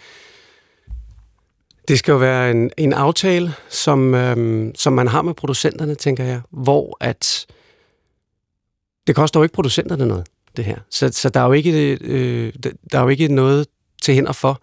det 1.88 2.00
skal 2.00 2.12
jo 2.12 2.18
være 2.18 2.52
en, 2.52 2.72
en 2.78 2.94
aftale, 2.94 3.54
som, 3.70 4.16
øhm, 4.16 4.76
som 4.76 4.94
man 4.94 5.08
har 5.08 5.22
med 5.22 5.34
producenterne, 5.34 5.96
tænker 5.96 6.24
jeg, 6.24 6.42
hvor 6.50 6.98
at 7.00 7.46
det 9.08 9.16
koster 9.16 9.40
jo 9.40 9.44
ikke 9.44 9.54
producenterne 9.54 10.06
noget, 10.06 10.28
det 10.58 10.66
her. 10.66 10.78
Så, 10.90 11.10
så 11.14 11.30
der, 11.30 11.40
er 11.40 11.46
jo 11.46 11.52
ikke, 11.52 11.98
øh, 12.02 12.54
der 12.92 13.00
er 13.00 13.04
jo 13.04 13.10
ikke 13.10 13.28
noget 13.28 13.68
til 14.02 14.14
hænder 14.14 14.32
for, 14.32 14.62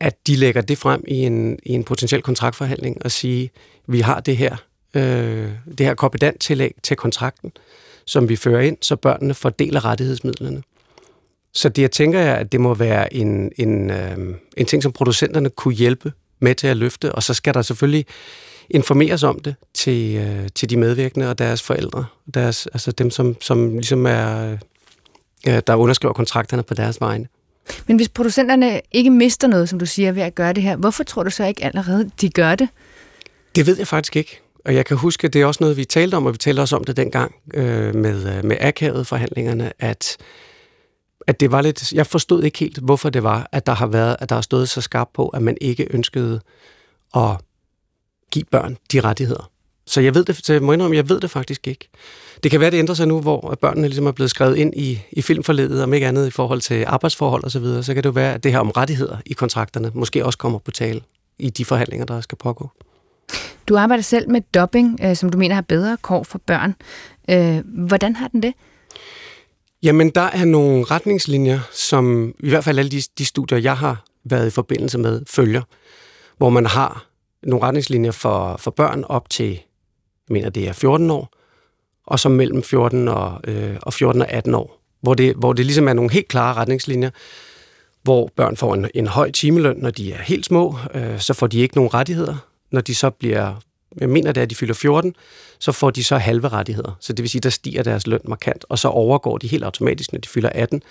at 0.00 0.26
de 0.26 0.36
lægger 0.36 0.60
det 0.60 0.78
frem 0.78 1.04
i 1.08 1.14
en, 1.14 1.58
i 1.62 1.72
en 1.72 1.84
potentiel 1.84 2.22
kontraktforhandling 2.22 3.04
og 3.04 3.10
sige, 3.10 3.50
vi 3.86 4.00
har 4.00 4.20
det 4.20 4.36
her, 4.36 4.56
øh, 4.94 5.50
det 5.78 5.86
her 5.86 5.94
kompetenttillæg 5.94 6.74
til 6.82 6.96
kontrakten, 6.96 7.52
som 8.04 8.28
vi 8.28 8.36
fører 8.36 8.60
ind, 8.60 8.76
så 8.80 8.96
børnene 8.96 9.34
fordeler 9.34 9.84
rettighedsmidlerne. 9.84 10.62
Så 11.54 11.68
det, 11.68 11.82
jeg 11.82 11.90
tænker 11.90 12.20
er, 12.20 12.34
at 12.34 12.52
det 12.52 12.60
må 12.60 12.74
være 12.74 13.14
en, 13.14 13.52
en, 13.56 13.90
øh, 13.90 14.18
en 14.56 14.66
ting, 14.66 14.82
som 14.82 14.92
producenterne 14.92 15.50
kunne 15.50 15.74
hjælpe 15.74 16.12
med 16.40 16.54
til 16.54 16.66
at 16.66 16.76
løfte, 16.76 17.14
og 17.14 17.22
så 17.22 17.34
skal 17.34 17.54
der 17.54 17.62
selvfølgelig 17.62 18.06
informeres 18.70 19.22
om 19.22 19.38
det 19.38 19.54
til, 19.74 20.16
øh, 20.16 20.48
til 20.54 20.70
de 20.70 20.76
medvirkende 20.76 21.30
og 21.30 21.38
deres 21.38 21.62
forældre, 21.62 22.04
deres, 22.34 22.66
altså 22.66 22.92
dem, 22.92 23.10
som, 23.10 23.36
som 23.40 23.72
ligesom 23.72 24.06
er, 24.06 24.56
øh, 25.48 25.62
der 25.66 25.74
underskriver 25.74 26.12
kontrakterne 26.12 26.62
på 26.62 26.74
deres 26.74 27.00
vegne. 27.00 27.26
Men 27.86 27.96
hvis 27.96 28.08
producenterne 28.08 28.80
ikke 28.92 29.10
mister 29.10 29.48
noget, 29.48 29.68
som 29.68 29.78
du 29.78 29.86
siger, 29.86 30.12
ved 30.12 30.22
at 30.22 30.34
gøre 30.34 30.52
det 30.52 30.62
her, 30.62 30.76
hvorfor 30.76 31.04
tror 31.04 31.22
du 31.22 31.30
så 31.30 31.44
ikke 31.44 31.64
allerede, 31.64 32.10
de 32.20 32.30
gør 32.30 32.54
det? 32.54 32.68
Det 33.54 33.66
ved 33.66 33.78
jeg 33.78 33.86
faktisk 33.86 34.16
ikke. 34.16 34.40
Og 34.64 34.74
jeg 34.74 34.86
kan 34.86 34.96
huske, 34.96 35.26
at 35.26 35.32
det 35.32 35.42
er 35.42 35.46
også 35.46 35.58
noget, 35.60 35.76
vi 35.76 35.84
talte 35.84 36.14
om, 36.14 36.26
og 36.26 36.32
vi 36.32 36.38
talte 36.38 36.60
også 36.60 36.76
om 36.76 36.84
det 36.84 36.96
dengang 36.96 37.34
øh, 37.54 37.94
med, 37.94 38.36
øh, 38.36 38.44
med 38.44 38.56
akavet 38.60 39.06
forhandlingerne, 39.06 39.72
at 39.78 40.16
at 41.26 41.40
det 41.40 41.52
var 41.52 41.62
lidt, 41.62 41.92
jeg 41.92 42.06
forstod 42.06 42.42
ikke 42.42 42.58
helt, 42.58 42.78
hvorfor 42.78 43.10
det 43.10 43.22
var, 43.22 43.48
at 43.52 43.66
der 43.66 43.72
har 43.72 43.86
været, 43.86 44.16
at 44.18 44.28
der 44.28 44.34
har 44.34 44.42
stået 44.42 44.68
så 44.68 44.80
skarpt 44.80 45.12
på, 45.12 45.28
at 45.28 45.42
man 45.42 45.56
ikke 45.60 45.86
ønskede 45.90 46.40
at 47.16 47.36
give 48.30 48.44
børn 48.50 48.76
de 48.92 49.00
rettigheder. 49.00 49.50
Så 49.86 50.00
jeg 50.00 50.14
ved 50.14 50.24
det, 50.24 50.40
så 50.46 50.52
jeg 50.52 50.62
må 50.62 50.72
indrømme, 50.72 50.96
jeg 50.96 51.08
ved 51.08 51.20
det 51.20 51.30
faktisk 51.30 51.66
ikke. 51.66 51.88
Det 52.42 52.50
kan 52.50 52.60
være, 52.60 52.70
det 52.70 52.78
ændrer 52.78 52.94
sig 52.94 53.08
nu, 53.08 53.20
hvor 53.20 53.58
børnene 53.60 53.88
ligesom 53.88 54.06
er 54.06 54.12
blevet 54.12 54.30
skrevet 54.30 54.56
ind 54.56 54.74
i, 54.76 55.00
i 55.12 55.22
filmforledet, 55.22 55.82
om 55.82 55.94
ikke 55.94 56.06
andet 56.06 56.26
i 56.26 56.30
forhold 56.30 56.60
til 56.60 56.84
arbejdsforhold 56.86 57.44
osv., 57.44 57.50
så, 57.50 57.58
videre, 57.58 57.82
så 57.82 57.94
kan 57.94 58.02
det 58.02 58.08
jo 58.08 58.12
være, 58.12 58.34
at 58.34 58.44
det 58.44 58.52
her 58.52 58.58
om 58.58 58.70
rettigheder 58.70 59.16
i 59.26 59.32
kontrakterne 59.32 59.90
måske 59.94 60.24
også 60.24 60.38
kommer 60.38 60.58
på 60.58 60.70
tale 60.70 61.00
i 61.38 61.50
de 61.50 61.64
forhandlinger, 61.64 62.06
der 62.06 62.20
skal 62.20 62.38
pågå. 62.38 62.70
Du 63.68 63.76
arbejder 63.76 64.02
selv 64.02 64.30
med 64.30 64.40
dubbing, 64.54 65.00
øh, 65.02 65.16
som 65.16 65.30
du 65.30 65.38
mener 65.38 65.54
har 65.54 65.62
bedre 65.62 65.96
kår 66.02 66.22
for 66.22 66.40
børn. 66.46 66.74
Øh, 67.30 67.60
hvordan 67.64 68.16
har 68.16 68.28
den 68.28 68.42
det? 68.42 68.54
Jamen, 69.82 70.10
der 70.10 70.20
er 70.20 70.44
nogle 70.44 70.84
retningslinjer, 70.84 71.60
som 71.72 72.34
i 72.40 72.48
hvert 72.48 72.64
fald 72.64 72.78
alle 72.78 72.90
de, 72.90 73.02
de 73.18 73.24
studier, 73.24 73.58
jeg 73.58 73.76
har 73.76 74.04
været 74.24 74.46
i 74.46 74.50
forbindelse 74.50 74.98
med, 74.98 75.22
følger, 75.30 75.62
hvor 76.38 76.50
man 76.50 76.66
har 76.66 77.07
nogle 77.42 77.66
retningslinjer 77.66 78.10
for, 78.10 78.56
for 78.56 78.70
børn 78.70 79.04
op 79.04 79.30
til, 79.30 79.50
jeg 79.50 80.32
mener, 80.32 80.50
det 80.50 80.68
er 80.68 80.72
14 80.72 81.10
år, 81.10 81.34
og 82.06 82.18
så 82.18 82.28
mellem 82.28 82.62
14 82.62 83.08
og, 83.08 83.40
øh, 83.44 83.76
og 83.82 83.92
14 83.92 84.22
og 84.22 84.28
18 84.28 84.54
år, 84.54 84.80
hvor 85.00 85.14
det, 85.14 85.34
hvor 85.34 85.52
det 85.52 85.66
ligesom 85.66 85.88
er 85.88 85.92
nogle 85.92 86.12
helt 86.12 86.28
klare 86.28 86.54
retningslinjer, 86.54 87.10
hvor 88.02 88.30
børn 88.36 88.56
får 88.56 88.74
en, 88.74 88.88
en 88.94 89.06
høj 89.06 89.30
timeløn, 89.30 89.76
når 89.76 89.90
de 89.90 90.12
er 90.12 90.22
helt 90.22 90.46
små, 90.46 90.76
øh, 90.94 91.20
så 91.20 91.34
får 91.34 91.46
de 91.46 91.58
ikke 91.58 91.76
nogen 91.76 91.94
rettigheder. 91.94 92.36
Når 92.70 92.80
de 92.80 92.94
så 92.94 93.10
bliver 93.10 93.54
jeg 94.00 94.08
mener 94.08 94.32
det 94.32 94.40
er, 94.40 94.42
at 94.42 94.50
de 94.50 94.54
fylder 94.54 94.74
14, 94.74 95.14
så 95.58 95.72
får 95.72 95.90
de 95.90 96.04
så 96.04 96.16
halve 96.16 96.48
rettigheder. 96.48 96.96
Så 97.00 97.12
det 97.12 97.22
vil 97.22 97.30
sige, 97.30 97.40
der 97.40 97.50
stiger 97.50 97.82
deres 97.82 98.06
løn 98.06 98.20
markant, 98.24 98.64
og 98.68 98.78
så 98.78 98.88
overgår 98.88 99.38
de 99.38 99.48
helt 99.48 99.64
automatisk, 99.64 100.12
når 100.12 100.18
de 100.18 100.28
fylder 100.28 100.48
18, 100.54 100.82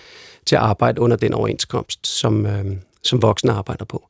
til 0.45 0.55
at 0.55 0.61
arbejde 0.61 1.01
under 1.01 1.17
den 1.17 1.33
overenskomst, 1.33 2.07
som, 2.07 2.45
øh, 2.45 2.65
som 3.03 3.21
voksne 3.21 3.51
arbejder 3.51 3.85
på. 3.85 4.09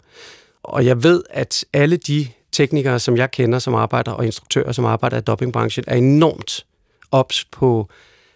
Og 0.63 0.85
jeg 0.85 1.03
ved, 1.03 1.23
at 1.29 1.65
alle 1.73 1.97
de 1.97 2.27
teknikere, 2.51 2.99
som 2.99 3.17
jeg 3.17 3.31
kender, 3.31 3.59
som 3.59 3.75
arbejder, 3.75 4.11
og 4.11 4.25
instruktører, 4.25 4.71
som 4.71 4.85
arbejder 4.85 5.17
i 5.17 5.21
dopingbranchen, 5.21 5.83
er 5.87 5.95
enormt 5.95 6.65
ops 7.11 7.45
på, 7.45 7.89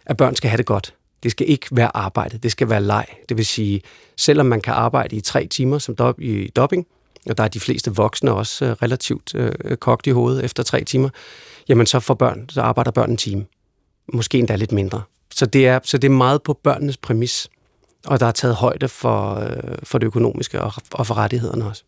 at 0.06 0.18
børn 0.18 0.36
skal 0.36 0.50
have 0.50 0.58
det 0.58 0.66
godt. 0.66 0.94
Det 1.24 1.32
skal 1.32 1.50
ikke 1.50 1.68
være 1.72 1.98
arbejde, 1.98 2.38
det 2.38 2.52
skal 2.52 2.70
være 2.70 2.82
leg. 2.82 3.06
Det 3.30 3.38
vil 3.38 3.46
sige, 3.46 3.82
selvom 4.18 4.46
man 4.46 4.62
kan 4.62 4.74
arbejde 4.74 5.16
i 5.16 5.22
tre 5.22 5.48
timer 5.48 5.78
som 5.78 5.96
dob 5.96 6.20
i 6.22 6.48
dobbing, 6.48 6.88
og 7.30 7.38
der 7.38 7.44
er 7.44 7.48
de 7.48 7.60
fleste 7.60 7.96
voksne 7.96 8.32
også 8.34 8.66
øh, 8.66 8.72
relativt 8.72 9.36
øh, 9.36 9.78
kogt 9.78 10.08
i 10.08 10.10
hovedet 10.10 10.46
efter 10.46 10.64
tre 10.64 10.84
timer, 10.84 11.10
jamen 11.70 11.86
så 11.86 12.00
for 12.00 12.14
børn, 12.14 12.50
så 12.50 12.62
arbejder 12.62 12.92
børn 12.92 13.12
en 13.12 13.18
time. 13.18 13.46
Måske 14.14 14.38
endda 14.38 14.56
lidt 14.56 14.72
mindre. 14.72 15.02
Så 15.34 15.46
det 15.46 15.68
er, 15.68 15.80
så 15.84 15.98
det 15.98 16.08
er 16.08 16.12
meget 16.12 16.44
på 16.44 16.54
børnenes 16.54 16.98
præmis, 16.98 17.50
og 18.06 18.20
der 18.20 18.26
er 18.26 18.32
taget 18.32 18.56
højde 18.56 18.88
for, 18.88 19.36
øh, 19.36 19.78
for 19.84 19.98
det 19.98 20.08
økonomiske 20.08 20.62
og, 20.62 20.74
og 20.92 21.08
for 21.08 21.18
rettighederne 21.18 21.66
også. 21.66 21.84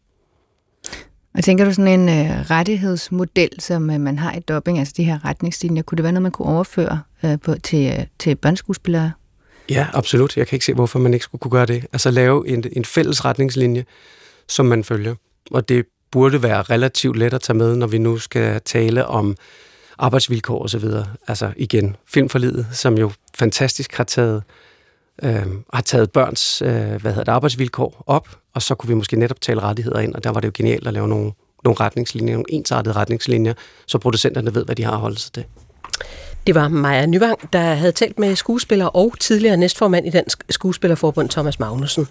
Og 1.37 1.43
tænker 1.43 1.65
du 1.65 1.73
sådan 1.73 1.99
en 1.99 2.09
øh, 2.09 2.49
rettighedsmodel, 2.51 3.49
som 3.59 3.89
øh, 3.89 3.99
man 3.99 4.19
har 4.19 4.33
i 4.33 4.39
dubbing, 4.39 4.79
altså 4.79 4.93
de 4.97 5.03
her 5.03 5.25
retningslinjer, 5.25 5.83
kunne 5.83 5.95
det 5.95 6.03
være 6.03 6.11
noget, 6.11 6.23
man 6.23 6.31
kunne 6.31 6.47
overføre 6.47 7.01
øh, 7.25 7.39
på, 7.39 7.55
til, 7.63 7.93
øh, 7.99 8.05
til 8.19 8.35
børneskuespillere? 8.35 9.11
Ja, 9.69 9.87
absolut. 9.93 10.37
Jeg 10.37 10.47
kan 10.47 10.55
ikke 10.55 10.65
se, 10.65 10.73
hvorfor 10.73 10.99
man 10.99 11.13
ikke 11.13 11.23
skulle 11.23 11.39
kunne 11.39 11.51
gøre 11.51 11.65
det. 11.65 11.85
Altså 11.93 12.11
lave 12.11 12.47
en, 12.47 12.63
en 12.71 12.85
fælles 12.85 13.25
retningslinje, 13.25 13.85
som 14.47 14.65
man 14.65 14.83
følger. 14.83 15.15
Og 15.51 15.69
det 15.69 15.85
burde 16.11 16.43
være 16.43 16.61
relativt 16.61 17.17
let 17.17 17.33
at 17.33 17.41
tage 17.41 17.57
med, 17.57 17.75
når 17.75 17.87
vi 17.87 17.97
nu 17.97 18.17
skal 18.17 18.61
tale 18.61 19.05
om 19.05 19.35
arbejdsvilkår 19.97 20.61
og 20.61 20.69
så 20.69 20.77
videre. 20.77 21.05
Altså 21.27 21.53
igen, 21.57 21.95
filmforlidet, 22.07 22.67
som 22.71 22.97
jo 22.97 23.11
fantastisk 23.35 23.93
har 23.93 24.03
taget, 24.03 24.35
øh, 24.35 24.41
øh, 25.23 25.45
har 25.73 25.82
taget 25.82 26.12
børns 26.12 26.62
øh, 26.62 26.71
hvad 26.71 27.02
hedder 27.02 27.23
det, 27.23 27.32
arbejdsvilkår 27.32 28.04
op, 28.08 28.28
og 28.56 28.62
så 28.62 28.76
kunne 28.76 28.88
vi 28.88 28.93
måske 28.93 29.19
netop 29.19 29.41
tale 29.41 29.62
rettigheder 29.62 29.99
ind, 29.99 30.15
og 30.15 30.23
der 30.23 30.30
var 30.30 30.39
det 30.39 30.47
jo 30.47 30.52
genialt 30.56 30.88
at 30.88 30.93
lave 30.93 31.08
nogle, 31.08 31.32
nogle 31.63 31.80
retningslinjer, 31.80 32.34
nogle 32.34 32.45
ensartede 32.49 32.95
retningslinjer, 32.95 33.54
så 33.88 33.97
producenterne 33.97 34.56
ved, 34.56 34.65
hvad 34.65 34.76
de 34.76 34.84
har 34.84 34.91
at 34.91 34.99
holde 34.99 35.19
sig 35.19 35.34
til. 35.34 35.45
Det 36.47 36.56
var 36.56 36.67
Maja 36.67 37.06
Nyvang, 37.06 37.54
der 37.54 37.60
havde 37.60 37.91
talt 37.91 38.19
med 38.19 38.36
skuespiller 38.36 38.86
og 38.86 39.13
tidligere 39.19 39.58
næstformand 39.58 40.08
i 40.08 40.10
Dansk 40.10 40.43
Skuespillerforbund, 40.49 41.30
Thomas 41.30 41.60
Magnussen. 41.60 42.08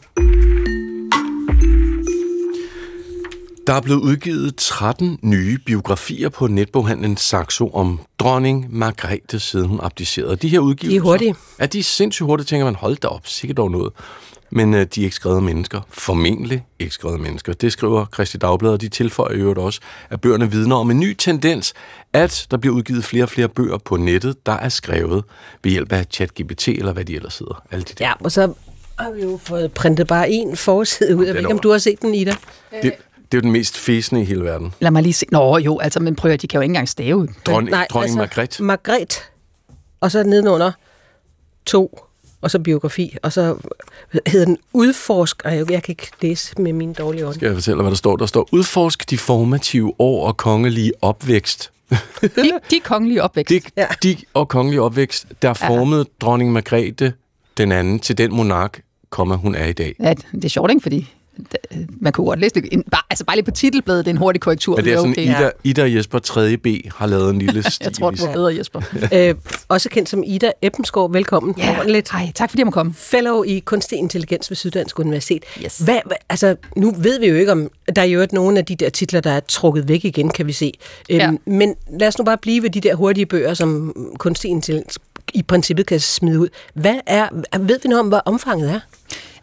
Der 3.66 3.72
er 3.72 3.80
blevet 3.80 4.00
udgivet 4.00 4.56
13 4.56 5.18
nye 5.22 5.58
biografier 5.66 6.28
på 6.28 6.46
netboghandlen 6.46 7.16
Saxo 7.16 7.70
om 7.74 8.00
dronning 8.18 8.66
Margrethe, 8.70 9.40
siden 9.40 9.66
hun 9.68 9.80
abdicerede. 9.82 10.36
De 10.36 10.48
her 10.48 10.58
udgivelser... 10.58 10.90
De 10.90 10.96
er 10.96 11.10
hurtige. 11.10 11.34
Ja, 11.60 11.66
de 11.66 11.78
er 11.78 11.82
sindssygt 11.82 12.26
hurtige, 12.26 12.46
tænker 12.46 12.64
man. 12.64 12.74
Hold 12.74 12.96
da 12.96 13.08
op, 13.08 13.26
sikkert 13.26 13.56
dog 13.56 13.70
noget. 13.70 13.92
Men 14.50 14.74
øh, 14.74 14.86
de 14.94 15.00
er 15.00 15.04
ikke 15.04 15.16
skrevet 15.16 15.36
af 15.36 15.42
mennesker. 15.42 15.80
Formentlig 15.88 16.64
ikke 16.78 16.94
skrevet 16.94 17.14
af 17.14 17.20
mennesker. 17.20 17.52
Det 17.52 17.72
skriver 17.72 18.06
Christi 18.14 18.38
Dagblad, 18.38 18.70
og 18.70 18.80
de 18.80 18.88
tilføjer 18.88 19.34
i 19.34 19.38
øvrigt 19.38 19.58
også, 19.58 19.80
at 20.10 20.20
bøgerne 20.20 20.50
vidner 20.50 20.76
om 20.76 20.90
en 20.90 21.00
ny 21.00 21.14
tendens, 21.14 21.74
at 22.12 22.46
der 22.50 22.56
bliver 22.56 22.74
udgivet 22.74 23.04
flere 23.04 23.24
og 23.24 23.28
flere 23.28 23.48
bøger 23.48 23.78
på 23.78 23.96
nettet, 23.96 24.46
der 24.46 24.52
er 24.52 24.68
skrevet 24.68 25.24
ved 25.62 25.72
hjælp 25.72 25.92
af 25.92 26.06
ChatGPT, 26.10 26.68
eller 26.68 26.92
hvad 26.92 27.04
de 27.04 27.14
ellers 27.14 27.38
hedder. 27.38 27.62
Alle 27.70 27.84
de 27.84 27.94
der. 27.98 28.06
Ja, 28.06 28.12
og 28.20 28.32
så 28.32 28.52
har 28.98 29.10
vi 29.10 29.22
jo 29.22 29.40
fået 29.44 29.72
printet 29.72 30.06
bare 30.06 30.30
en 30.30 30.56
forside 30.56 31.16
ud. 31.16 31.26
Jeg 31.26 31.34
ved 31.34 31.40
ikke, 31.40 31.52
om 31.52 31.58
du 31.58 31.70
har 31.70 31.78
set 31.78 32.02
den, 32.02 32.14
Ida? 32.14 32.36
Det, 32.82 32.92
det 33.32 33.38
er 33.38 33.40
jo 33.40 33.42
den 33.42 33.52
mest 33.52 33.78
fæsende 33.78 34.22
i 34.22 34.24
hele 34.24 34.44
verden. 34.44 34.74
Lad 34.80 34.90
mig 34.90 35.02
lige 35.02 35.12
se. 35.12 35.26
Nå 35.32 35.58
jo, 35.58 35.78
altså, 35.78 36.00
men 36.00 36.16
prøv 36.16 36.30
at 36.30 36.42
de 36.42 36.48
kan 36.48 36.58
jo 36.58 36.62
ikke 36.62 36.70
engang 36.70 36.88
stave. 36.88 37.28
Dronning, 37.46 37.70
Nej, 37.70 37.86
dronning 37.90 38.20
altså, 38.20 38.38
Margrethe. 38.38 38.62
Margrethe. 38.62 39.20
Og 40.00 40.10
så 40.10 40.22
nedenunder 40.22 40.72
to, 41.66 41.98
og 42.40 42.50
så 42.50 42.58
biografi, 42.58 43.16
og 43.22 43.32
så 43.32 43.56
hedder 44.26 44.46
den 44.46 44.58
Udforsk. 44.72 45.42
Ej, 45.44 45.52
jeg 45.52 45.82
kan 45.82 45.92
ikke 45.92 46.10
læse 46.22 46.62
med 46.62 46.72
mine 46.72 46.94
dårlige 46.94 47.22
øjne. 47.22 47.34
Skal 47.34 47.46
jeg 47.46 47.54
fortælle, 47.54 47.82
hvad 47.82 47.90
der 47.90 47.96
står? 47.96 48.16
Der 48.16 48.26
står, 48.26 48.48
udforsk 48.52 49.10
de 49.10 49.18
formative 49.18 49.94
år 49.98 50.26
og 50.26 50.36
kongelige 50.36 50.92
opvækst. 51.02 51.72
De, 52.22 52.52
de 52.70 52.80
kongelige 52.84 53.22
opvækst. 53.22 53.50
De, 53.50 53.60
ja. 53.76 53.86
de 54.02 54.16
og 54.34 54.48
kongelige 54.48 54.82
opvækst, 54.82 55.26
der 55.42 55.54
formede 55.54 56.00
ja. 56.00 56.26
dronning 56.26 56.52
Margrethe 56.52 57.12
den 57.56 57.72
anden 57.72 57.98
til 57.98 58.18
den 58.18 58.34
monark, 58.34 58.82
kommer 59.10 59.36
hun 59.36 59.54
er 59.54 59.66
i 59.66 59.72
dag. 59.72 59.94
Ja, 60.00 60.14
det 60.32 60.44
er 60.44 60.48
sjovt, 60.48 60.70
ikke? 60.70 60.82
Fordi 60.82 61.14
man 62.00 62.12
kunne 62.12 62.26
godt 62.26 62.40
læse 62.40 62.54
det. 62.54 62.68
En, 62.72 62.82
bare, 62.90 63.02
altså 63.10 63.24
bare 63.24 63.36
lige 63.36 63.44
på 63.44 63.50
titelbladet, 63.50 64.04
det 64.04 64.10
er 64.10 64.14
en 64.14 64.18
hurtig 64.18 64.40
korrektur. 64.40 64.76
Ja, 64.78 64.82
det 64.84 64.92
er 64.92 64.96
sådan, 64.96 65.10
okay. 65.10 65.24
Ida, 65.24 65.50
Ida 65.64 65.82
og 65.82 65.94
Jesper 65.94 66.18
3. 66.18 66.56
B 66.56 66.66
har 66.96 67.06
lavet 67.06 67.30
en 67.30 67.38
lille 67.38 67.70
stil. 67.70 67.84
jeg 67.84 67.92
tror, 67.92 68.10
det 68.10 68.20
var 68.20 68.32
bedre, 68.32 68.56
Jesper. 68.56 68.80
øh, 69.14 69.34
også 69.68 69.88
kendt 69.88 70.08
som 70.08 70.22
Ida 70.26 70.52
Eppensgaard. 70.62 71.12
Velkommen. 71.12 71.54
Ja, 71.58 71.78
Ordentligt. 71.78 72.12
Hej, 72.12 72.32
tak 72.34 72.50
fordi 72.50 72.60
jeg 72.60 72.66
må 72.66 72.70
komme. 72.70 72.94
Fellow 72.94 73.42
i 73.42 73.58
kunstig 73.58 73.98
intelligens 73.98 74.50
ved 74.50 74.56
Syddansk 74.56 74.98
Universitet. 74.98 75.44
Yes. 75.64 75.78
Hvad, 75.78 75.98
hvad, 76.06 76.16
altså, 76.28 76.56
nu 76.76 76.94
ved 76.98 77.20
vi 77.20 77.26
jo 77.26 77.34
ikke, 77.34 77.52
om 77.52 77.70
der 77.96 78.02
er 78.02 78.06
jo 78.06 78.26
nogle 78.32 78.58
af 78.58 78.64
de 78.64 78.76
der 78.76 78.88
titler, 78.88 79.20
der 79.20 79.30
er 79.30 79.40
trukket 79.40 79.88
væk 79.88 80.04
igen, 80.04 80.30
kan 80.30 80.46
vi 80.46 80.52
se. 80.52 80.72
Øhm, 81.10 81.20
ja. 81.20 81.30
Men 81.46 81.74
lad 82.00 82.08
os 82.08 82.18
nu 82.18 82.24
bare 82.24 82.38
blive 82.38 82.62
ved 82.62 82.70
de 82.70 82.80
der 82.80 82.94
hurtige 82.94 83.26
bøger, 83.26 83.54
som 83.54 83.94
kunstig 84.18 84.50
intelligens 84.50 84.98
i 85.34 85.42
princippet 85.42 85.86
kan 85.86 86.00
smide 86.00 86.40
ud. 86.40 86.48
Hvad 86.74 86.98
er, 87.06 87.28
ved 87.58 87.78
vi 87.82 87.88
noget 87.88 88.00
om, 88.00 88.08
hvad 88.08 88.20
omfanget 88.24 88.70
er? 88.70 88.80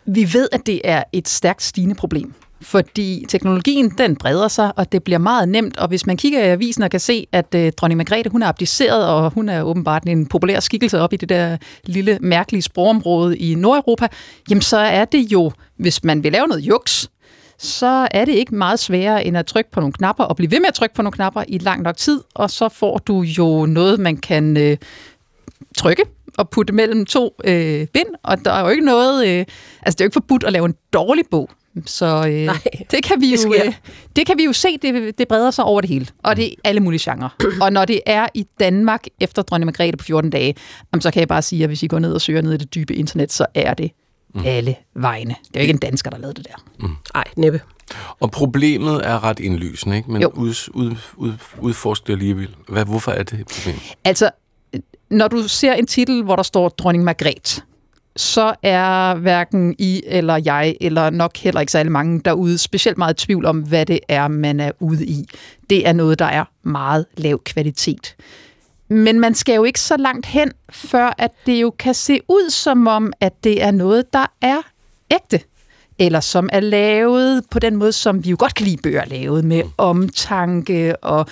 Vi 0.10 0.34
ved, 0.34 0.50
at 0.52 0.66
det 0.66 0.82
er 0.84 1.04
et 1.14 1.28
stærkt 1.28 1.64
stigende 1.64 1.96
problem 1.96 2.34
fordi 2.62 3.26
teknologien 3.30 3.90
den 3.90 4.16
breder 4.16 4.48
sig, 4.48 4.72
og 4.78 4.92
det 4.92 5.04
bliver 5.04 5.18
meget 5.18 5.50
nemt, 5.50 5.78
og 5.78 5.88
hvis 5.88 6.06
man 6.06 6.18
kigger 6.18 6.40
i 6.40 6.48
avisen 6.48 6.84
og 6.84 6.92
kan 6.92 7.00
se, 7.00 7.28
at 7.32 7.56
øh, 7.56 7.72
dronning 7.72 7.98
Margrethe, 7.98 8.30
hun 8.30 8.44
er 8.44 8.48
abdiceret, 8.48 9.08
og 9.08 9.32
hun 9.32 9.50
er 9.50 9.62
åbenbart 9.62 10.04
en 10.04 10.26
populær 10.26 10.60
skikkelse 10.60 11.00
op 11.00 11.14
i 11.14 11.18
det 11.18 11.30
der 11.30 11.58
lille, 11.86 12.18
mærkelige 12.22 12.62
sprogområde 12.62 13.38
i 13.38 13.56
Nordeuropa, 13.56 14.08
jamen 14.50 14.62
så 14.62 14.78
er 14.78 15.06
det 15.06 15.32
jo, 15.32 15.52
hvis 15.78 16.04
man 16.04 16.24
vil 16.24 16.32
lave 16.32 16.48
noget 16.48 16.62
juks, 16.62 17.10
så 17.58 18.08
er 18.12 18.26
det 18.26 18.34
ikke 18.34 18.56
meget 18.56 18.80
sværere 18.80 19.26
end 19.26 19.38
at 19.38 19.46
trykke 19.46 19.72
på 19.72 19.80
nogle 19.80 19.94
knapper, 19.94 20.24
og 20.24 20.36
blive 20.36 20.52
ved 20.52 20.60
med 20.60 20.68
at 20.68 20.74
trykke 20.74 20.96
på 20.96 21.02
nogle 21.02 21.14
knapper 21.14 21.44
i 21.48 21.58
lang 21.58 21.82
nok 21.82 21.98
tid, 21.98 22.22
og 22.36 22.50
så 22.50 22.70
får 22.70 22.98
du 22.98 23.22
jo 23.22 23.66
noget, 23.66 24.00
man 24.00 24.18
kan 24.18 24.58
øh, 24.58 24.78
trykke, 25.80 26.04
og 26.38 26.50
putte 26.50 26.74
mellem 26.74 27.06
to 27.06 27.36
øh, 27.44 27.88
bind, 27.88 28.08
og 28.24 28.46
der 28.46 28.52
er 28.52 28.62
jo 28.62 28.68
ikke 28.68 28.86
noget... 28.86 29.28
Øh, 29.28 29.46
altså, 29.82 29.96
det 29.96 30.02
er 30.02 30.06
jo 30.06 30.08
ikke 30.08 30.14
forbudt 30.14 30.44
at 30.44 30.54
lave 30.54 30.66
en 30.66 30.76
dårlig 30.94 31.24
bog, 31.32 31.50
så 31.86 32.28
øh, 32.28 32.46
Nej, 32.46 32.58
det, 32.92 33.04
kan 33.04 33.22
vi 33.22 33.32
det 33.32 33.46
jo, 33.46 33.54
øh, 33.54 33.74
det 34.16 34.28
kan 34.28 34.38
vi 34.38 34.44
jo 34.44 34.54
se, 34.54 34.78
det, 34.82 35.18
det 35.18 35.28
breder 35.28 35.52
sig 35.52 35.64
over 35.64 35.82
det 35.82 35.90
hele. 35.90 36.08
Og 36.24 36.36
det 36.36 36.46
er 36.46 36.56
alle 36.64 36.82
mulige 36.82 37.12
genrer. 37.12 37.30
Og 37.64 37.74
når 37.74 37.86
det 37.86 38.02
er 38.06 38.28
i 38.34 38.46
Danmark 38.60 39.04
efter 39.20 39.42
dronning 39.42 39.66
Margrethe 39.66 39.98
på 39.98 40.04
14 40.04 40.30
dage, 40.30 40.56
jamen, 40.94 41.02
så 41.02 41.12
kan 41.12 41.20
jeg 41.20 41.28
bare 41.28 41.42
sige, 41.42 41.64
at 41.64 41.70
hvis 41.70 41.84
I 41.84 41.88
går 41.88 42.00
ned 42.00 42.14
og 42.14 42.22
søger 42.22 42.42
ned 42.42 42.54
i 42.54 42.58
det 42.58 42.76
dybe 42.76 42.96
internet, 42.96 43.32
så 43.32 43.46
er 43.56 43.74
det 43.74 43.92
mm. 44.36 44.42
alle 44.46 44.76
vegne. 44.96 45.36
Det 45.48 45.56
er 45.56 45.60
jo 45.60 45.62
ikke 45.62 45.74
en 45.74 45.78
dansker, 45.78 46.10
der 46.10 46.18
lavede 46.18 46.36
det 46.36 46.48
der. 46.48 46.88
Nej, 47.14 47.24
mm. 47.38 47.42
næppe. 47.42 47.62
Og 48.20 48.32
problemet 48.32 49.02
er 49.06 49.24
ret 49.24 49.40
indlysende, 49.40 49.98
ikke? 49.98 50.12
Men 50.12 50.22
Jo. 50.22 50.32
ud, 50.34 50.70
ud, 50.74 50.96
ud, 51.16 51.34
udforsk 51.60 52.08
det 52.08 52.14
alligevel. 52.14 52.56
Hvad, 52.68 52.86
hvorfor 52.86 53.12
er 53.12 53.24
det 53.24 53.40
et 53.40 53.48
problem? 53.48 53.80
Altså, 54.06 54.30
når 55.10 55.28
du 55.28 55.48
ser 55.48 55.74
en 55.74 55.88
titel, 55.88 56.24
hvor 56.24 56.36
der 56.36 56.44
står 56.44 56.70
dronning 56.70 57.04
Margrethe, 57.04 57.62
så 58.16 58.56
er 58.64 59.16
hverken 59.16 59.76
I 59.78 60.02
eller 60.06 60.42
jeg, 60.46 60.76
eller 60.82 61.10
nok 61.10 61.38
heller 61.38 61.60
ikke 61.60 61.72
særlig 61.72 61.92
mange 61.92 62.22
derude, 62.26 62.58
specielt 62.58 62.98
meget 62.98 63.24
i 63.24 63.26
tvivl 63.26 63.46
om, 63.46 63.60
hvad 63.60 63.86
det 63.86 64.00
er, 64.08 64.28
man 64.28 64.60
er 64.60 64.72
ude 64.80 65.06
i. 65.06 65.26
Det 65.70 65.88
er 65.88 65.94
noget, 65.94 66.20
der 66.20 66.26
er 66.26 66.46
meget 66.64 67.06
lav 67.18 67.44
kvalitet. 67.44 68.16
Men 68.90 69.20
man 69.20 69.36
skal 69.36 69.56
jo 69.56 69.64
ikke 69.64 69.80
så 69.80 69.98
langt 69.98 70.26
hen, 70.26 70.52
før 70.70 71.14
at 71.18 71.32
det 71.46 71.62
jo 71.62 71.74
kan 71.80 71.94
se 71.94 72.20
ud 72.28 72.50
som 72.50 72.88
om, 72.88 73.14
at 73.20 73.44
det 73.44 73.64
er 73.64 73.72
noget, 73.72 74.14
der 74.14 74.26
er 74.42 74.62
ægte. 75.12 75.40
Eller 76.00 76.20
som 76.20 76.50
er 76.52 76.60
lavet 76.60 77.44
på 77.52 77.60
den 77.60 77.76
måde, 77.76 77.92
som 77.92 78.24
vi 78.24 78.30
jo 78.30 78.36
godt 78.40 78.56
kan 78.56 78.66
lide 78.66 78.82
bøger 78.84 79.06
lavet, 79.06 79.46
med 79.46 79.64
omtanke, 79.78 80.96
og 81.04 81.26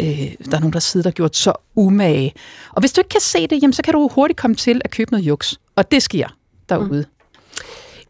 øh, 0.00 0.06
der 0.50 0.56
er 0.56 0.60
nogen, 0.60 0.72
der 0.72 0.78
sidder 0.78 1.04
der 1.04 1.14
gjort 1.14 1.36
så 1.36 1.52
umage. 1.74 2.34
Og 2.72 2.80
hvis 2.80 2.92
du 2.92 3.00
ikke 3.00 3.08
kan 3.08 3.20
se 3.20 3.46
det, 3.46 3.62
jamen, 3.62 3.72
så 3.72 3.82
kan 3.82 3.92
du 3.94 4.08
hurtigt 4.14 4.38
komme 4.38 4.56
til 4.56 4.80
at 4.84 4.90
købe 4.90 5.10
noget 5.10 5.24
juks. 5.26 5.60
Og 5.76 5.90
det 5.90 6.02
sker 6.02 6.28
derude. 6.68 7.04
Mm. 7.08 7.19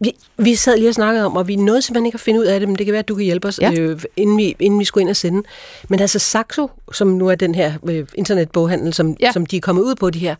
Vi, 0.05 0.13
vi 0.39 0.55
sad 0.55 0.77
lige 0.77 0.89
og 0.89 0.95
snakkede 0.95 1.27
om, 1.27 1.37
og 1.37 1.49
vi 1.49 1.57
nåede 1.57 1.83
simpelthen 1.83 2.07
ikke 2.07 2.17
at 2.17 2.21
finde 2.21 2.41
ud 2.41 2.45
af 2.45 2.61
det, 2.61 2.69
men 2.69 2.79
det 2.79 2.87
kan 2.87 2.93
være, 2.93 2.99
at 2.99 3.09
du 3.09 3.15
kan 3.15 3.25
hjælpe 3.25 3.49
os, 3.49 3.59
Ja. 3.63 3.73
øh, 3.79 4.01
inden, 4.17 4.37
vi, 4.37 4.57
inden 4.61 4.81
vi 4.81 4.85
skulle 4.85 5.03
ind 5.03 5.11
og 5.11 5.17
sende. 5.17 5.43
Men 5.89 6.01
altså 6.01 6.19
Saxo, 6.19 6.71
som 6.93 7.09
nu 7.09 7.29
er 7.29 7.35
den 7.35 7.55
her 7.55 7.73
øh, 7.89 8.07
internetboghandel, 8.15 8.95
som, 8.95 9.17
Ja. 9.21 9.33
som 9.33 9.47
de 9.47 9.57
er 9.57 9.61
kommet 9.61 9.83
ud 9.83 9.95
på, 9.95 10.11
de 10.11 10.19
her, 10.19 10.35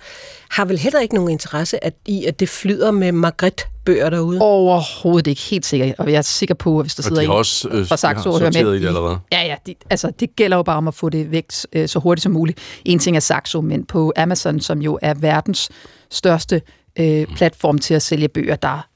har 0.51 0.65
vel 0.65 0.79
heller 0.79 1.01
ikke 1.01 1.15
nogen 1.15 1.31
interesse 1.31 1.85
at, 1.85 1.95
i, 2.07 2.25
at 2.25 2.41
det 2.41 2.49
flyder 2.49 2.91
med 2.91 3.13
Margrethe-bøger 3.13 4.11
derude? 4.11 4.41
Overhovedet 4.41 5.27
ikke 5.27 5.43
helt 5.43 5.67
sikker. 5.67 5.93
Og 5.99 6.13
jeg 6.13 6.19
er 6.19 6.23
sikker 6.23 6.55
på, 6.55 6.79
at 6.79 6.85
hvis 6.85 6.95
der 6.95 7.01
Og 7.01 7.05
sidder 7.05 7.21
de 7.21 7.27
har 7.27 7.33
en 7.35 7.39
også 7.39 7.69
øh, 7.69 7.87
fra 7.89 7.97
Saxo 7.97 8.29
har 8.31 8.35
og 8.35 8.41
hører 8.41 8.65
med 8.65 8.75
i 8.75 8.81
det 8.81 8.87
allerede. 8.87 9.19
Ja, 9.33 9.43
ja. 9.47 9.55
De, 9.67 9.75
altså, 9.91 10.13
det 10.21 10.37
gælder 10.37 10.57
jo 10.57 10.63
bare 10.63 10.77
om 10.77 10.89
at 10.89 10.95
få 10.95 11.09
det 11.09 11.31
væk 11.31 11.47
øh, 11.73 11.89
så 11.89 11.99
hurtigt 11.99 12.23
som 12.23 12.33
muligt. 12.33 12.59
En 12.85 12.99
ting 12.99 13.17
er 13.17 13.21
Saxo, 13.21 13.61
men 13.61 13.85
på 13.85 14.13
Amazon, 14.17 14.61
som 14.61 14.83
jo 14.83 14.99
er 15.03 15.15
verdens 15.15 15.69
største 16.11 16.63
øh, 16.99 17.27
platform 17.37 17.79
til 17.79 17.95
at 17.95 18.03
sælge 18.03 18.29
bøger, 18.29 18.57
der 18.57 18.87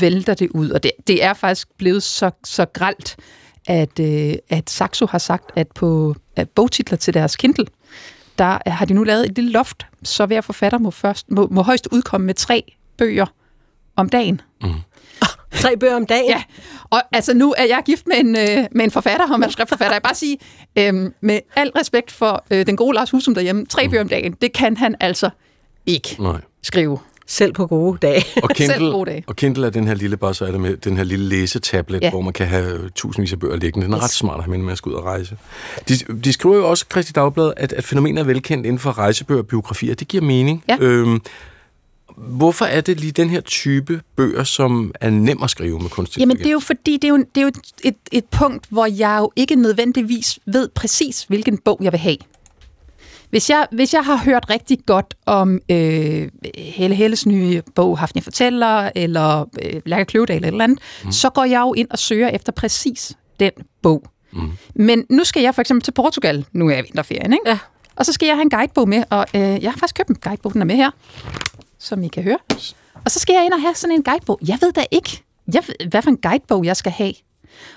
vælter 0.00 0.34
det 0.34 0.48
ud. 0.50 0.70
Og 0.70 0.82
det, 0.82 0.92
det 1.06 1.24
er 1.24 1.34
faktisk 1.34 1.68
blevet 1.78 2.02
så, 2.02 2.30
så 2.44 2.64
gralt, 2.64 3.16
at, 3.66 4.00
øh, 4.00 4.34
at 4.48 4.70
Saxo 4.70 5.06
har 5.06 5.18
sagt, 5.18 5.50
at 5.56 5.68
på 5.68 6.14
at 6.36 6.48
bogtitler 6.48 6.98
til 6.98 7.14
deres 7.14 7.36
Kindle, 7.36 7.66
der 8.38 8.70
har 8.70 8.84
de 8.84 8.94
nu 8.94 9.04
lavet 9.04 9.26
et 9.26 9.36
lille 9.36 9.50
loft, 9.50 9.86
så 10.02 10.26
hver 10.26 10.40
forfatter 10.40 10.78
må, 10.78 10.90
først, 10.90 11.30
må, 11.30 11.48
må 11.50 11.62
højst 11.62 11.88
udkomme 11.92 12.26
med 12.26 12.34
tre 12.34 12.74
bøger 12.98 13.26
om 13.96 14.08
dagen. 14.08 14.40
Tre 15.52 15.76
bøger 15.76 15.96
om 15.96 16.06
dagen? 16.06 16.30
Ja, 16.30 16.42
og 16.90 17.02
altså 17.12 17.34
nu 17.34 17.54
er 17.58 17.64
jeg 17.64 17.82
gift 17.86 18.06
med 18.06 18.16
en, 18.16 18.36
øh, 18.36 18.66
med 18.72 18.84
en 18.84 18.90
forfatter 18.90 19.32
og 19.32 19.40
manuskriptforfatter. 19.40 19.94
Jeg 19.94 20.02
bare 20.02 20.14
sige, 20.14 20.38
øh, 20.78 21.10
med 21.20 21.40
al 21.56 21.70
respekt 21.70 22.10
for 22.10 22.44
øh, 22.50 22.66
den 22.66 22.76
gode 22.76 22.94
Lars 22.94 23.10
Husum 23.10 23.34
derhjemme, 23.34 23.66
tre 23.66 23.88
bøger 23.88 24.02
om 24.02 24.08
dagen, 24.08 24.32
det 24.32 24.52
kan 24.52 24.76
han 24.76 24.94
altså 25.00 25.30
ikke 25.86 26.16
Nej. 26.18 26.40
skrive. 26.62 26.98
Selv 27.32 27.52
på 27.52 27.66
gode 27.66 27.98
dage. 28.02 28.24
Og 28.42 28.50
Selv 28.56 28.70
Kindle, 28.70 28.90
gode 28.92 29.10
dage. 29.10 29.24
og 29.26 29.36
Kindle 29.36 29.66
er 29.66 29.70
den 29.70 29.86
her 29.86 29.94
lille, 29.94 30.16
bare 30.16 30.34
så 30.34 30.44
er 30.46 30.50
det 30.50 30.60
med 30.60 30.76
den 30.76 30.96
her 30.96 31.04
lille 31.04 31.24
læsetablet, 31.28 32.02
Ja. 32.02 32.10
hvor 32.10 32.20
man 32.20 32.32
kan 32.32 32.46
have 32.46 32.88
tusindvis 32.94 33.32
af 33.32 33.38
bøger 33.38 33.56
liggende. 33.56 33.84
Den 33.86 33.92
er 33.94 33.98
yes. 33.98 34.04
ret 34.04 34.10
smart 34.10 34.38
at 34.38 34.44
have 34.44 34.50
med, 34.50 34.58
når 34.58 34.64
man 34.64 34.76
skal 34.76 34.90
ud 34.90 34.94
og 34.96 35.04
rejse. 35.04 35.36
De, 35.88 35.94
de 36.24 36.32
skriver 36.32 36.56
jo 36.56 36.70
også, 36.70 36.84
Christi 36.90 37.12
Dagblad, 37.12 37.52
at, 37.56 37.72
at 37.72 37.84
fænomenet 37.84 38.20
er 38.20 38.24
velkendt 38.24 38.66
inden 38.66 38.78
for 38.78 38.98
rejsebøger 38.98 39.40
og 39.42 39.46
biografier. 39.46 39.94
Det 39.94 40.08
giver 40.08 40.22
mening. 40.22 40.64
Ja. 40.68 40.76
Øhm, 40.80 41.20
hvorfor 42.16 42.64
er 42.64 42.80
det 42.80 43.00
lige 43.00 43.12
den 43.12 43.30
her 43.30 43.40
type 43.40 44.00
bøger, 44.16 44.44
som 44.44 44.92
er 45.00 45.10
nem 45.10 45.42
at 45.42 45.50
skrive 45.50 45.78
med 45.80 45.88
kunstig 45.90 46.20
Jamen, 46.20 46.36
det 46.36 46.46
er 46.46 46.50
jo 46.50 46.58
fordi, 46.60 46.92
det 46.96 47.04
er 47.04 47.08
jo, 47.08 47.16
det 47.34 47.36
er 47.36 47.42
jo 47.42 47.50
et, 47.84 47.94
et 48.12 48.24
punkt, 48.24 48.66
hvor 48.70 48.86
jeg 48.86 49.16
jo 49.20 49.32
ikke 49.36 49.54
nødvendigvis 49.54 50.38
ved 50.46 50.68
præcis, 50.68 51.22
hvilken 51.28 51.58
bog 51.58 51.78
jeg 51.82 51.92
vil 51.92 52.00
have. 52.00 52.16
Hvis 53.30 53.50
jeg, 53.50 53.66
hvis 53.72 53.94
jeg 53.94 54.04
har 54.04 54.16
hørt 54.16 54.50
rigtig 54.50 54.78
godt 54.86 55.14
om 55.26 55.58
øh, 55.70 56.28
Helle 56.58 56.96
Helles 56.96 57.26
nye 57.26 57.62
bog, 57.74 57.98
Hafni 57.98 58.20
Fortæller, 58.20 58.90
eller 58.94 59.44
øh, 59.62 59.80
Lærke 59.86 60.04
Kløvedal 60.04 60.36
eller 60.36 60.48
et 60.48 60.52
eller 60.52 60.64
andet, 60.64 60.78
mm. 61.04 61.12
så 61.12 61.30
går 61.30 61.44
jeg 61.44 61.60
jo 61.60 61.74
ind 61.74 61.88
og 61.90 61.98
søger 61.98 62.28
efter 62.28 62.52
præcis 62.52 63.16
den 63.40 63.50
bog. 63.82 64.02
Mm. 64.32 64.50
Men 64.74 65.04
nu 65.10 65.24
skal 65.24 65.42
jeg 65.42 65.54
for 65.54 65.60
eksempel 65.60 65.84
til 65.84 65.92
Portugal, 65.92 66.44
nu 66.52 66.66
er 66.66 66.70
jeg 66.70 66.78
i 66.80 66.82
vinterferien, 66.82 67.32
ikke? 67.32 67.48
Ja. 67.48 67.58
Og 67.96 68.06
så 68.06 68.12
skal 68.12 68.26
jeg 68.26 68.36
have 68.36 68.42
en 68.42 68.50
guidebog 68.50 68.88
med, 68.88 69.04
og 69.10 69.26
øh, 69.34 69.40
jeg 69.40 69.72
har 69.72 69.78
faktisk 69.78 69.94
købt 69.94 70.08
en 70.08 70.16
guidebog, 70.22 70.52
den 70.52 70.60
er 70.60 70.66
med 70.66 70.76
her, 70.76 70.90
som 71.78 72.02
I 72.02 72.08
kan 72.08 72.22
høre. 72.22 72.38
Og 73.04 73.10
så 73.10 73.18
skal 73.18 73.34
jeg 73.34 73.44
ind 73.44 73.52
og 73.52 73.60
have 73.60 73.74
sådan 73.74 73.96
en 73.96 74.02
guidebog. 74.02 74.38
Jeg 74.48 74.58
ved 74.60 74.72
da 74.72 74.84
ikke, 74.90 75.22
jeg 75.54 75.62
ved, 75.66 75.88
hvad 75.90 76.02
for 76.02 76.10
en 76.10 76.16
guidebog 76.16 76.64
jeg 76.64 76.76
skal 76.76 76.92
have. 76.92 77.12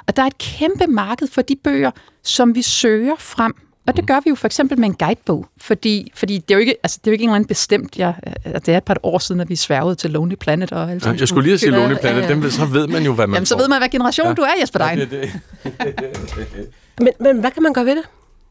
Og 0.08 0.16
der 0.16 0.22
er 0.22 0.28
et 0.28 0.38
kæmpe 0.38 0.88
marked 0.88 1.28
for 1.28 1.42
de 1.42 1.56
bøger, 1.64 1.92
som 2.24 2.56
vi 2.56 2.62
søger 2.62 3.16
frem. 3.20 3.54
Og 3.88 3.98
det 3.98 4.08
gør 4.08 4.20
vi 4.24 4.30
jo 4.30 4.36
for 4.36 4.46
eksempel 4.46 4.80
med 4.80 4.88
en 4.88 4.96
guidebog, 4.96 5.46
fordi, 5.58 6.12
fordi 6.16 6.38
det 6.38 6.52
er 6.52 6.56
jo 6.56 6.60
ikke, 6.60 6.76
altså, 6.84 7.00
det 7.02 7.08
er 7.08 7.12
jo 7.12 7.14
ikke 7.14 7.24
en 7.24 7.30
eller 7.30 7.36
anden 7.36 7.48
bestemt, 7.48 7.98
jeg, 7.98 8.14
det 8.46 8.70
er 8.70 8.78
et 8.78 8.84
par 8.84 8.98
år 9.04 9.20
siden, 9.20 9.42
at 9.42 9.50
vi 9.50 9.56
sværgede 9.56 9.96
til 9.96 10.12
Lonely 10.12 10.36
Planet. 10.36 10.72
Og 10.72 10.92
alle 10.92 11.02
Ja, 11.06 11.16
jeg 11.20 11.28
skulle 11.28 11.44
lige 11.44 11.54
at 11.54 11.60
sige 11.60 11.72
Lonely 11.72 11.96
Planet, 11.96 12.22
ja, 12.22 12.28
ja. 12.28 12.34
dem, 12.34 12.50
så 12.52 12.66
ved 12.66 12.88
man 12.88 13.04
jo, 13.04 13.14
hvad 13.14 13.28
man 13.28 13.36
Jamen, 13.36 13.46
så 13.46 13.56
får. 13.56 13.60
ved 13.60 13.68
man, 13.68 13.80
hvad 13.80 13.90
generation 13.90 14.28
ja. 14.28 14.34
du 14.34 14.42
er, 14.42 14.52
Jesper 14.62 14.80
Dein. 14.80 15.00
Ja, 15.00 15.06
det, 15.06 15.12
det. 15.12 16.70
Men, 17.00 17.14
men 17.20 17.40
hvad 17.40 17.52
kan 17.52 17.64
man 17.64 17.74
gøre 17.74 17.86
ved 17.86 17.96
det? 17.96 18.04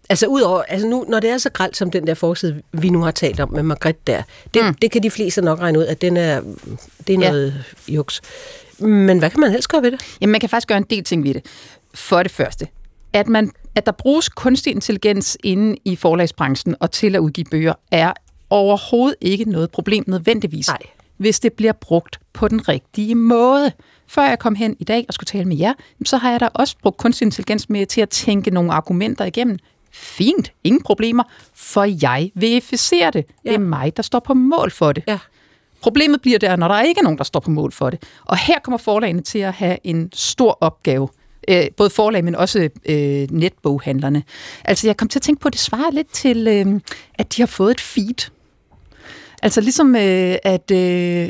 Altså 0.09 0.27
udover, 0.27 0.63
altså 0.63 0.89
nu, 0.89 1.05
når 1.09 1.21
det 1.21 1.31
er 1.31 1.39
så 1.39 1.51
gralt 1.51 1.77
som 1.77 1.91
den 1.91 2.07
der 2.07 2.15
forside, 2.15 2.63
vi 2.73 2.89
nu 2.89 3.03
har 3.03 3.11
talt 3.11 3.41
om 3.41 3.53
med 3.53 3.63
Margrethe 3.63 4.01
der, 4.07 4.23
det, 4.55 4.65
mm. 4.65 4.75
det 4.75 4.91
kan 4.91 5.03
de 5.03 5.11
fleste 5.11 5.43
nok 5.43 5.61
regne 5.61 5.79
ud, 5.79 5.85
at 5.85 6.01
den 6.01 6.17
er, 6.17 6.41
det 7.07 7.15
er 7.15 7.19
noget 7.19 7.65
ja. 7.89 7.93
juks. 7.93 8.21
Men 8.79 9.19
hvad 9.19 9.31
kan 9.31 9.41
man 9.41 9.51
helst 9.51 9.69
gøre 9.69 9.83
ved 9.83 9.91
det? 9.91 10.17
Jamen, 10.21 10.33
man 10.33 10.41
kan 10.41 10.49
faktisk 10.49 10.69
gøre 10.69 10.79
en 10.79 10.87
del 10.91 11.05
ting 11.05 11.25
ved 11.25 11.35
det. 11.35 11.47
For 11.95 12.23
det 12.23 12.33
første, 12.33 12.69
at, 13.13 13.29
man, 13.29 13.53
at 13.75 13.87
der 13.87 13.93
bruges 13.93 14.29
kunstig 14.29 14.71
intelligens 14.71 15.39
inde 15.45 15.77
i 15.85 15.97
forlagsbranchen 15.97 16.77
og 16.81 16.91
til 16.91 17.15
at 17.15 17.19
udgive 17.19 17.45
bøger, 17.45 17.75
er 17.91 18.13
overhovedet 18.51 19.17
ikke 19.21 19.45
noget 19.45 19.71
problem 19.71 20.05
nødvendigvis, 20.07 20.69
Nej. 20.69 20.79
hvis 21.17 21.41
det 21.41 21.53
bliver 21.53 21.73
brugt 21.73 22.21
på 22.33 22.49
den 22.49 22.69
rigtige 22.69 23.15
måde. 23.15 23.73
Før 24.07 24.23
jeg 24.23 24.39
kom 24.39 24.55
hen 24.55 24.77
i 24.79 24.85
dag 24.85 25.05
og 25.09 25.15
skulle 25.15 25.27
tale 25.27 25.45
med 25.45 25.57
jer, 25.57 25.73
så 26.05 26.17
har 26.17 26.31
jeg 26.31 26.41
da 26.41 26.49
også 26.55 26.77
brugt 26.83 26.97
kunstig 26.97 27.25
intelligens 27.25 27.69
med 27.69 27.87
til 27.87 28.01
at 28.01 28.09
tænke 28.09 28.51
nogle 28.51 28.73
argumenter 28.73 29.25
igennem. 29.25 29.59
Fint, 29.93 30.53
ingen 30.65 30.83
problemer, 30.83 31.23
for 31.55 31.85
jeg 32.03 32.31
verificerer 32.35 33.11
det. 33.11 33.25
Ja. 33.45 33.51
Det 33.51 33.55
er 33.55 33.61
mig, 33.61 33.97
der 33.97 34.03
står 34.03 34.19
på 34.19 34.35
mål 34.35 34.71
for 34.71 34.93
det. 34.93 35.05
Ja. 35.07 35.19
Problemet 35.83 36.23
bliver 36.23 36.39
der, 36.39 36.57
når 36.57 36.69
der 36.69 36.81
ikke 36.81 36.99
er 36.99 37.03
nogen, 37.03 37.19
der 37.19 37.25
står 37.25 37.41
på 37.41 37.51
mål 37.51 37.73
for 37.73 37.91
det. 37.91 38.03
Og 38.25 38.37
her 38.37 38.59
kommer 38.59 38.79
forlagene 38.79 39.23
til 39.23 39.39
at 39.39 39.53
have 39.53 39.79
en 39.85 40.11
stor 40.13 40.59
opgave. 40.61 41.09
Øh, 41.49 41.65
både 41.77 41.91
forlag, 41.91 42.25
men 42.25 42.35
også 42.35 42.69
øh, 42.85 43.27
netboghandlerne. 43.31 44.23
Altså, 44.65 44.87
jeg 44.87 44.97
kom 44.97 45.09
til 45.09 45.19
at 45.19 45.23
tænke 45.23 45.41
på, 45.41 45.49
at 45.49 45.53
det 45.53 45.61
svarer 45.61 45.91
lidt 45.91 46.13
til, 46.13 46.49
øh, 46.49 46.81
at 47.15 47.37
de 47.37 47.43
har 47.43 47.47
fået 47.47 47.71
et 47.71 47.81
feed. 47.81 48.31
Altså 49.43 49.61
ligesom, 49.61 49.97
øh, 49.97 50.37
at 50.43 50.71
øh, 50.71 51.29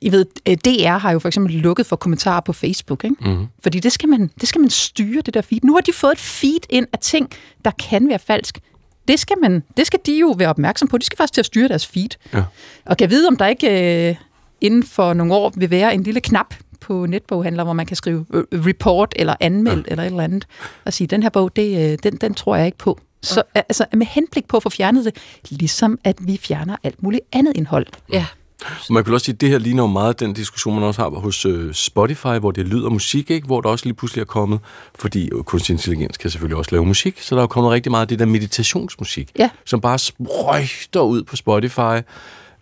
I 0.00 0.12
ved, 0.12 0.26
øh, 0.48 0.56
DR 0.56 0.98
har 0.98 1.12
jo 1.12 1.18
for 1.18 1.28
eksempel 1.28 1.54
lukket 1.54 1.86
for 1.86 1.96
kommentarer 1.96 2.40
på 2.40 2.52
Facebook, 2.52 3.04
ikke? 3.04 3.16
Mm. 3.20 3.46
Fordi 3.62 3.80
det 3.80 3.92
skal, 3.92 4.08
man, 4.08 4.30
det 4.40 4.48
skal 4.48 4.60
man 4.60 4.70
styre, 4.70 5.22
det 5.26 5.34
der 5.34 5.42
feed. 5.42 5.60
Nu 5.64 5.74
har 5.74 5.80
de 5.80 5.92
fået 5.92 6.12
et 6.12 6.18
feed 6.18 6.60
ind 6.70 6.86
af 6.92 6.98
ting, 6.98 7.30
der 7.64 7.70
kan 7.70 8.08
være 8.08 8.18
falsk. 8.18 8.58
Det 9.08 9.18
skal, 9.20 9.36
man, 9.42 9.62
det 9.76 9.86
skal 9.86 9.98
de 10.06 10.18
jo 10.18 10.34
være 10.38 10.48
opmærksom 10.48 10.88
på. 10.88 10.98
De 10.98 11.04
skal 11.04 11.16
faktisk 11.16 11.34
til 11.34 11.40
at 11.40 11.46
styre 11.46 11.68
deres 11.68 11.86
feed. 11.86 12.08
Ja. 12.34 12.42
Og 12.84 12.96
kan 12.96 13.10
vide, 13.10 13.28
om 13.28 13.36
der 13.36 13.46
ikke 13.46 14.08
øh, 14.08 14.16
inden 14.60 14.82
for 14.82 15.14
nogle 15.14 15.34
år 15.34 15.52
vil 15.56 15.70
være 15.70 15.94
en 15.94 16.02
lille 16.02 16.20
knap 16.20 16.54
på 16.88 17.06
netboghandler, 17.06 17.64
hvor 17.64 17.72
man 17.72 17.86
kan 17.86 17.96
skrive 17.96 18.26
øh, 18.34 18.44
report 18.52 19.12
eller 19.16 19.34
anmeld 19.40 19.84
ja. 19.86 19.90
eller 19.90 20.02
et 20.04 20.06
eller 20.06 20.24
andet, 20.24 20.46
og 20.84 20.92
sige, 20.92 21.06
den 21.06 21.22
her 21.22 21.30
bog, 21.30 21.56
det, 21.56 21.92
øh, 21.92 21.98
den, 22.02 22.16
den 22.16 22.34
tror 22.34 22.56
jeg 22.56 22.66
ikke 22.66 22.78
på. 22.78 22.98
Så 23.22 23.42
altså, 23.54 23.84
med 23.94 24.06
henblik 24.06 24.48
på 24.48 24.56
at 24.56 24.62
få 24.62 24.70
fjernet 24.70 25.04
det, 25.04 25.16
ligesom 25.50 25.98
at 26.04 26.16
vi 26.20 26.36
fjerner 26.36 26.76
alt 26.82 27.02
muligt 27.02 27.22
andet 27.32 27.56
indhold. 27.56 27.86
Ja. 28.12 28.26
Og 28.64 28.92
man 28.94 29.04
kan 29.04 29.14
også 29.14 29.24
sige, 29.24 29.32
at 29.32 29.40
det 29.40 29.48
her 29.48 29.58
ligner 29.58 29.82
jo 29.82 29.86
meget 29.86 30.20
den 30.20 30.32
diskussion, 30.32 30.74
man 30.74 30.84
også 30.84 31.02
har 31.02 31.08
hos 31.10 31.46
øh, 31.46 31.74
Spotify, 31.74 32.26
hvor 32.40 32.50
det 32.50 32.60
er 32.60 32.66
lyd 32.66 32.82
og 32.82 32.92
musik, 32.92 33.30
ikke? 33.30 33.46
hvor 33.46 33.60
der 33.60 33.68
også 33.68 33.84
lige 33.84 33.94
pludselig 33.94 34.20
er 34.20 34.24
kommet, 34.26 34.60
fordi 34.98 35.30
kunstig 35.44 35.72
intelligens 35.72 36.16
kan 36.16 36.30
selvfølgelig 36.30 36.56
også 36.56 36.70
lave 36.72 36.86
musik, 36.86 37.20
så 37.20 37.34
der 37.34 37.40
er 37.40 37.42
jo 37.42 37.46
kommet 37.46 37.72
rigtig 37.72 37.90
meget 37.90 38.02
af 38.02 38.08
det 38.08 38.18
der 38.18 38.26
meditationsmusik, 38.26 39.30
Ja. 39.38 39.50
som 39.64 39.80
bare 39.80 39.98
sprøjter 39.98 41.00
ud 41.00 41.22
på 41.22 41.36
Spotify 41.36 42.00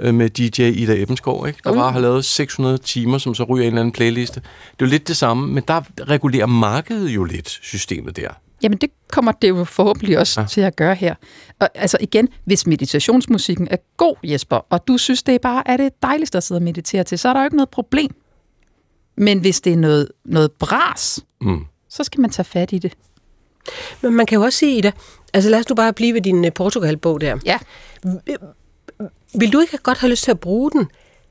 øh, 0.00 0.14
med 0.14 0.30
DJ 0.30 0.62
Ida 0.62 0.94
Ebenskov, 1.02 1.46
ikke? 1.48 1.58
der 1.64 1.74
bare 1.74 1.92
har 1.92 2.00
lavet 2.00 2.24
600 2.24 2.78
timer, 2.78 3.18
som 3.18 3.34
så 3.34 3.44
ryger 3.44 3.64
i 3.64 3.66
en 3.66 3.72
eller 3.72 3.80
anden 3.80 3.92
playliste. 3.92 4.40
Det 4.40 4.82
er 4.82 4.86
jo 4.86 4.90
lidt 4.90 5.08
det 5.08 5.16
samme, 5.16 5.46
men 5.46 5.62
der 5.68 5.82
regulerer 6.08 6.46
markedet 6.46 7.08
jo 7.10 7.24
lidt 7.24 7.48
systemet 7.48 8.16
der. 8.16 8.28
Jamen, 8.62 8.78
det 8.78 8.90
kommer 9.10 9.32
det 9.32 9.48
jo 9.48 9.64
forhåbentlig 9.64 10.18
også 10.18 10.40
ja. 10.40 10.46
til 10.46 10.60
at 10.60 10.76
gøre 10.76 10.94
her. 10.94 11.14
Og 11.60 11.68
altså 11.74 11.96
igen, 12.00 12.28
hvis 12.44 12.66
meditationsmusikken 12.66 13.68
er 13.70 13.76
god, 13.96 14.16
Jesper, 14.24 14.56
og 14.70 14.88
du 14.88 14.98
synes, 14.98 15.22
det 15.22 15.34
er 15.34 15.38
bare 15.38 15.62
er 15.68 15.76
det 15.76 16.02
dejligst 16.02 16.34
at 16.34 16.42
sidde 16.42 16.58
og 16.58 16.62
meditere 16.62 17.04
til, 17.04 17.18
så 17.18 17.28
er 17.28 17.32
der 17.32 17.40
jo 17.40 17.44
ikke 17.44 17.56
noget 17.56 17.68
problem. 17.70 18.10
Men 19.16 19.38
hvis 19.40 19.60
det 19.60 19.72
er 19.72 19.76
noget, 19.76 20.08
noget 20.24 20.52
bras, 20.52 21.20
Mm. 21.40 21.64
så 21.90 22.04
skal 22.04 22.20
man 22.20 22.30
tage 22.30 22.44
fat 22.44 22.72
i 22.72 22.78
det. 22.78 22.92
Men 24.02 24.12
man 24.14 24.26
kan 24.26 24.36
jo 24.38 24.42
også 24.44 24.58
sige, 24.58 24.78
Ida, 24.78 24.92
altså 25.34 25.50
lad 25.50 25.58
os 25.58 25.68
nu 25.68 25.74
bare 25.74 25.92
blive 25.92 26.14
ved 26.14 26.20
din 26.20 26.44
øh, 26.44 26.52
Portugal-bog 26.52 27.20
der. 27.20 27.38
Ja. 27.46 27.58
Vil 29.34 29.52
du 29.52 29.60
ikke 29.60 29.78
godt 29.78 29.98
have 29.98 30.10
lyst 30.10 30.24
til 30.24 30.30
at 30.30 30.40
bruge 30.40 30.70
den, 30.70 30.88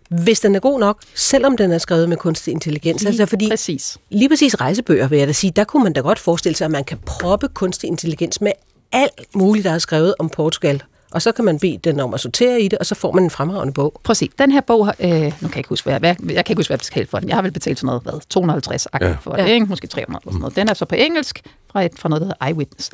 hvis 0.09 0.39
den 0.39 0.55
er 0.55 0.59
god 0.59 0.79
nok, 0.79 1.01
selvom 1.15 1.57
den 1.57 1.71
er 1.71 1.77
skrevet 1.77 2.09
med 2.09 2.17
kunstig 2.17 2.51
intelligens? 2.51 3.01
Lige 3.01 3.09
altså 3.09 3.25
fordi 3.25 3.49
præcis. 3.49 3.97
lige 4.09 4.29
præcis 4.29 4.61
rejsebøger, 4.61 5.07
vil 5.07 5.17
jeg 5.19 5.27
da 5.27 5.33
sige, 5.33 5.51
der 5.51 5.63
kunne 5.63 5.83
man 5.83 5.93
da 5.93 6.01
godt 6.01 6.19
forestille 6.19 6.55
sig, 6.55 6.65
at 6.65 6.71
man 6.71 6.83
kan 6.83 6.97
proppe 7.05 7.47
kunstig 7.47 7.87
intelligens 7.87 8.41
med 8.41 8.51
alt 8.91 9.21
muligt, 9.35 9.65
der 9.65 9.71
er 9.71 9.77
skrevet 9.77 10.15
om 10.19 10.29
Portugal. 10.29 10.83
Og 11.11 11.21
så 11.21 11.31
kan 11.31 11.45
man 11.45 11.59
bede 11.59 11.77
den 11.83 11.99
om 11.99 12.13
at 12.13 12.19
sortere 12.19 12.61
i 12.61 12.67
det, 12.67 12.79
og 12.79 12.85
så 12.85 12.95
får 12.95 13.11
man 13.11 13.23
en 13.23 13.29
fremragende 13.29 13.73
bog. 13.73 14.01
Præcis. 14.03 14.29
Den 14.39 14.51
her 14.51 14.61
bog, 14.61 14.85
har- 14.85 14.95
øh, 14.99 15.09
nu 15.09 15.11
kan 15.19 15.31
jeg 15.41 15.57
ikke 15.57 15.69
huske, 15.69 15.85
hvad 15.85 15.93
jeg, 15.93 15.99
hvad, 16.19 16.33
jeg 16.33 16.45
kan 16.45 16.53
ikke 16.53 16.59
huske, 16.59 16.69
hvad 16.69 16.75
jeg 16.75 16.79
betalte 16.79 17.09
for 17.09 17.19
den. 17.19 17.29
Jeg 17.29 17.37
har 17.37 17.41
vel 17.41 17.51
betalt 17.51 17.79
sådan 17.79 17.85
noget, 17.87 18.01
hvad, 18.03 18.13
250 18.29 18.87
ja. 19.01 19.07
Ja. 19.07 19.15
for 19.21 19.31
det, 19.35 19.47
ikke? 19.47 19.65
måske 19.65 19.87
300 19.87 20.21
eller 20.23 20.31
sådan 20.31 20.39
noget. 20.39 20.55
Den 20.55 20.69
er 20.69 20.73
så 20.73 20.85
på 20.85 20.95
engelsk 20.95 21.41
fra, 21.71 21.83
et, 21.83 21.91
fra 21.99 22.09
noget, 22.09 22.21
der 22.21 22.27
hedder 22.27 22.45
Eyewitness. 22.47 22.89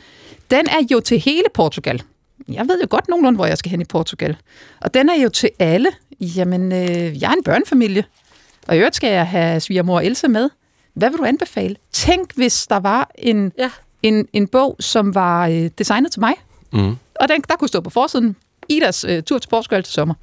Den 0.51 0.67
er 0.69 0.87
jo 0.91 0.99
til 0.99 1.19
hele 1.19 1.43
Portugal. 1.53 2.01
Jeg 2.47 2.67
ved 2.67 2.81
jo 2.81 2.87
godt 2.89 3.09
nogenlunde, 3.09 3.35
hvor 3.37 3.45
jeg 3.45 3.57
skal 3.57 3.71
hen 3.71 3.81
i 3.81 3.85
Portugal. 3.85 4.37
Og 4.81 4.93
den 4.93 5.09
er 5.09 5.15
jo 5.23 5.29
til 5.29 5.49
alle. 5.59 5.89
Jamen, 6.19 6.71
øh, 6.71 7.21
jeg 7.21 7.29
er 7.29 7.33
en 7.33 7.43
børnefamilie, 7.43 8.03
og 8.67 8.75
i 8.75 8.77
øvrigt 8.79 8.95
skal 8.95 9.11
jeg 9.11 9.27
have 9.27 9.59
svigermor 9.59 9.99
Else 9.99 10.27
med. 10.27 10.49
Hvad 10.93 11.09
vil 11.09 11.19
du 11.19 11.23
anbefale? 11.25 11.75
Tænk, 11.91 12.35
hvis 12.35 12.67
der 12.67 12.79
var 12.79 13.11
en, 13.17 13.51
Ja. 13.57 13.69
en, 14.03 14.27
en 14.33 14.47
bog, 14.47 14.75
som 14.79 15.15
var 15.15 15.47
øh, 15.47 15.69
designet 15.77 16.11
til 16.11 16.19
mig. 16.19 16.33
Mm. 16.73 16.95
Og 17.19 17.27
den, 17.29 17.41
der 17.49 17.55
kunne 17.55 17.67
stå 17.67 17.81
på 17.81 17.89
forsiden, 17.89 18.35
Idas 18.69 19.03
øh, 19.03 19.23
tur 19.23 19.37
til 19.37 19.49
Portugal 19.49 19.83
til 19.83 19.93
sommer. 19.93 20.13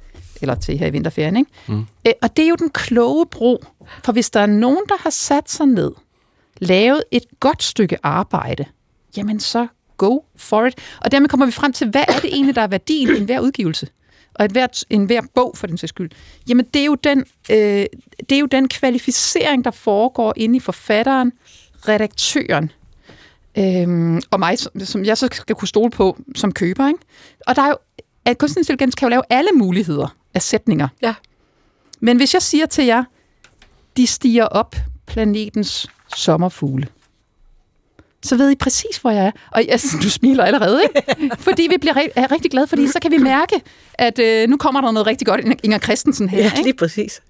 Eller 0.41 0.55
til 0.55 0.77
her 0.77 0.87
i 0.87 0.89
vinterferien, 0.89 1.37
ikke? 1.37 1.51
Mm. 1.67 1.85
Æ, 2.05 2.11
og 2.21 2.37
det 2.37 2.45
er 2.45 2.49
jo 2.49 2.55
den 2.55 2.69
kloge 2.69 3.25
brug. 3.25 3.63
For 4.03 4.11
hvis 4.11 4.29
der 4.29 4.39
er 4.39 4.45
nogen, 4.45 4.81
der 4.89 4.95
har 4.99 5.09
sat 5.09 5.49
sig 5.51 5.65
ned, 5.65 5.91
lavet 6.59 7.03
et 7.11 7.23
godt 7.39 7.63
stykke 7.63 7.97
arbejde, 8.03 8.65
jamen 9.17 9.39
så 9.39 9.67
go 9.99 10.19
for 10.35 10.65
it. 10.65 10.75
Og 11.01 11.11
dermed 11.11 11.29
kommer 11.29 11.45
vi 11.45 11.51
frem 11.51 11.73
til, 11.73 11.89
hvad 11.89 12.03
er 12.07 12.19
det 12.19 12.33
egentlig, 12.33 12.55
der 12.55 12.61
er 12.61 12.67
værdien 12.67 13.15
i 13.15 13.17
enhver 13.17 13.39
udgivelse? 13.39 13.87
Og 14.33 14.45
et 14.45 14.51
hvert, 14.51 14.83
en 14.89 15.05
hver 15.05 15.21
bog, 15.35 15.57
for 15.57 15.67
den 15.67 15.77
sags 15.77 15.89
skyld. 15.89 16.09
Jamen, 16.49 16.65
det 16.73 16.81
er, 16.81 16.85
jo 16.85 16.95
den, 16.95 17.19
øh, 17.51 17.85
det 18.29 18.31
er 18.31 18.39
jo 18.39 18.45
den 18.45 18.67
kvalificering, 18.67 19.65
der 19.65 19.71
foregår 19.71 20.33
inde 20.35 20.55
i 20.55 20.59
forfatteren, 20.59 21.31
redaktøren, 21.87 22.71
øhm, 23.57 24.21
og 24.31 24.39
mig, 24.39 24.59
som, 24.59 24.71
som 24.79 25.05
jeg 25.05 25.17
så 25.17 25.29
skal 25.31 25.55
kunne 25.55 25.67
stole 25.67 25.91
på 25.91 26.17
som 26.35 26.51
køber. 26.51 26.87
Ikke? 26.87 26.99
Og 27.47 27.55
der 27.55 27.61
er 27.61 27.67
jo, 27.67 27.77
at 28.25 28.37
kunstig 28.37 28.61
intelligens 28.61 28.95
kan 28.95 29.05
jo 29.05 29.09
lave 29.09 29.23
alle 29.29 29.49
muligheder 29.53 30.15
af 30.33 30.41
sætninger. 30.41 30.87
Ja. 31.01 31.13
Men 31.99 32.17
hvis 32.17 32.33
jeg 32.33 32.41
siger 32.41 32.65
til 32.65 32.85
jer, 32.85 33.03
de 33.97 34.07
stiger 34.07 34.45
op 34.45 34.75
planetens 35.07 35.87
sommerfugle, 36.15 36.87
så 38.23 38.35
ved 38.35 38.51
I 38.51 38.55
præcis, 38.55 38.97
hvor 39.01 39.11
jeg 39.11 39.25
er. 39.25 39.31
Og 39.51 39.65
jeg, 39.67 39.79
du 40.03 40.09
smiler 40.09 40.43
allerede, 40.43 40.81
ikke? 40.83 41.19
Fordi 41.37 41.67
vi 41.69 41.77
bliver 41.81 41.93
er 42.15 42.31
rigtig 42.31 42.51
glade, 42.51 42.67
fordi 42.67 42.87
så 42.87 42.99
kan 43.01 43.11
vi 43.11 43.17
mærke, 43.35 43.61
at 43.93 44.19
øh, 44.19 44.49
nu 44.49 44.57
kommer 44.57 44.81
der 44.81 44.91
noget 44.91 45.07
rigtig 45.07 45.27
godt. 45.27 45.41
Inger 45.63 45.79
Christensen 45.79 46.29
her, 46.29 46.37
Ja, 46.39 46.45
ikke? 46.45 46.63
lige 46.63 46.73
præcis. 46.73 47.21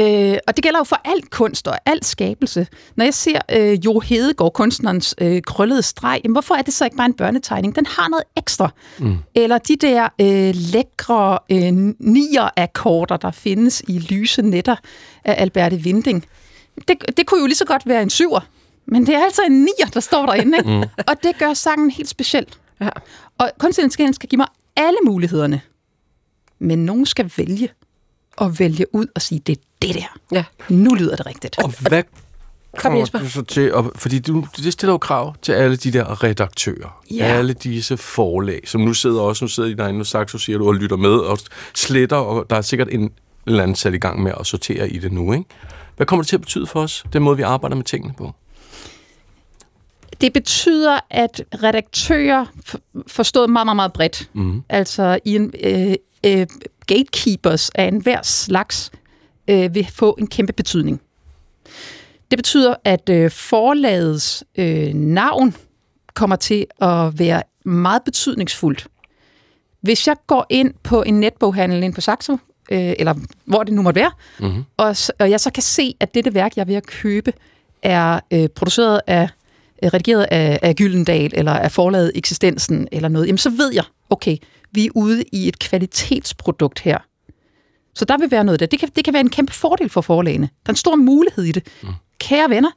Øh, 0.00 0.36
og 0.48 0.56
det 0.56 0.62
gælder 0.64 0.78
jo 0.78 0.84
for 0.84 1.00
alt 1.04 1.30
kunst 1.30 1.68
og 1.68 1.78
alt 1.86 2.04
skabelse. 2.06 2.66
Når 2.96 3.04
jeg 3.04 3.14
ser 3.14 3.38
øh, 3.52 3.84
Jo 3.84 3.98
Hedegaard, 4.00 4.52
kunstnerens 4.52 5.14
øh, 5.20 5.42
krøllede 5.42 5.82
streg, 5.82 6.20
jamen, 6.24 6.34
hvorfor 6.34 6.54
er 6.54 6.62
det 6.62 6.74
så 6.74 6.84
ikke 6.84 6.96
bare 6.96 7.06
en 7.06 7.12
børnetegning? 7.14 7.76
Den 7.76 7.86
har 7.86 8.08
noget 8.08 8.24
ekstra. 8.36 8.70
Mm. 8.98 9.16
Eller 9.34 9.58
de 9.58 9.76
der 9.76 10.08
øh, 10.20 10.54
lækre 10.54 11.38
øh, 11.50 11.72
nier-akkorder, 11.98 13.16
der 13.16 13.30
findes 13.30 13.82
i 13.88 13.98
lyse 13.98 14.42
netter 14.42 14.76
af 15.24 15.34
Alberte 15.42 15.76
Winding. 15.76 16.24
Det, 16.88 16.96
det 17.16 17.26
kunne 17.26 17.40
jo 17.40 17.46
lige 17.46 17.56
så 17.56 17.64
godt 17.64 17.82
være 17.86 18.02
en 18.02 18.10
syver, 18.10 18.40
men 18.86 19.06
det 19.06 19.14
er 19.14 19.24
altså 19.24 19.42
en 19.46 19.60
nier, 19.60 19.90
der 19.94 20.00
står 20.00 20.26
derinde. 20.26 20.58
Ikke? 20.58 20.70
Mm. 20.70 20.82
Og 21.06 21.22
det 21.22 21.38
gør 21.38 21.54
sangen 21.54 21.90
helt 21.90 22.08
specielt. 22.08 22.58
Ja. 22.80 22.88
Og 23.38 23.50
kunstig 23.58 23.84
intelligens 23.84 24.16
skal 24.16 24.28
give 24.28 24.36
mig 24.36 24.46
alle 24.76 24.98
mulighederne. 25.06 25.60
Men 26.58 26.86
nogen 26.86 27.06
skal 27.06 27.32
vælge 27.36 27.68
og 28.36 28.58
vælge 28.58 28.94
ud 28.94 29.06
og 29.14 29.22
sige, 29.22 29.40
det 29.46 29.52
er 29.52 29.62
det 29.82 29.94
der. 29.94 30.18
Ja. 30.32 30.44
Nu 30.68 30.94
lyder 30.94 31.16
det 31.16 31.26
rigtigt. 31.26 31.58
Og 31.58 31.74
hvad 31.88 32.02
Kom, 32.78 32.96
Jesper. 32.96 33.18
Du 33.18 33.30
så 33.30 33.42
til, 33.42 33.74
og, 33.74 33.92
fordi 33.94 34.18
du, 34.18 34.46
det 34.56 34.72
stiller 34.72 34.92
jo 34.92 34.98
krav 34.98 35.34
til 35.42 35.52
alle 35.52 35.76
de 35.76 35.90
der 35.90 36.24
redaktører. 36.24 37.02
Ja. 37.10 37.24
Alle 37.24 37.52
disse 37.52 37.96
forlag, 37.96 38.60
som 38.66 38.80
nu 38.80 38.94
sidder 38.94 39.20
også, 39.20 39.44
nu 39.44 39.48
sidder 39.48 39.68
i 39.68 39.74
derinde, 39.74 40.00
og 40.00 40.06
Saxo 40.06 40.38
siger 40.38 40.58
du, 40.58 40.66
og 40.66 40.74
lytter 40.74 40.96
med, 40.96 41.10
og 41.10 41.38
sletter, 41.74 42.16
og 42.16 42.50
der 42.50 42.56
er 42.56 42.60
sikkert 42.60 42.88
en 42.90 43.10
eller 43.46 43.62
anden 43.62 43.74
sat 43.74 43.94
i 43.94 43.98
gang 43.98 44.22
med 44.22 44.32
at 44.40 44.46
sortere 44.46 44.90
i 44.90 44.98
det 44.98 45.12
nu, 45.12 45.32
ikke? 45.32 45.44
Hvad 45.96 46.06
kommer 46.06 46.22
det 46.22 46.28
til 46.28 46.36
at 46.36 46.40
betyde 46.40 46.66
for 46.66 46.82
os, 46.82 47.04
den 47.12 47.22
måde, 47.22 47.36
vi 47.36 47.42
arbejder 47.42 47.76
med 47.76 47.84
tingene 47.84 48.14
på? 48.18 48.34
Det 50.20 50.32
betyder, 50.32 50.98
at 51.10 51.42
redaktører, 51.62 52.46
forstået 53.06 53.50
meget, 53.50 53.66
meget, 53.66 53.76
meget 53.76 53.92
bredt, 53.92 54.30
mm. 54.32 54.62
altså 54.68 55.18
i 55.24 55.36
en, 55.36 55.52
øh, 55.64 55.94
øh, 56.26 56.46
gatekeepers 56.86 57.70
af 57.74 57.84
enhver 57.84 58.22
slags, 58.22 58.90
øh, 59.48 59.74
vil 59.74 59.88
få 59.94 60.16
en 60.18 60.26
kæmpe 60.26 60.52
betydning. 60.52 61.00
Det 62.30 62.38
betyder, 62.38 62.74
at 62.84 63.08
øh, 63.08 63.30
forlagets 63.30 64.44
øh, 64.58 64.94
navn 64.94 65.54
kommer 66.14 66.36
til 66.36 66.66
at 66.80 67.18
være 67.18 67.42
meget 67.64 68.02
betydningsfuldt. 68.04 68.86
Hvis 69.80 70.06
jeg 70.06 70.16
går 70.26 70.46
ind 70.48 70.74
på 70.82 71.02
en 71.02 71.20
netboghandel 71.20 71.82
ind 71.82 71.94
på 71.94 72.00
Saxo, 72.00 72.32
øh, 72.70 72.92
eller 72.98 73.14
hvor 73.44 73.62
det 73.62 73.74
nu 73.74 73.82
måtte 73.82 74.00
være, 74.00 74.10
mm-hmm. 74.40 74.64
og, 74.76 74.96
og 75.18 75.30
jeg 75.30 75.40
så 75.40 75.50
kan 75.50 75.62
se, 75.62 75.94
at 76.00 76.14
dette 76.14 76.34
værk, 76.34 76.56
jeg 76.56 76.62
er 76.62 76.66
ved 76.66 76.74
at 76.74 76.86
købe, 76.86 77.32
er 77.82 78.20
øh, 78.30 78.48
produceret 78.48 79.00
af, 79.06 79.28
redigeret 79.82 80.26
af, 80.30 80.58
af 80.62 80.76
Gyldendal, 80.76 81.30
eller 81.34 81.52
af 81.52 81.72
forlaget 81.72 82.12
Eksistensen, 82.14 82.88
eller 82.92 83.08
noget, 83.08 83.26
jamen 83.26 83.38
så 83.38 83.50
ved 83.50 83.72
jeg, 83.74 83.84
okay, 84.10 84.36
vi 84.72 84.86
er 84.86 84.90
ude 84.94 85.24
i 85.32 85.48
et 85.48 85.58
kvalitetsprodukt 85.58 86.80
her. 86.80 86.98
Så 87.94 88.04
der 88.04 88.18
vil 88.18 88.30
være 88.30 88.44
noget 88.44 88.60
der. 88.60 88.66
Det 88.66 88.78
kan, 88.78 88.88
det 88.96 89.04
kan 89.04 89.12
være 89.12 89.20
en 89.20 89.30
kæmpe 89.30 89.52
fordel 89.52 89.88
for 89.88 90.00
forlagene. 90.00 90.46
Der 90.46 90.70
er 90.70 90.72
en 90.72 90.76
stor 90.76 90.96
mulighed 90.96 91.44
i 91.44 91.52
det. 91.52 91.66
Mm. 91.82 91.88
Kære 92.18 92.50
venner, 92.50 92.70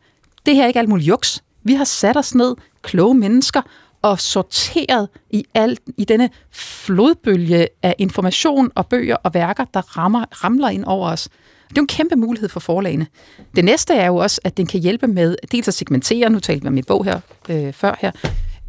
det 0.45 0.56
her 0.56 0.64
er 0.64 0.68
ikke 0.68 0.80
alt 0.80 0.89
muligt 0.89 1.08
juks. 1.08 1.43
Vi 1.64 1.74
har 1.74 1.84
sat 1.84 2.18
os 2.18 2.36
ned, 2.36 2.56
kloge 2.82 3.16
mennesker, 3.16 3.62
og 4.01 4.20
sorteret 4.20 5.10
i, 5.30 5.45
alt, 5.54 5.80
i 5.97 6.06
denne 6.06 6.30
flodbølge 6.51 7.68
af 7.84 7.95
information 7.97 8.72
og 8.76 8.88
bøger 8.88 9.16
og 9.16 9.34
værker, 9.34 9.66
der 9.74 9.97
rammer, 9.97 10.26
ramler 10.43 10.70
ind 10.70 10.84
over 10.86 11.10
os. 11.10 11.30
Det 11.74 11.78
er 11.78 11.84
en 11.84 11.88
kæmpe 11.88 12.15
mulighed 12.15 12.49
for 12.49 12.59
forlagene. 12.59 13.07
Det 13.55 13.65
næste 13.65 13.93
er 13.93 14.07
jo 14.07 14.15
også, 14.15 14.41
at 14.43 14.57
den 14.57 14.67
kan 14.67 14.80
hjælpe 14.80 15.07
med 15.07 15.36
dels 15.51 15.67
at 15.67 15.74
segmentere, 15.74 16.30
nu 16.30 16.39
talte 16.39 16.61
vi 16.61 16.67
om 16.67 16.74
mit 16.74 16.88
bog 16.88 17.05
her 17.05 17.19
øh, 17.49 17.74
før 17.74 17.95
her, 17.99 18.11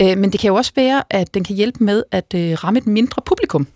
øh, 0.02 0.18
men 0.18 0.32
det 0.32 0.40
kan 0.40 0.48
jo 0.48 0.54
også 0.54 0.72
være, 0.76 1.02
at 1.10 1.34
den 1.34 1.44
kan 1.44 1.56
hjælpe 1.56 1.84
med 1.84 2.02
at 2.10 2.34
øh, 2.34 2.52
ramme 2.64 2.78
et 2.78 2.86
mindre 2.86 3.22
publikum. 3.26 3.66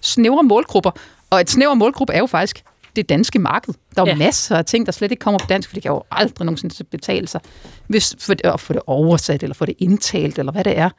Snævre 0.00 0.42
målgrupper, 0.42 0.90
og 1.30 1.40
et 1.40 1.50
snævre 1.50 1.76
målgruppe 1.76 2.12
er 2.12 2.18
jo 2.18 2.26
faktisk 2.26 2.64
det 2.96 3.08
danske 3.08 3.38
marked. 3.38 3.74
Der 3.94 4.02
er 4.02 4.06
jo 4.06 4.10
ja. 4.10 4.16
masser 4.16 4.56
af 4.56 4.64
ting, 4.64 4.86
der 4.86 4.92
slet 4.92 5.10
ikke 5.10 5.20
kommer 5.20 5.38
på 5.38 5.46
dansk, 5.48 5.68
for 5.68 5.74
det 5.74 5.82
kan 5.82 5.92
jo 5.92 6.02
aldrig 6.10 6.46
nogensinde 6.46 6.84
betale 6.84 7.28
sig 7.28 7.40
hvis, 7.86 8.16
for 8.18 8.34
det, 8.34 8.46
at 8.46 8.60
få 8.60 8.72
det 8.72 8.82
oversat, 8.86 9.42
eller 9.42 9.54
få 9.54 9.66
det 9.66 9.74
indtalt, 9.78 10.38
eller 10.38 10.52
hvad 10.52 10.64
det 10.64 10.78
er. 10.78 10.90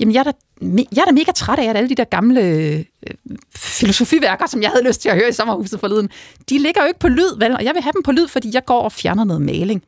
Jamen, 0.00 0.14
jeg 0.14 0.20
er 0.20 0.24
da, 0.24 0.32
jeg 0.62 1.00
er 1.00 1.04
da 1.04 1.12
mega 1.12 1.32
træt 1.32 1.58
af, 1.58 1.64
at 1.64 1.76
alle 1.76 1.88
de 1.88 1.94
der 1.94 2.04
gamle 2.04 2.40
øh, 2.40 2.84
filosofiværker, 3.56 4.46
som 4.46 4.62
jeg 4.62 4.70
havde 4.70 4.84
lyst 4.84 5.00
til 5.00 5.08
at 5.08 5.14
høre 5.14 5.28
i 5.28 5.32
sommerhuset 5.32 5.80
forleden, 5.80 6.08
de 6.50 6.58
ligger 6.58 6.82
jo 6.82 6.86
ikke 6.86 7.00
på 7.00 7.08
lyd, 7.08 7.38
vel? 7.38 7.52
og 7.52 7.64
jeg 7.64 7.74
vil 7.74 7.82
have 7.82 7.92
dem 7.92 8.02
på 8.02 8.12
lyd, 8.12 8.28
fordi 8.28 8.50
jeg 8.54 8.64
går 8.64 8.80
og 8.80 8.92
fjerner 8.92 9.24
noget 9.24 9.42
maling. 9.42 9.84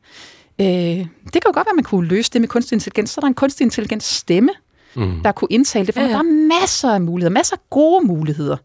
Øh, 0.61 0.67
det 0.67 1.07
kan 1.31 1.41
jo 1.45 1.51
godt 1.53 1.65
være, 1.65 1.71
at 1.71 1.75
man 1.75 1.83
kunne 1.83 2.07
løse 2.07 2.31
det 2.31 2.41
med 2.41 2.49
kunstig 2.49 2.75
intelligens. 2.75 3.09
Så 3.09 3.19
er 3.19 3.21
der 3.21 3.27
en 3.27 3.33
kunstig 3.33 3.65
intelligens 3.65 4.03
stemme, 4.03 4.49
mm. 4.95 5.21
der 5.23 5.31
kunne 5.31 5.47
indtale 5.51 5.85
det, 5.85 5.93
for 5.93 6.01
ja, 6.01 6.07
ja. 6.07 6.13
der 6.13 6.19
er 6.19 6.59
masser 6.61 6.89
af 6.89 7.01
muligheder, 7.01 7.33
masser 7.33 7.55
af 7.55 7.59
gode 7.69 8.07
muligheder. 8.07 8.57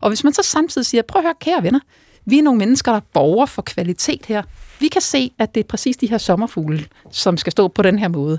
Og 0.00 0.10
hvis 0.10 0.24
man 0.24 0.32
så 0.32 0.42
samtidig 0.42 0.86
siger, 0.86 1.02
prøv 1.02 1.20
at 1.20 1.24
høre, 1.24 1.34
kære 1.40 1.62
venner, 1.62 1.80
vi 2.26 2.38
er 2.38 2.42
nogle 2.42 2.58
mennesker, 2.58 2.92
der 2.92 3.00
borger 3.12 3.46
for 3.46 3.62
kvalitet 3.62 4.26
her. 4.26 4.42
Vi 4.80 4.88
kan 4.88 5.00
se, 5.00 5.30
at 5.38 5.54
det 5.54 5.60
er 5.60 5.64
præcis 5.68 5.96
de 5.96 6.10
her 6.10 6.18
sommerfugle, 6.18 6.84
som 7.10 7.36
skal 7.36 7.52
stå 7.52 7.68
på 7.68 7.82
den 7.82 7.98
her 7.98 8.08
måde. 8.08 8.38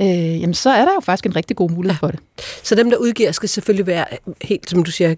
Øh, 0.00 0.40
jamen, 0.40 0.54
så 0.54 0.70
er 0.70 0.84
der 0.84 0.92
jo 0.94 1.00
faktisk 1.00 1.26
en 1.26 1.36
rigtig 1.36 1.56
god 1.56 1.70
mulighed 1.70 1.98
ja. 2.02 2.06
for 2.06 2.10
det. 2.10 2.20
Så 2.62 2.74
dem, 2.74 2.90
der 2.90 2.96
udgiver, 2.96 3.32
skal 3.32 3.48
selvfølgelig 3.48 3.86
være 3.86 4.04
helt, 4.42 4.70
som 4.70 4.84
du 4.84 4.90
siger, 4.90 5.14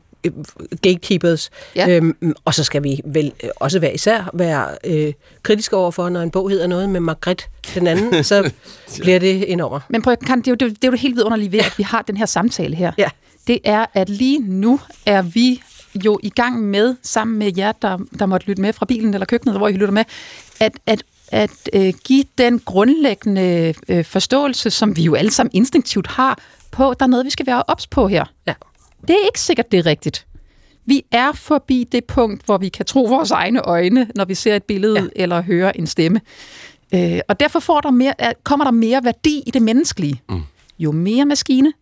gatekeepers. 0.83 1.51
Ja. 1.77 1.89
Øhm, 1.89 2.35
og 2.45 2.55
så 2.55 2.65
skal 2.65 2.85
vi 2.85 3.01
vel 3.05 3.33
øh, 3.45 3.51
også 3.57 3.79
være 3.79 3.95
især 3.95 4.31
være 4.35 4.69
øh, 4.85 5.13
kritiske 5.43 5.77
overfor, 5.77 6.09
når 6.09 6.21
en 6.21 6.31
bog 6.31 6.51
hedder 6.51 6.67
noget 6.67 6.89
med 6.89 7.01
Margrethe 7.01 7.49
den 7.75 7.87
anden, 7.87 8.25
så 8.25 8.51
bliver 9.03 9.19
det 9.19 9.53
enormt. 9.53 9.85
Men 9.89 10.03
prøv, 10.03 10.17
kan, 10.17 10.39
det, 10.39 10.47
er 10.47 10.51
jo, 10.51 10.55
det, 10.55 10.77
det 10.77 10.85
er 10.85 10.89
jo 10.89 10.93
det 10.93 11.01
helt 11.01 11.17
vidunderlige 11.17 11.53
ved, 11.53 11.59
at 11.59 11.75
vi 11.77 11.83
har 11.83 12.03
den 12.03 12.17
her 12.17 12.27
samtale 12.27 12.77
her. 12.77 12.93
Ja. 12.99 13.09
Det 13.47 13.59
er, 13.65 13.87
at 13.95 14.09
lige 14.09 14.39
nu 14.39 14.81
er 15.07 15.23
vi 15.23 15.63
jo 16.05 16.19
i 16.23 16.31
gang 16.31 16.63
med, 16.63 16.97
sammen 17.03 17.39
med 17.39 17.53
jer, 17.57 17.73
der, 17.73 17.99
der 18.19 18.27
måtte 18.27 18.47
lytte 18.47 18.63
med 18.63 18.73
fra 18.73 18.87
bilen 18.87 19.15
eller 19.15 19.27
køkkenet, 19.27 19.57
hvor 19.57 19.69
I 19.69 19.73
lytter 19.73 19.95
med, 19.95 20.05
at, 20.61 20.73
at 20.87 21.03
at 21.33 21.71
øh, 21.73 21.95
give 22.05 22.25
den 22.39 22.59
grundlæggende 22.59 23.75
øh, 23.89 24.05
forståelse, 24.05 24.71
som 24.71 24.97
vi 24.97 25.03
jo 25.03 25.15
alle 25.15 25.31
sammen 25.31 25.51
instinktivt 25.55 26.07
har, 26.07 26.39
på, 26.71 26.91
at 26.91 27.01
der 27.01 27.07
er 27.07 27.11
noget, 27.11 27.25
vi 27.25 27.31
skal 27.31 27.47
være 27.47 27.63
ops 27.67 27.87
på 27.87 28.09
her. 28.09 28.25
Ja. 28.47 28.55
Det 29.01 29.11
er 29.11 29.27
ikke 29.27 29.41
sikkert, 29.41 29.73
det 29.73 29.79
er 29.79 29.87
rigtigt. 29.87 30.27
Vi 30.87 31.05
er 31.13 31.33
forbi 31.33 31.89
det 31.93 32.05
punkt, 32.05 32.45
hvor 32.45 32.59
vi 32.59 32.69
kan 32.69 32.87
tro 32.87 33.05
vores 33.05 33.31
egne 33.31 33.61
øjne, 33.61 34.11
når 34.15 34.25
vi 34.25 34.35
ser 34.35 34.57
et 34.57 34.63
billede 34.63 35.01
ja. 35.01 35.23
eller 35.23 35.43
hører 35.43 35.73
en 35.75 35.87
stemme. 35.87 36.21
Øh, 36.95 37.21
og 37.29 37.41
derfor 37.41 37.61
får 37.61 37.81
der 37.81 37.91
mere, 37.91 38.15
kommer 38.43 38.65
der 38.65 38.73
mere 38.73 39.05
værdi 39.05 39.43
i 39.47 39.51
det 39.51 39.63
menneskelige. 39.63 40.23
Mm. 40.29 40.43
Jo 40.79 40.93
mere 40.93 41.25
maskine, 41.25 41.73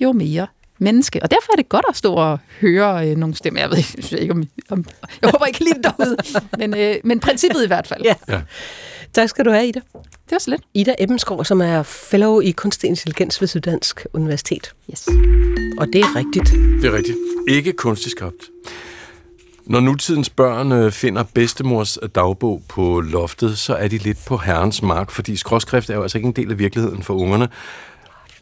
jo 0.00 0.12
mere 0.12 0.46
menneske. 0.80 1.22
Og 1.22 1.30
derfor 1.30 1.52
er 1.52 1.56
det 1.56 1.68
godt 1.68 1.84
at 1.88 1.96
stå 1.96 2.14
og 2.14 2.38
høre 2.60 3.08
øh, 3.08 3.16
nogle 3.16 3.34
stemmer. 3.34 3.60
Jeg 3.60 3.70
ved 3.70 3.76
jeg 3.96 4.04
synes 4.04 4.12
ikke, 4.12 4.32
om, 4.32 4.44
om... 4.70 4.84
Jeg 5.22 5.30
håber 5.30 5.46
ikke 5.46 5.58
lige 5.58 5.82
derude, 5.82 6.16
men, 6.58 6.76
øh, 6.76 6.94
men 7.04 7.20
princippet 7.20 7.64
i 7.64 7.66
hvert 7.66 7.86
fald. 7.86 8.02
Ja. 8.04 8.14
ja. 8.28 8.40
Tak 9.12 9.28
skal 9.28 9.44
du 9.44 9.50
have, 9.50 9.68
Ida. 9.68 9.80
Det 10.04 10.32
var 10.32 10.38
så 10.38 10.50
lidt. 10.50 10.62
Ida 10.74 10.94
Ebbenskov, 10.98 11.44
som 11.44 11.60
er 11.60 11.82
fellow 11.82 12.40
i 12.40 12.50
kunstig 12.50 12.88
intelligens 12.88 13.40
ved 13.40 13.48
Syddansk 13.48 14.06
Universitet. 14.12 14.72
Yes. 14.90 15.08
Og 15.78 15.86
det 15.86 16.00
er 16.00 16.16
rigtigt. 16.16 16.50
Det 16.82 16.84
er 16.84 16.96
rigtigt. 16.96 17.16
Ikke 17.48 17.72
kunstig 17.72 18.10
skabt. 18.10 18.50
Når 19.66 19.80
nutidens 19.80 20.30
børn 20.30 20.72
øh, 20.72 20.92
finder 20.92 21.22
bedstemors 21.34 21.98
dagbog 22.14 22.62
på 22.68 23.00
loftet, 23.00 23.58
så 23.58 23.74
er 23.74 23.88
de 23.88 23.98
lidt 23.98 24.18
på 24.26 24.36
herrens 24.36 24.82
mark, 24.82 25.10
fordi 25.10 25.36
skråskrift 25.36 25.90
er 25.90 25.94
jo 25.94 26.02
altså 26.02 26.18
ikke 26.18 26.26
en 26.26 26.32
del 26.32 26.50
af 26.50 26.58
virkeligheden 26.58 27.02
for 27.02 27.14
ungerne. 27.14 27.48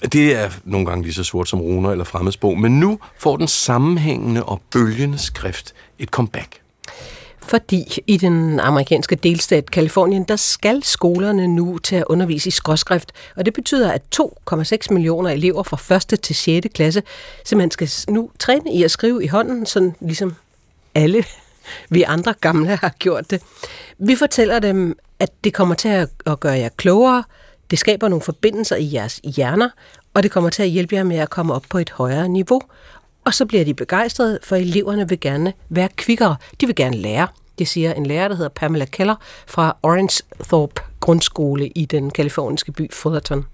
Det 0.03 0.37
er 0.37 0.51
nogle 0.65 0.87
gange 0.87 1.03
lige 1.03 1.15
så 1.15 1.25
sort 1.25 1.49
som 1.49 1.61
runer 1.61 1.91
eller 1.91 2.05
fremmedsprog, 2.05 2.59
men 2.59 2.81
nu 2.81 2.99
får 3.19 3.37
den 3.37 3.49
sammenhængende 3.49 4.45
og 4.45 4.61
bølgende 4.73 5.19
skrift 5.19 5.75
et 5.99 6.09
comeback. 6.09 6.61
Fordi 7.49 7.99
i 8.07 8.17
den 8.17 8.61
amerikanske 8.61 9.17
delstat 9.17 9.71
Kalifornien, 9.71 10.25
der 10.25 10.37
skal 10.37 10.83
skolerne 10.83 11.47
nu 11.47 11.79
til 11.79 11.97
at 11.97 12.05
undervise 12.07 12.49
i 12.49 12.51
skråskrift, 12.51 13.13
og 13.37 13.45
det 13.47 13.55
betyder, 13.55 13.93
at 13.93 14.03
2,6 14.21 14.77
millioner 14.91 15.31
elever 15.31 15.63
fra 15.63 15.97
1. 16.15 16.21
til 16.23 16.35
6. 16.37 16.67
klasse 16.75 17.03
simpelthen 17.45 17.71
skal 17.71 18.15
nu 18.15 18.31
træne 18.39 18.73
i 18.73 18.83
at 18.83 18.91
skrive 18.91 19.25
i 19.25 19.27
hånden, 19.27 19.67
sådan 19.67 19.95
ligesom 20.01 20.35
alle 20.95 21.25
vi 21.91 22.03
andre 22.03 22.35
gamle 22.41 22.77
har 22.77 22.95
gjort 22.99 23.31
det. 23.31 23.43
Vi 23.99 24.17
fortæller 24.17 24.59
dem, 24.59 24.99
at 25.21 25.31
det 25.45 25.55
kommer 25.55 25.75
til 25.75 25.89
at 26.27 26.41
gøre 26.41 26.59
jer 26.59 26.69
klogere, 26.77 27.25
det 27.71 27.79
skaber 27.79 28.09
nogle 28.09 28.23
forbindelser 28.23 28.77
i 28.77 28.95
jeres 28.95 29.21
hjerner, 29.25 29.71
og 30.15 30.23
det 30.23 30.31
kommer 30.31 30.51
til 30.51 30.63
at 30.63 30.69
hjælpe 30.69 30.95
jer 30.95 31.03
med 31.03 31.17
at 31.17 31.31
komme 31.31 31.55
op 31.55 31.65
på 31.71 31.79
et 31.79 31.91
højere 31.91 32.29
niveau. 32.29 32.61
Og 33.25 33.35
så 33.35 33.47
bliver 33.47 33.65
de 33.65 33.75
begejstrede, 33.75 34.39
for 34.43 34.57
eleverne 34.57 35.09
vil 35.09 35.21
gerne 35.21 35.53
være 35.69 35.89
kvikkere. 35.97 36.37
De 36.61 36.67
vil 36.67 36.75
gerne 36.75 36.97
lære. 36.97 37.29
Det 37.59 37.69
siger 37.69 37.93
en 37.93 38.07
lærer, 38.07 38.29
der 38.29 38.35
hedder 38.35 38.51
Pamela 38.51 38.85
Keller 38.85 39.15
fra 39.47 39.77
Orange 39.83 40.23
Thorpe 40.45 40.83
Grundskole 41.01 41.69
i 41.69 41.85
den 41.85 42.11
kaliforniske 42.11 42.73
by 42.73 42.93
Fullerton. 42.93 43.45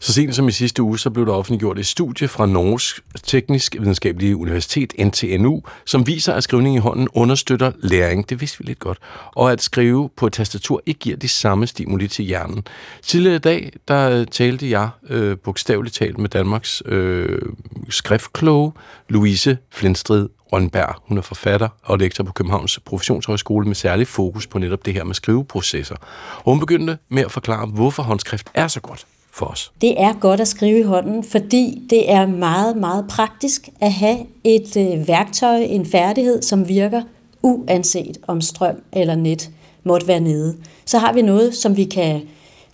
Så 0.00 0.12
sent 0.12 0.34
som 0.34 0.48
i 0.48 0.52
sidste 0.52 0.82
uge, 0.82 0.98
så 0.98 1.10
blev 1.10 1.26
der 1.26 1.32
offentliggjort 1.32 1.78
et 1.78 1.86
studie 1.86 2.28
fra 2.28 2.46
Norges 2.46 3.00
Teknisk 3.22 3.76
Videnskabelige 3.80 4.36
Universitet, 4.36 4.92
NTNU, 4.98 5.62
som 5.86 6.06
viser, 6.06 6.32
at 6.32 6.44
skrivning 6.44 6.76
i 6.76 6.78
hånden 6.78 7.08
understøtter 7.14 7.72
læring. 7.82 8.28
Det 8.28 8.40
vidste 8.40 8.58
vi 8.58 8.64
lidt 8.64 8.78
godt. 8.78 8.98
Og 9.32 9.52
at 9.52 9.62
skrive 9.62 10.10
på 10.16 10.26
et 10.26 10.32
tastatur 10.32 10.82
ikke 10.86 11.00
giver 11.00 11.16
de 11.16 11.28
samme 11.28 11.66
stimuli 11.66 12.08
til 12.08 12.24
hjernen. 12.24 12.64
Tidligere 13.02 13.36
i 13.36 13.38
dag, 13.38 13.72
der 13.88 14.24
talte 14.24 14.70
jeg 14.70 14.88
øh, 15.08 15.36
bogstaveligt 15.38 15.94
talt 15.94 16.18
med 16.18 16.28
Danmarks 16.28 16.82
øh, 16.86 17.42
skriftkloge, 17.88 18.72
Louise 19.08 19.58
Flindstrid 19.70 20.28
Rønberg. 20.52 21.02
Hun 21.08 21.18
er 21.18 21.22
forfatter 21.22 21.68
og 21.82 21.98
lektor 21.98 22.24
på 22.24 22.32
Københavns 22.32 22.78
Professionshøjskole 22.84 23.66
med 23.66 23.74
særlig 23.74 24.06
fokus 24.06 24.46
på 24.46 24.58
netop 24.58 24.86
det 24.86 24.94
her 24.94 25.04
med 25.04 25.14
skriveprocesser. 25.14 25.96
Og 26.36 26.52
hun 26.52 26.60
begyndte 26.60 26.98
med 27.08 27.22
at 27.22 27.32
forklare, 27.32 27.66
hvorfor 27.66 28.02
håndskrift 28.02 28.50
er 28.54 28.68
så 28.68 28.80
godt 28.80 29.06
for 29.36 29.46
os. 29.46 29.72
Det 29.80 30.00
er 30.00 30.12
godt 30.12 30.40
at 30.40 30.48
skrive 30.48 30.78
i 30.78 30.82
hånden, 30.82 31.24
fordi 31.24 31.82
det 31.90 32.12
er 32.12 32.26
meget, 32.26 32.76
meget 32.76 33.04
praktisk 33.08 33.68
at 33.80 33.92
have 33.92 34.18
et 34.44 34.76
øh, 34.76 35.08
værktøj, 35.08 35.56
en 35.56 35.86
færdighed, 35.86 36.42
som 36.42 36.68
virker 36.68 37.02
uanset 37.42 38.18
om 38.26 38.40
strøm 38.40 38.82
eller 38.92 39.14
net 39.14 39.50
måtte 39.84 40.08
være 40.08 40.20
nede. 40.20 40.56
Så 40.84 40.98
har 40.98 41.12
vi 41.12 41.22
noget, 41.22 41.54
som 41.54 41.76
vi 41.76 41.84
kan 41.84 42.22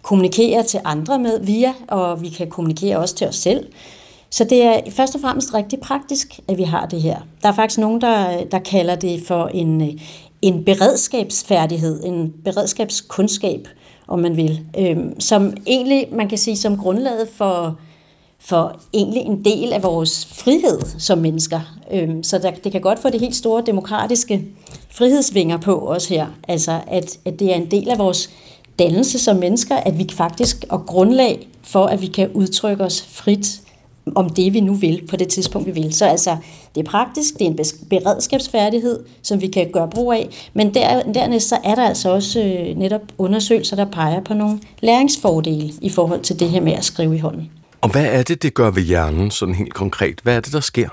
kommunikere 0.03 0.63
til 0.63 0.81
andre 0.85 1.19
med 1.19 1.41
via, 1.41 1.73
og 1.89 2.23
vi 2.23 2.29
kan 2.29 2.51
kommunikere 2.51 2.99
også 2.99 3.15
til 3.15 3.27
os 3.27 3.37
selv. 3.37 3.67
Så 4.31 4.45
det 4.45 4.63
er 4.63 4.81
først 4.91 5.15
og 5.15 5.21
fremmest 5.21 5.55
rigtig 5.55 5.81
praktisk, 5.81 6.41
at 6.49 6.59
vi 6.59 6.63
har 6.63 6.87
det 6.87 7.03
her. 7.03 7.17
Der 7.43 7.49
er 7.49 7.53
faktisk 7.53 7.79
nogen, 7.79 8.01
der, 8.01 8.45
der 8.45 8.59
kalder 8.59 8.95
det 8.95 9.23
for 9.27 9.47
en, 9.47 9.81
øh, 9.83 10.01
en 10.43 10.65
beredskabsfærdighed, 10.65 12.05
en 12.05 12.35
beredskabskundskab, 12.45 13.69
om 14.09 14.19
man 14.19 14.37
vil, 14.37 14.61
øhm, 14.79 15.21
som 15.21 15.55
egentlig, 15.67 16.09
man 16.13 16.29
kan 16.29 16.39
sige, 16.39 16.57
som 16.57 16.77
grundlaget 16.77 17.29
for, 17.29 17.79
for 18.39 18.81
egentlig 18.95 19.23
en 19.23 19.45
del 19.45 19.73
af 19.73 19.83
vores 19.83 20.27
frihed 20.27 20.81
som 20.99 21.19
mennesker. 21.19 21.61
Øhm, 21.93 22.23
så 22.23 22.39
der, 22.39 22.51
det 22.51 22.73
kan 22.73 22.81
godt 22.81 22.99
få 22.99 23.11
det 23.11 23.21
helt 23.21 23.37
store 23.37 23.63
demokratiske 23.67 24.45
frihedsvinger 24.91 25.57
på 25.57 25.89
os 25.89 26.09
her. 26.09 26.27
Altså, 26.49 26.81
at, 26.87 27.19
at 27.25 27.39
det 27.39 27.53
er 27.53 27.57
en 27.57 27.71
del 27.71 27.89
af 27.89 27.99
vores 27.99 28.31
dannelse 28.79 29.19
som 29.19 29.37
mennesker, 29.37 29.77
at 29.77 29.99
vi 29.99 30.09
faktisk, 30.13 30.65
og 30.69 30.87
grundlag 30.87 31.49
for, 31.63 31.87
at 31.87 32.03
vi 32.03 32.07
kan 32.07 32.31
udtrykke 32.33 32.85
os 32.85 33.03
frit 33.03 33.62
om 34.15 34.31
det, 34.31 34.53
vi 34.53 34.61
nu 34.61 34.75
vil, 34.75 35.03
på 35.11 35.17
det 35.17 35.29
tidspunkt, 35.29 35.67
vi 35.67 35.73
vil. 35.73 35.95
Så 35.95 36.07
altså, 36.07 36.37
det 36.75 36.87
er 36.87 36.91
praktisk, 36.91 37.35
det 37.39 37.43
er 37.43 37.51
en 37.51 37.59
beredskabsfærdighed, 37.91 39.05
som 39.23 39.41
vi 39.41 39.47
kan 39.47 39.71
gøre 39.73 39.89
brug 39.89 40.13
af, 40.13 40.29
men 40.55 40.75
der, 40.75 41.13
dernæst 41.13 41.49
så 41.49 41.59
er 41.65 41.75
der 41.75 41.89
altså 41.89 42.11
også 42.11 42.41
øh, 42.41 42.79
netop 42.79 43.01
undersøgelser, 43.19 43.77
der 43.77 43.85
peger 43.85 44.21
på 44.21 44.35
nogle 44.35 44.61
læringsfordele 44.81 45.73
i 45.83 45.91
forhold 45.91 46.21
til 46.21 46.41
det 46.41 46.51
her 46.51 46.61
med 46.61 46.73
at 46.73 46.85
skrive 46.85 47.17
i 47.17 47.19
hånden. 47.19 47.51
Og 47.81 47.89
hvad 47.91 48.05
er 48.05 48.23
det, 48.23 48.43
det 48.43 48.55
gør 48.55 48.71
ved 48.71 48.83
hjernen, 48.83 49.31
sådan 49.31 49.55
helt 49.55 49.75
konkret? 49.75 50.21
Hvad 50.23 50.37
er 50.37 50.41
det, 50.41 50.53
der 50.53 50.61
sker? 50.61 50.89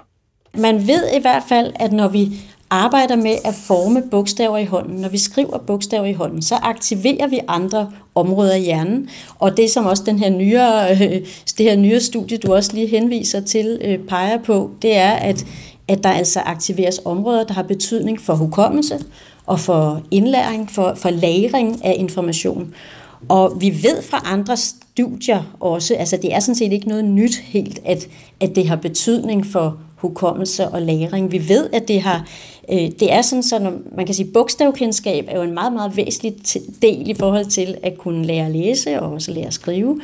Man 0.53 0.87
ved 0.87 1.03
i 1.17 1.21
hvert 1.21 1.43
fald, 1.49 1.73
at 1.75 1.91
når 1.91 2.07
vi 2.07 2.31
arbejder 2.69 3.15
med 3.15 3.35
at 3.45 3.55
forme 3.55 4.03
bogstaver 4.11 4.57
i 4.57 4.65
hånden, 4.65 5.01
når 5.01 5.09
vi 5.09 5.17
skriver 5.17 5.57
bogstaver 5.57 6.05
i 6.05 6.13
hånden, 6.13 6.41
så 6.41 6.55
aktiverer 6.55 7.27
vi 7.27 7.39
andre 7.47 7.91
områder 8.15 8.55
i 8.55 8.61
hjernen. 8.61 9.09
Og 9.39 9.57
det, 9.57 9.69
som 9.69 9.85
også 9.85 10.03
den 10.05 10.19
her 10.19 10.29
nyere, 10.29 10.91
øh, 10.91 11.11
det 11.57 11.65
her 11.65 11.75
nyere 11.75 11.99
studie, 11.99 12.37
du 12.37 12.53
også 12.53 12.73
lige 12.73 12.87
henviser 12.87 13.41
til, 13.41 13.81
øh, 13.83 13.99
peger 13.99 14.37
på, 14.37 14.71
det 14.81 14.95
er, 14.97 15.11
at, 15.11 15.45
at 15.87 16.03
der 16.03 16.09
altså 16.09 16.39
aktiveres 16.39 17.01
områder, 17.05 17.43
der 17.43 17.53
har 17.53 17.63
betydning 17.63 18.21
for 18.21 18.33
hukommelse 18.33 18.99
og 19.45 19.59
for 19.59 20.01
indlæring, 20.11 20.71
for, 20.71 20.93
for 20.95 21.09
lagring 21.09 21.85
af 21.85 21.95
information. 21.97 22.73
Og 23.29 23.57
vi 23.61 23.69
ved 23.83 24.01
fra 24.01 24.21
andre 24.25 24.57
studier 24.57 25.55
også, 25.59 25.95
altså 25.95 26.17
det 26.17 26.35
er 26.35 26.39
sådan 26.39 26.55
set 26.55 26.73
ikke 26.73 26.87
noget 26.87 27.05
nyt 27.05 27.37
helt, 27.37 27.79
at, 27.85 28.07
at 28.39 28.55
det 28.55 28.67
har 28.67 28.75
betydning 28.75 29.45
for 29.45 29.77
hukommelse 29.95 30.67
og 30.67 30.81
læring. 30.81 31.31
Vi 31.31 31.49
ved, 31.49 31.69
at 31.73 31.87
det 31.87 32.01
har 32.01 32.27
Øh, 32.71 32.91
det 32.99 33.13
er 33.13 33.21
sådan, 33.21 33.43
så 33.43 33.59
når 33.59 33.73
man 33.95 34.05
kan 34.05 34.15
sige, 34.15 34.31
bogstavkendskab 34.31 35.25
er 35.27 35.37
jo 35.37 35.43
en 35.43 35.53
meget, 35.53 35.73
meget 35.73 35.97
væsentlig 35.97 36.35
del 36.81 37.09
i 37.09 37.13
forhold 37.13 37.45
til 37.45 37.77
at 37.83 37.97
kunne 37.97 38.25
lære 38.25 38.45
at 38.45 38.51
læse 38.51 39.01
og 39.01 39.11
også 39.11 39.31
lære 39.31 39.47
at 39.47 39.53
skrive. 39.53 40.01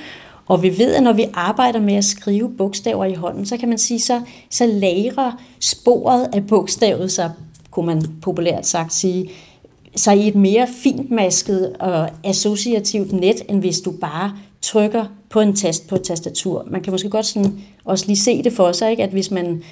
Og 0.47 0.63
vi 0.63 0.77
ved, 0.77 0.93
at 0.93 1.03
når 1.03 1.13
vi 1.13 1.25
arbejder 1.33 1.79
med 1.79 1.95
at 1.95 2.05
skrive 2.05 2.51
bogstaver 2.57 3.05
i 3.05 3.13
hånden, 3.13 3.45
så 3.45 3.57
kan 3.57 3.69
man 3.69 3.77
sige, 3.77 3.99
så, 3.99 4.21
så 4.49 4.65
lærer 4.65 5.41
sporet 5.59 6.29
af 6.33 6.47
bogstavet 6.47 7.11
sig, 7.11 7.31
kunne 7.71 7.85
man 7.85 8.01
populært 8.21 8.67
sagt 8.67 8.93
sige, 8.93 9.29
så 9.95 10.11
i 10.11 10.27
et 10.27 10.35
mere 10.35 10.67
fintmasket 10.83 11.75
og 11.79 12.09
associativt 12.23 13.13
net, 13.13 13.41
end 13.49 13.59
hvis 13.59 13.79
du 13.79 13.91
bare 13.91 14.33
trykker 14.61 15.05
på 15.29 15.39
en 15.39 15.55
tast 15.55 15.87
på 15.87 15.95
et 15.95 16.03
tastatur. 16.03 16.67
Man 16.67 16.81
kan 16.81 16.91
måske 16.91 17.09
godt 17.09 17.25
sådan 17.25 17.61
også 17.85 18.05
lige 18.07 18.17
se 18.17 18.43
det 18.43 18.53
for 18.53 18.71
sig, 18.71 18.91
ikke? 18.91 19.03
at 19.03 19.09
hvis 19.09 19.31
man 19.31 19.63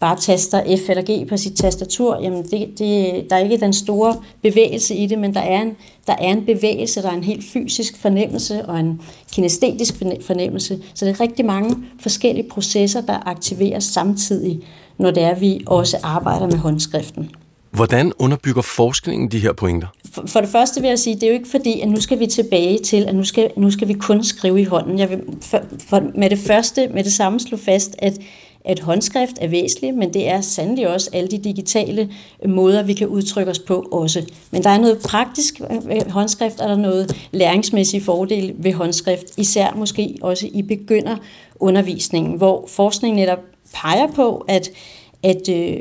bare 0.00 0.16
taster 0.16 0.76
F 0.76 0.90
eller 0.90 1.02
G 1.02 1.28
på 1.28 1.36
sit 1.36 1.56
tastatur, 1.56 2.18
jamen 2.22 2.42
det, 2.42 2.78
det, 2.78 3.26
der 3.30 3.36
er 3.36 3.38
ikke 3.38 3.60
den 3.60 3.72
store 3.72 4.16
bevægelse 4.42 4.94
i 4.94 5.06
det, 5.06 5.18
men 5.18 5.34
der 5.34 5.40
er, 5.40 5.62
en, 5.62 5.76
der 6.06 6.12
er 6.12 6.32
en 6.32 6.44
bevægelse, 6.44 7.02
der 7.02 7.08
er 7.08 7.14
en 7.14 7.24
helt 7.24 7.44
fysisk 7.44 8.00
fornemmelse 8.00 8.66
og 8.66 8.80
en 8.80 9.00
kinestetisk 9.32 9.94
fornemmelse. 10.20 10.78
Så 10.94 11.04
det 11.04 11.10
er 11.10 11.20
rigtig 11.20 11.44
mange 11.44 11.76
forskellige 12.00 12.48
processer, 12.48 13.00
der 13.00 13.28
aktiveres 13.28 13.84
samtidig, 13.84 14.60
når 14.98 15.10
det 15.10 15.22
er, 15.22 15.28
at 15.28 15.40
vi 15.40 15.60
også 15.66 15.96
arbejder 16.02 16.46
med 16.46 16.56
håndskriften. 16.56 17.30
Hvordan 17.70 18.12
underbygger 18.18 18.62
forskningen 18.62 19.30
de 19.30 19.38
her 19.38 19.52
pointer? 19.52 19.86
For, 20.12 20.26
for 20.26 20.40
det 20.40 20.48
første 20.48 20.80
vil 20.80 20.88
jeg 20.88 20.98
sige, 20.98 21.14
det 21.14 21.22
er 21.22 21.26
jo 21.26 21.32
ikke 21.32 21.48
fordi, 21.48 21.80
at 21.80 21.88
nu 21.88 22.00
skal 22.00 22.18
vi 22.18 22.26
tilbage 22.26 22.78
til, 22.78 23.04
at 23.04 23.14
nu 23.14 23.24
skal, 23.24 23.50
nu 23.56 23.70
skal 23.70 23.88
vi 23.88 23.92
kun 23.92 24.24
skrive 24.24 24.60
i 24.60 24.64
hånden. 24.64 24.98
Jeg 24.98 25.10
vil 25.10 25.20
for, 25.40 25.60
for, 25.88 26.02
med 26.14 26.30
det 26.30 26.38
første, 26.38 26.88
med 26.94 27.04
det 27.04 27.12
samme 27.12 27.40
slå 27.40 27.56
fast, 27.56 27.94
at 27.98 28.18
at 28.68 28.80
håndskrift 28.80 29.38
er 29.40 29.48
væsentlig, 29.48 29.94
men 29.94 30.14
det 30.14 30.28
er 30.28 30.40
sandelig 30.40 30.88
også 30.88 31.10
alle 31.12 31.28
de 31.28 31.38
digitale 31.38 32.08
måder, 32.46 32.82
vi 32.82 32.92
kan 32.92 33.06
udtrykke 33.06 33.50
os 33.50 33.58
på 33.58 33.88
også. 33.92 34.22
Men 34.50 34.62
der 34.62 34.70
er 34.70 34.78
noget 34.78 34.98
praktisk 34.98 35.60
ved 35.60 36.10
håndskrift, 36.10 36.60
og 36.60 36.68
der 36.68 36.74
er 36.74 36.80
noget 36.80 37.28
læringsmæssig 37.32 38.02
fordel 38.02 38.54
ved 38.58 38.72
håndskrift, 38.72 39.24
især 39.36 39.74
måske 39.76 40.18
også 40.22 40.48
i 40.52 40.62
begynderundervisningen, 40.62 42.36
hvor 42.36 42.64
forskningen 42.66 43.20
netop 43.20 43.40
peger 43.74 44.06
på, 44.06 44.44
at, 44.48 44.70
at 45.22 45.48
øh, 45.48 45.80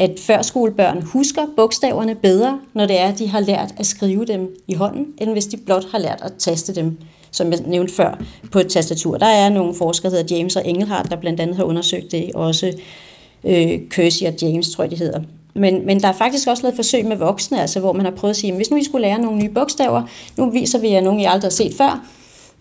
at 0.00 0.10
førskolebørn 0.20 1.02
husker 1.02 1.46
bogstaverne 1.56 2.14
bedre, 2.14 2.60
når 2.74 2.86
det 2.86 3.00
er, 3.00 3.08
at 3.08 3.18
de 3.18 3.28
har 3.28 3.40
lært 3.40 3.74
at 3.76 3.86
skrive 3.86 4.24
dem 4.24 4.56
i 4.68 4.74
hånden, 4.74 5.06
end 5.18 5.30
hvis 5.30 5.46
de 5.46 5.56
blot 5.56 5.84
har 5.90 5.98
lært 5.98 6.18
at 6.22 6.32
taste 6.38 6.74
dem, 6.74 6.98
som 7.34 7.52
jeg 7.52 7.60
nævnte 7.66 7.94
før, 7.94 8.18
på 8.52 8.58
et 8.58 8.68
tastatur. 8.68 9.18
Der 9.18 9.26
er 9.26 9.48
nogle 9.48 9.74
forskere, 9.74 10.10
der 10.10 10.16
hedder 10.16 10.36
James 10.36 10.56
og 10.56 10.68
Engelhardt, 10.68 11.10
der 11.10 11.16
blandt 11.16 11.40
andet 11.40 11.56
har 11.56 11.64
undersøgt 11.64 12.12
det, 12.12 12.30
også 12.34 12.72
øh, 13.44 13.80
Kersey 13.90 14.26
og 14.26 14.34
James, 14.42 14.70
tror 14.70 14.84
jeg, 14.84 14.90
de 14.90 14.96
hedder. 14.96 15.20
Men, 15.54 15.86
men 15.86 16.00
der 16.00 16.08
er 16.08 16.12
faktisk 16.12 16.48
også 16.48 16.62
lavet 16.62 16.76
forsøg 16.76 17.06
med 17.06 17.16
voksne, 17.16 17.60
altså 17.60 17.80
hvor 17.80 17.92
man 17.92 18.04
har 18.04 18.12
prøvet 18.12 18.30
at 18.30 18.36
sige, 18.36 18.50
at 18.50 18.56
hvis 18.56 18.70
nu 18.70 18.76
I 18.76 18.84
skulle 18.84 19.06
lære 19.06 19.18
nogle 19.18 19.38
nye 19.38 19.48
bogstaver, 19.48 20.02
nu 20.36 20.50
viser 20.50 20.78
vi 20.78 20.90
jer 20.90 21.00
nogle, 21.00 21.22
I 21.22 21.24
aldrig 21.24 21.48
har 21.48 21.50
set 21.50 21.74
før, 21.74 22.06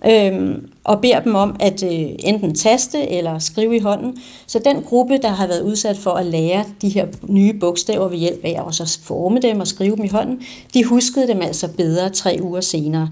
øhm, 0.07 0.69
og 0.83 1.01
beder 1.01 1.19
dem 1.19 1.35
om 1.35 1.55
at 1.59 1.83
øh, 1.83 2.09
enten 2.19 2.55
taste 2.55 3.09
eller 3.09 3.39
skrive 3.39 3.75
i 3.75 3.79
hånden. 3.79 4.17
Så 4.47 4.59
den 4.59 4.83
gruppe, 4.83 5.17
der 5.17 5.29
har 5.29 5.47
været 5.47 5.61
udsat 5.61 5.97
for 5.97 6.11
at 6.11 6.25
lære 6.25 6.63
de 6.81 6.89
her 6.89 7.07
nye 7.27 7.53
bogstaver 7.53 8.07
ved 8.07 8.17
hjælp 8.17 8.45
af 8.45 8.61
at 8.67 8.75
så 8.75 8.99
forme 9.03 9.39
dem 9.39 9.59
og 9.59 9.67
skrive 9.67 9.95
dem 9.95 10.03
i 10.03 10.09
hånden, 10.09 10.41
de 10.73 10.83
huskede 10.83 11.27
dem 11.27 11.41
altså 11.41 11.67
bedre 11.67 12.09
tre 12.09 12.39
uger 12.41 12.61
senere. 12.61 13.09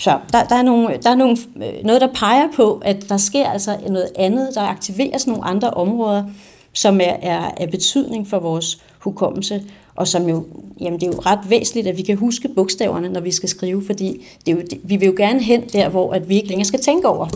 Så 0.00 0.18
der, 0.32 0.44
der, 0.44 0.54
er, 0.54 0.62
nogle, 0.62 0.98
der 1.02 1.10
er 1.10 1.14
nogle, 1.14 1.36
øh, 1.56 1.84
noget, 1.84 2.00
der 2.00 2.08
peger 2.14 2.48
på, 2.56 2.82
at 2.84 3.08
der 3.08 3.16
sker 3.16 3.48
altså 3.48 3.76
noget 3.88 4.08
andet, 4.18 4.48
der 4.54 4.60
aktiveres 4.60 5.26
nogle 5.26 5.44
andre 5.44 5.70
områder, 5.70 6.24
som 6.72 7.00
er, 7.00 7.16
er 7.22 7.50
af 7.56 7.70
betydning 7.70 8.28
for 8.28 8.38
vores 8.38 8.82
hukommelse 8.98 9.62
og 10.00 10.08
som 10.08 10.28
jo, 10.28 10.44
jamen 10.80 11.00
det 11.00 11.06
er 11.06 11.12
jo 11.12 11.20
ret 11.26 11.50
væsentligt, 11.50 11.86
at 11.86 11.96
vi 11.96 12.02
kan 12.02 12.16
huske 12.16 12.48
bogstaverne, 12.48 13.08
når 13.08 13.20
vi 13.20 13.30
skal 13.30 13.48
skrive, 13.48 13.82
fordi 13.86 14.26
det 14.46 14.52
er 14.52 14.56
jo, 14.56 14.62
vi 14.82 14.96
vil 14.96 15.06
jo 15.06 15.14
gerne 15.16 15.42
hen 15.42 15.68
der, 15.72 15.88
hvor 15.88 16.12
at 16.12 16.28
vi 16.28 16.36
ikke 16.36 16.48
længere 16.48 16.64
skal 16.64 16.80
tænke 16.80 17.08
over 17.08 17.28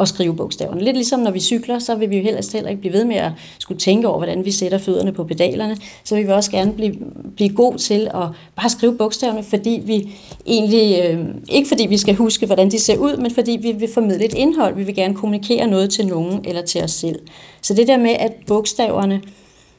at 0.00 0.08
skrive 0.08 0.36
bogstaverne. 0.36 0.84
Lidt 0.84 0.96
ligesom 0.96 1.20
når 1.20 1.30
vi 1.30 1.40
cykler, 1.40 1.78
så 1.78 1.94
vil 1.94 2.10
vi 2.10 2.16
jo 2.16 2.22
helst 2.22 2.52
heller 2.52 2.70
ikke 2.70 2.80
blive 2.80 2.92
ved 2.92 3.04
med 3.04 3.16
at 3.16 3.32
skulle 3.58 3.80
tænke 3.80 4.08
over, 4.08 4.18
hvordan 4.18 4.44
vi 4.44 4.50
sætter 4.50 4.78
fødderne 4.78 5.12
på 5.12 5.24
pedalerne. 5.24 5.76
Så 6.04 6.14
vil 6.14 6.26
vi 6.26 6.32
også 6.32 6.50
gerne 6.50 6.72
blive, 6.72 6.94
blive 7.36 7.50
god 7.50 7.78
til 7.78 8.10
at 8.14 8.28
bare 8.56 8.70
skrive 8.70 8.96
bogstaverne, 8.96 9.42
fordi 9.42 9.82
vi 9.84 10.10
egentlig, 10.46 11.04
øh, 11.04 11.26
ikke 11.48 11.68
fordi 11.68 11.86
vi 11.86 11.98
skal 11.98 12.14
huske, 12.14 12.46
hvordan 12.46 12.70
de 12.70 12.80
ser 12.80 12.96
ud, 12.96 13.16
men 13.16 13.30
fordi 13.30 13.58
vi 13.62 13.72
vil 13.72 13.88
formidle 13.94 14.24
et 14.24 14.34
indhold. 14.34 14.74
Vi 14.76 14.82
vil 14.82 14.94
gerne 14.94 15.14
kommunikere 15.14 15.66
noget 15.66 15.90
til 15.90 16.06
nogen 16.06 16.44
eller 16.44 16.62
til 16.62 16.82
os 16.82 16.90
selv. 16.90 17.18
Så 17.62 17.74
det 17.74 17.88
der 17.88 17.96
med, 17.96 18.10
at 18.10 18.32
bogstaverne 18.46 19.20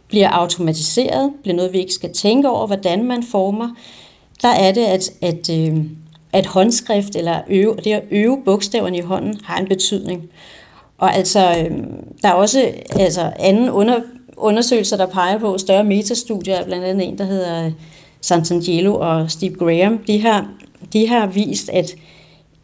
bliver 0.08 0.30
automatiseret, 0.30 1.34
bliver 1.42 1.56
noget, 1.56 1.74
vi 1.74 1.80
ikke 1.80 1.94
skal 1.94 2.14
tænke 2.14 2.50
over, 2.50 2.68
hvordan 2.68 3.04
man 3.04 3.24
former, 3.24 3.70
der 4.42 4.50
er 4.50 4.72
det, 4.72 4.86
at, 4.86 5.12
at, 5.22 5.50
øh, 5.50 5.78
at 6.36 6.46
håndskrift 6.46 7.16
eller 7.16 7.42
øve, 7.50 7.76
det 7.84 7.94
at 7.94 8.04
øve 8.12 8.42
bogstaverne 8.46 8.98
i 8.98 9.02
hånden 9.02 9.40
har 9.44 9.60
en 9.60 9.68
betydning. 9.68 10.30
Og 10.98 11.16
altså, 11.16 11.40
øh, 11.40 11.78
der 12.22 12.30
er 12.30 12.34
også 12.34 12.72
altså, 12.90 13.32
anden 13.40 13.70
under, 13.70 14.00
undersøgelser, 14.38 14.98
der 14.98 15.06
peger 15.06 15.38
på 15.38 15.58
større 15.58 15.84
metastudier, 15.84 16.66
blandt 16.66 16.86
andet 16.86 17.08
en, 17.08 17.18
der 17.18 17.26
hedder 17.26 17.66
øh, 17.66 17.72
Santangelo 18.22 18.96
og 18.96 19.32
Steve 19.32 19.56
Graham. 19.56 19.98
De 19.98 20.22
har, 20.22 20.48
de 20.94 21.08
har 21.08 21.28
vist, 21.28 21.70
at 21.70 21.96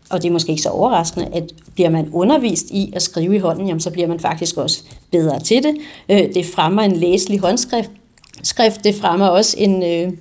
og 0.10 0.22
det 0.22 0.28
er 0.28 0.32
måske 0.32 0.50
ikke 0.50 0.62
så 0.62 0.70
overraskende, 0.70 1.28
at 1.34 1.44
bliver 1.74 1.90
man 1.90 2.10
undervist 2.14 2.66
i 2.72 2.94
at 2.96 3.02
skrive 3.02 3.36
i 3.36 3.40
hånden, 3.40 3.68
jamen, 3.68 3.82
så 3.82 3.92
bliver 3.92 4.08
man 4.08 4.20
faktisk 4.20 4.58
også 4.58 4.84
bedre 5.12 5.40
til 5.40 5.64
det. 5.64 5.76
Øh, 6.10 6.34
det 6.34 6.46
fremmer 6.46 6.82
en 6.82 6.96
læselig 6.96 7.40
håndskrift. 7.40 7.92
Skrift, 8.44 8.84
det 8.84 8.96
fremmer 8.96 9.28
også 9.28 9.56
en, 9.60 9.84
øh, 9.84 10.14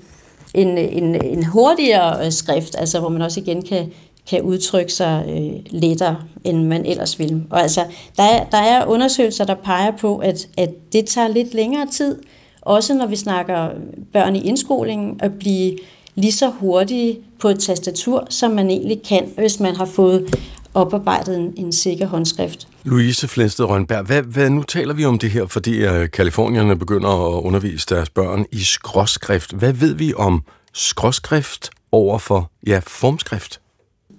en, 0.55 0.79
en, 0.79 1.25
en 1.25 1.45
hurtigere 1.45 2.27
øh, 2.27 2.33
skrift, 2.33 2.77
altså 2.79 3.01
hvor 3.01 3.09
man 3.09 3.23
også 3.23 3.41
igen 3.41 3.63
kan, 3.63 3.93
kan 4.31 4.43
udtrykke 4.43 4.93
sig 4.93 5.25
øh, 5.29 5.81
lettere, 5.81 6.17
end 6.45 6.65
man 6.65 6.87
ellers 6.87 7.19
ville. 7.19 7.43
Og 7.51 7.63
altså, 7.63 7.85
der 8.17 8.23
er, 8.23 8.45
der 8.45 8.59
er 8.59 8.87
undersøgelser, 8.87 9.45
der 9.45 9.55
peger 9.55 9.91
på, 9.97 10.19
at, 10.19 10.49
at 10.57 10.71
det 10.93 11.07
tager 11.07 11.29
lidt 11.29 11.55
længere 11.55 11.87
tid 11.87 12.17
også 12.63 12.95
når 12.95 13.07
vi 13.07 13.17
snakker 13.17 13.69
børn 14.13 14.37
i 14.37 14.41
indskolingen, 14.41 15.21
at 15.23 15.39
blive 15.39 15.79
lige 16.15 16.33
så 16.33 16.49
hurtige 16.49 17.19
på 17.39 17.49
et 17.49 17.59
tastatur, 17.59 18.27
som 18.31 18.51
man 18.51 18.71
egentlig 18.71 19.03
kan, 19.03 19.33
hvis 19.37 19.61
man 19.61 19.77
har 19.77 19.85
fået 19.85 20.35
oparbejdet 20.75 21.39
en, 21.39 21.55
en 21.57 21.73
sikker 21.73 22.07
håndskrift. 22.07 22.69
Louise 22.85 23.29
Flensted 23.29 23.65
Rønberg, 23.65 24.05
hvad, 24.05 24.23
hvad, 24.23 24.51
nu 24.51 24.63
taler 24.63 24.95
vi 24.95 25.05
om 25.05 25.19
det 25.19 25.31
her, 25.31 25.47
fordi 25.47 25.87
uh, 25.87 26.11
kalifornierne 26.13 26.77
begynder 26.77 27.09
at 27.09 27.43
undervise 27.43 27.87
deres 27.89 28.11
børn 28.11 28.47
i 28.53 28.59
skråskrift. 28.59 29.53
Hvad 29.53 29.73
ved 29.73 29.95
vi 29.95 30.15
om 30.15 30.43
skråskrift 30.73 31.71
over 31.93 32.19
for 32.19 32.51
ja, 32.67 32.81
formskrift? 32.87 33.61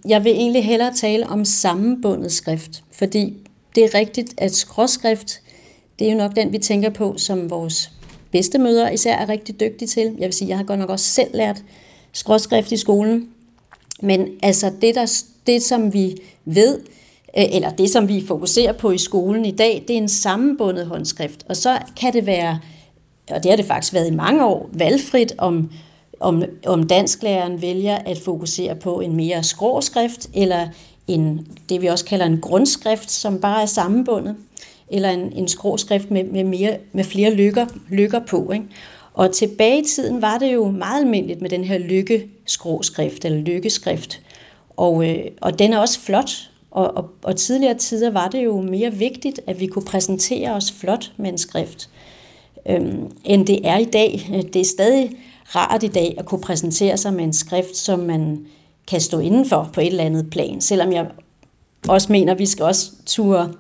Jeg 0.08 0.24
vil 0.24 0.32
egentlig 0.32 0.66
hellere 0.66 0.93
tale 0.95 1.28
om 1.28 1.45
sammenbundet 1.45 2.32
skrift, 2.32 2.84
fordi 2.97 3.34
det 3.76 3.84
er 3.84 3.99
rigtigt, 3.99 4.34
at 4.38 4.56
skråskrift, 4.56 5.39
det 5.99 6.08
er 6.08 6.12
jo 6.12 6.18
nok 6.18 6.36
den, 6.36 6.52
vi 6.52 6.58
tænker 6.58 6.89
på, 6.89 7.16
som 7.18 7.49
vores 7.49 7.91
bedstemødre 8.32 8.93
især 8.93 9.16
er 9.16 9.30
rigtig 9.30 9.60
dygtige 9.60 9.88
til. 9.88 10.16
Jeg 10.20 10.26
vil 10.26 10.34
sige, 10.34 10.49
jeg 10.49 10.58
har 10.58 10.64
godt 10.64 10.80
nok 10.80 10.89
også 10.89 11.06
selv 11.06 11.30
lært 11.34 11.64
skråskrift 12.12 12.72
i 12.72 12.78
skolen. 12.78 13.30
Men 14.02 14.28
altså 14.43 14.72
det, 14.82 14.95
der, 14.95 15.24
det 15.47 15.64
som 15.64 15.93
vi 15.93 16.18
ved, 16.45 16.80
øh, 17.38 17.45
eller 17.52 17.70
det 17.70 17.89
som 17.89 18.08
vi 18.08 18.26
fokuserer 18.28 18.74
på 18.74 18.91
i 18.91 18.97
skolen 18.97 19.45
i 19.45 19.52
dag, 19.52 19.84
det 19.88 19.93
er 19.93 19.97
en 19.97 20.10
sammenbundet 20.10 20.86
håndskrift. 20.86 21.45
Og 21.49 21.58
så 21.58 21.78
kan 21.99 22.14
det 22.14 22.26
være, 22.26 22.60
og 23.30 23.43
det 23.43 23.52
har 23.52 23.56
det 23.56 23.66
faktisk 23.66 23.93
været 23.93 24.08
i 24.08 24.16
mange 24.16 24.45
år, 24.45 24.70
valgfrit 24.74 25.34
om, 25.38 25.72
om, 26.20 26.43
om 26.66 26.88
dansklæreren 26.88 27.62
vælger 27.62 27.95
at 27.95 28.18
fokusere 28.18 28.76
på 28.76 28.99
en 28.99 29.16
mere 29.16 29.43
skråskrift, 29.43 30.30
eller 30.34 30.68
en, 31.08 31.47
det 31.70 31.82
vi 31.82 31.88
også 31.88 32.06
kalder 32.06 32.26
en 32.26 32.41
grundskrift, 32.41 33.12
som 33.12 33.41
bare 33.41 33.62
er 33.62 33.66
sammenbundet, 33.66 34.36
eller 34.89 35.10
en, 35.10 35.34
en 35.36 35.47
skråskrift 35.47 36.12
med, 36.12 36.24
med, 36.24 36.43
mere, 36.43 36.78
med 36.91 37.04
flere 37.04 37.34
lykker, 37.34 37.66
lykker 37.89 38.20
på. 38.20 38.52
Ikke? 38.52 38.66
Og 39.14 39.32
tilbage 39.32 39.82
i 39.82 39.86
tiden 39.86 40.22
var 40.22 40.38
det 40.38 40.54
jo 40.54 40.72
meget 40.72 41.02
almindeligt 41.02 41.41
med 41.41 41.49
den 41.49 41.64
her 41.64 41.78
lykke 41.78 42.28
skråskrift 42.52 43.26
eller 43.26 43.39
lykkeskrift. 43.39 44.22
Og, 44.78 45.10
øh, 45.10 45.26
og 45.41 45.60
den 45.60 45.74
er 45.74 45.78
også 45.78 45.99
flot, 45.99 46.32
og, 46.72 46.97
og, 46.97 47.10
og 47.24 47.36
tidligere 47.36 47.78
tider 47.78 48.10
var 48.10 48.28
det 48.28 48.45
jo 48.45 48.62
mere 48.62 48.93
vigtigt, 48.93 49.39
at 49.47 49.60
vi 49.60 49.68
kunne 49.68 49.86
præsentere 49.86 50.52
os 50.52 50.72
flot 50.72 51.12
med 51.18 51.30
en 51.30 51.38
skrift, 51.38 51.89
øhm, 52.70 53.12
end 53.24 53.47
det 53.47 53.68
er 53.68 53.78
i 53.78 53.86
dag. 53.86 54.30
Det 54.54 54.62
er 54.62 54.66
stadig 54.66 55.12
rart 55.56 55.84
i 55.84 55.88
dag 55.88 56.16
at 56.18 56.26
kunne 56.26 56.41
præsentere 56.41 56.97
sig 56.97 57.14
med 57.14 57.24
en 57.24 57.34
skrift, 57.34 57.76
som 57.76 57.99
man 57.99 58.45
kan 58.88 59.02
stå 59.02 59.20
indenfor 59.20 59.70
på 59.74 59.82
et 59.82 59.88
eller 59.88 60.04
andet 60.04 60.30
plan, 60.30 60.62
selvom 60.62 60.91
jeg 60.91 61.08
også 61.88 62.12
mener, 62.12 62.34
at 62.34 62.39
vi 62.39 62.45
skal 62.45 62.66
også 62.66 62.91
ture 63.06 63.52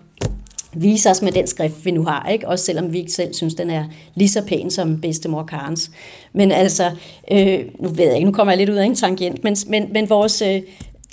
vise 0.73 1.09
os 1.09 1.21
med 1.21 1.31
den 1.31 1.47
skrift, 1.47 1.85
vi 1.85 1.91
nu 1.91 2.03
har, 2.03 2.29
ikke? 2.29 2.47
også 2.47 2.65
selvom 2.65 2.93
vi 2.93 2.99
ikke 2.99 3.11
selv 3.11 3.33
synes, 3.33 3.53
den 3.53 3.69
er 3.69 3.85
lige 4.15 4.29
så 4.29 4.41
pæn 4.41 4.71
som 4.71 5.01
bedstemor 5.01 5.43
Karens. 5.43 5.91
Men 6.33 6.51
altså, 6.51 6.91
øh, 7.31 7.59
nu 7.79 7.89
ved 7.89 8.05
jeg 8.05 8.15
ikke, 8.15 8.25
nu 8.25 8.31
kommer 8.31 8.53
jeg 8.53 8.57
lidt 8.57 8.69
ud 8.69 8.75
af 8.75 8.85
en 8.85 8.95
tangent, 8.95 9.43
men, 9.43 9.55
men, 9.67 9.89
men 9.93 10.09
vores, 10.09 10.41
øh, 10.41 10.61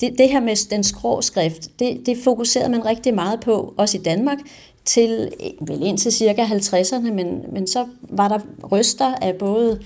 det, 0.00 0.18
det 0.18 0.28
her 0.28 0.40
med 0.40 0.70
den 0.70 0.84
skrå 0.84 1.20
skrift, 1.20 1.78
det, 1.78 2.06
det 2.06 2.18
fokuserede 2.24 2.70
man 2.70 2.86
rigtig 2.86 3.14
meget 3.14 3.40
på, 3.40 3.74
også 3.76 3.98
i 3.98 4.00
Danmark, 4.00 4.38
til 4.84 5.30
vel 5.60 5.82
indtil 5.82 6.12
cirka 6.12 6.44
50'erne, 6.44 7.12
men, 7.12 7.42
men 7.52 7.66
så 7.66 7.84
var 8.02 8.28
der 8.28 8.38
røster 8.62 9.14
af 9.14 9.34
både 9.34 9.78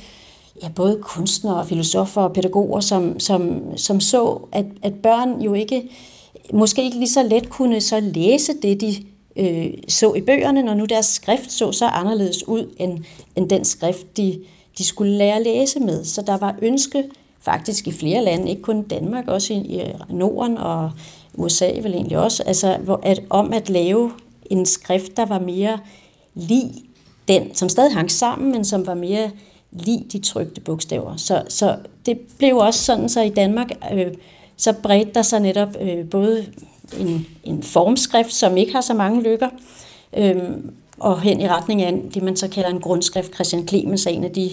ja, 0.62 0.68
både 0.68 0.98
kunstnere, 1.02 1.66
filosofer 1.66 2.22
og 2.22 2.32
pædagoger, 2.32 2.80
som, 2.80 3.20
som, 3.20 3.62
som 3.76 4.00
så, 4.00 4.40
at, 4.52 4.64
at 4.82 4.94
børn 4.94 5.40
jo 5.40 5.54
ikke, 5.54 5.82
måske 6.52 6.84
ikke 6.84 6.98
lige 6.98 7.08
så 7.08 7.22
let 7.22 7.50
kunne 7.50 7.80
så 7.80 8.00
læse 8.00 8.52
det, 8.62 8.80
de 8.80 8.96
øh, 9.36 9.74
så 9.88 10.14
i 10.14 10.20
bøgerne, 10.20 10.62
når 10.62 10.74
nu 10.74 10.84
deres 10.84 11.06
skrift 11.06 11.52
så 11.52 11.72
så 11.72 11.86
anderledes 11.86 12.48
ud, 12.48 12.74
end, 12.78 13.04
end 13.36 13.48
den 13.48 13.64
skrift, 13.64 14.16
de, 14.16 14.40
de 14.78 14.84
skulle 14.84 15.12
lære 15.12 15.36
at 15.36 15.42
læse 15.42 15.80
med. 15.80 16.04
Så 16.04 16.22
der 16.22 16.36
var 16.36 16.54
ønske 16.62 17.04
faktisk 17.40 17.86
i 17.86 17.92
flere 17.92 18.24
lande, 18.24 18.50
ikke 18.50 18.62
kun 18.62 18.82
Danmark, 18.82 19.28
også 19.28 19.52
i, 19.52 19.56
i 19.56 19.92
Norden 20.10 20.58
og 20.58 20.90
USA 21.34 21.66
vel 21.82 21.94
egentlig 21.94 22.18
også, 22.18 22.42
altså, 22.42 22.76
hvor, 22.76 23.00
at, 23.02 23.20
om 23.30 23.52
at 23.52 23.70
lave 23.70 24.12
en 24.50 24.66
skrift, 24.66 25.16
der 25.16 25.26
var 25.26 25.38
mere 25.38 25.78
lig 26.34 26.70
den, 27.28 27.54
som 27.54 27.68
stadig 27.68 27.94
hang 27.94 28.10
sammen, 28.10 28.52
men 28.52 28.64
som 28.64 28.86
var 28.86 28.94
mere 28.94 29.30
lige 29.72 30.06
de 30.12 30.18
trygte 30.18 30.60
bogstaver. 30.60 31.16
Så, 31.16 31.42
så 31.48 31.76
det 32.06 32.18
blev 32.38 32.56
også 32.56 32.84
sådan, 32.84 33.08
så 33.08 33.22
i 33.22 33.28
Danmark 33.28 33.70
øh, 33.92 34.06
så 34.56 34.72
bredte 34.72 35.12
der 35.14 35.22
sig 35.22 35.40
netop 35.40 35.68
øh, 35.80 36.10
både 36.10 36.46
en, 37.00 37.26
en 37.44 37.62
formskrift, 37.62 38.32
som 38.32 38.56
ikke 38.56 38.72
har 38.72 38.80
så 38.80 38.94
mange 38.94 39.22
lykker, 39.22 39.48
øhm, 40.16 40.74
og 40.98 41.20
hen 41.20 41.40
i 41.40 41.48
retning 41.48 41.82
af 41.82 42.02
det, 42.14 42.22
man 42.22 42.36
så 42.36 42.48
kalder 42.48 42.70
en 42.70 42.80
grundskrift. 42.80 43.34
Christian 43.34 43.68
Clemens 43.68 44.06
er 44.06 44.10
en 44.10 44.24
af 44.24 44.30
de 44.30 44.50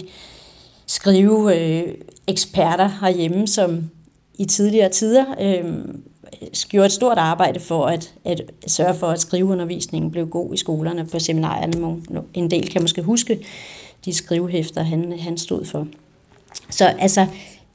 skrive 0.86 1.56
øh, 1.58 1.94
eksperter 2.26 2.90
herhjemme, 3.00 3.46
som 3.46 3.90
i 4.38 4.44
tidligere 4.44 4.88
tider 4.88 5.24
øh, 5.40 5.64
gjorde 6.68 6.86
et 6.86 6.92
stort 6.92 7.18
arbejde 7.18 7.60
for 7.60 7.86
at, 7.86 8.14
at 8.24 8.40
sørge 8.66 8.94
for, 8.94 9.06
at 9.06 9.20
skriveundervisningen 9.20 10.10
blev 10.10 10.28
god 10.28 10.54
i 10.54 10.56
skolerne 10.56 11.06
på 11.06 11.18
seminarierne. 11.18 12.02
En 12.34 12.50
del 12.50 12.68
kan 12.68 12.82
måske 12.82 13.02
huske 13.02 13.38
de 14.04 14.14
skrivehæfter, 14.14 14.82
han, 14.82 15.18
han 15.18 15.38
stod 15.38 15.64
for. 15.64 15.86
Så 16.70 16.84
altså, 16.84 17.26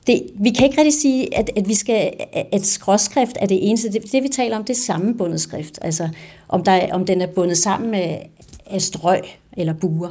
det, 0.07 0.23
vi 0.35 0.49
kan 0.49 0.65
ikke 0.65 0.77
rigtig 0.77 1.01
sige, 1.01 1.37
at, 1.37 1.49
at, 1.55 1.67
vi 1.67 1.75
skal, 1.75 2.13
at 2.51 2.65
skråskrift 2.65 3.37
er 3.39 3.45
det 3.45 3.69
eneste. 3.69 3.91
Det, 3.91 4.11
det 4.11 4.23
vi 4.23 4.27
taler 4.27 4.57
om, 4.57 4.63
det 4.63 4.73
er 4.73 4.81
sammenbundet 4.81 5.41
skrift. 5.41 5.79
Altså, 5.81 6.09
om, 6.49 6.63
der, 6.63 6.93
om 6.93 7.05
den 7.05 7.21
er 7.21 7.27
bundet 7.27 7.57
sammen 7.57 7.91
med 7.91 8.17
af 8.65 8.81
strøg 8.81 9.21
eller 9.57 9.73
buer. 9.73 10.09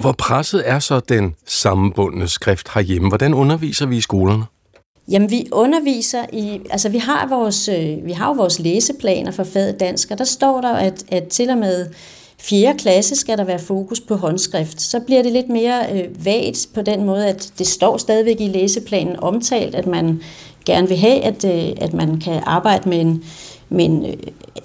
Hvor 0.00 0.12
presset 0.12 0.68
er 0.68 0.78
så 0.78 1.00
den 1.00 1.34
sammenbundne 1.46 2.28
skrift 2.28 2.68
herhjemme? 2.74 3.08
Hvordan 3.08 3.34
underviser 3.34 3.86
vi 3.86 3.96
i 3.96 4.00
skolerne? 4.00 4.44
Jamen, 5.08 5.30
vi 5.30 5.48
underviser 5.52 6.24
i, 6.32 6.60
altså 6.70 6.88
vi 6.88 6.98
har 6.98 7.28
vores, 7.28 7.68
øh, 7.68 8.06
vi 8.06 8.12
har 8.12 8.26
jo 8.26 8.32
vores 8.32 8.58
læseplaner 8.58 9.30
for 9.30 9.44
faget 9.44 9.80
dansk, 9.80 10.10
og 10.10 10.18
der 10.18 10.24
står 10.24 10.60
der, 10.60 10.72
at, 10.72 11.04
at 11.08 11.28
til 11.28 11.50
og 11.50 11.58
med 11.58 11.86
4. 12.38 12.74
klasse 12.78 13.16
skal 13.16 13.38
der 13.38 13.44
være 13.44 13.58
fokus 13.58 14.00
på 14.00 14.16
håndskrift. 14.16 14.80
Så 14.80 15.00
bliver 15.00 15.22
det 15.22 15.32
lidt 15.32 15.48
mere 15.48 15.82
øh, 15.92 16.26
vagt 16.26 16.68
på 16.74 16.82
den 16.82 17.04
måde, 17.04 17.26
at 17.26 17.52
det 17.58 17.66
står 17.66 17.96
stadigvæk 17.96 18.40
i 18.40 18.48
læseplanen 18.48 19.16
omtalt, 19.20 19.74
at 19.74 19.86
man 19.86 20.22
gerne 20.66 20.88
vil 20.88 20.96
have, 20.96 21.20
at, 21.20 21.44
øh, 21.44 21.72
at 21.80 21.94
man 21.94 22.20
kan 22.20 22.42
arbejde 22.46 22.88
med 22.88 23.00
en, 23.00 23.24
med 23.68 23.84
en, 23.84 24.06
øh, 24.06 24.16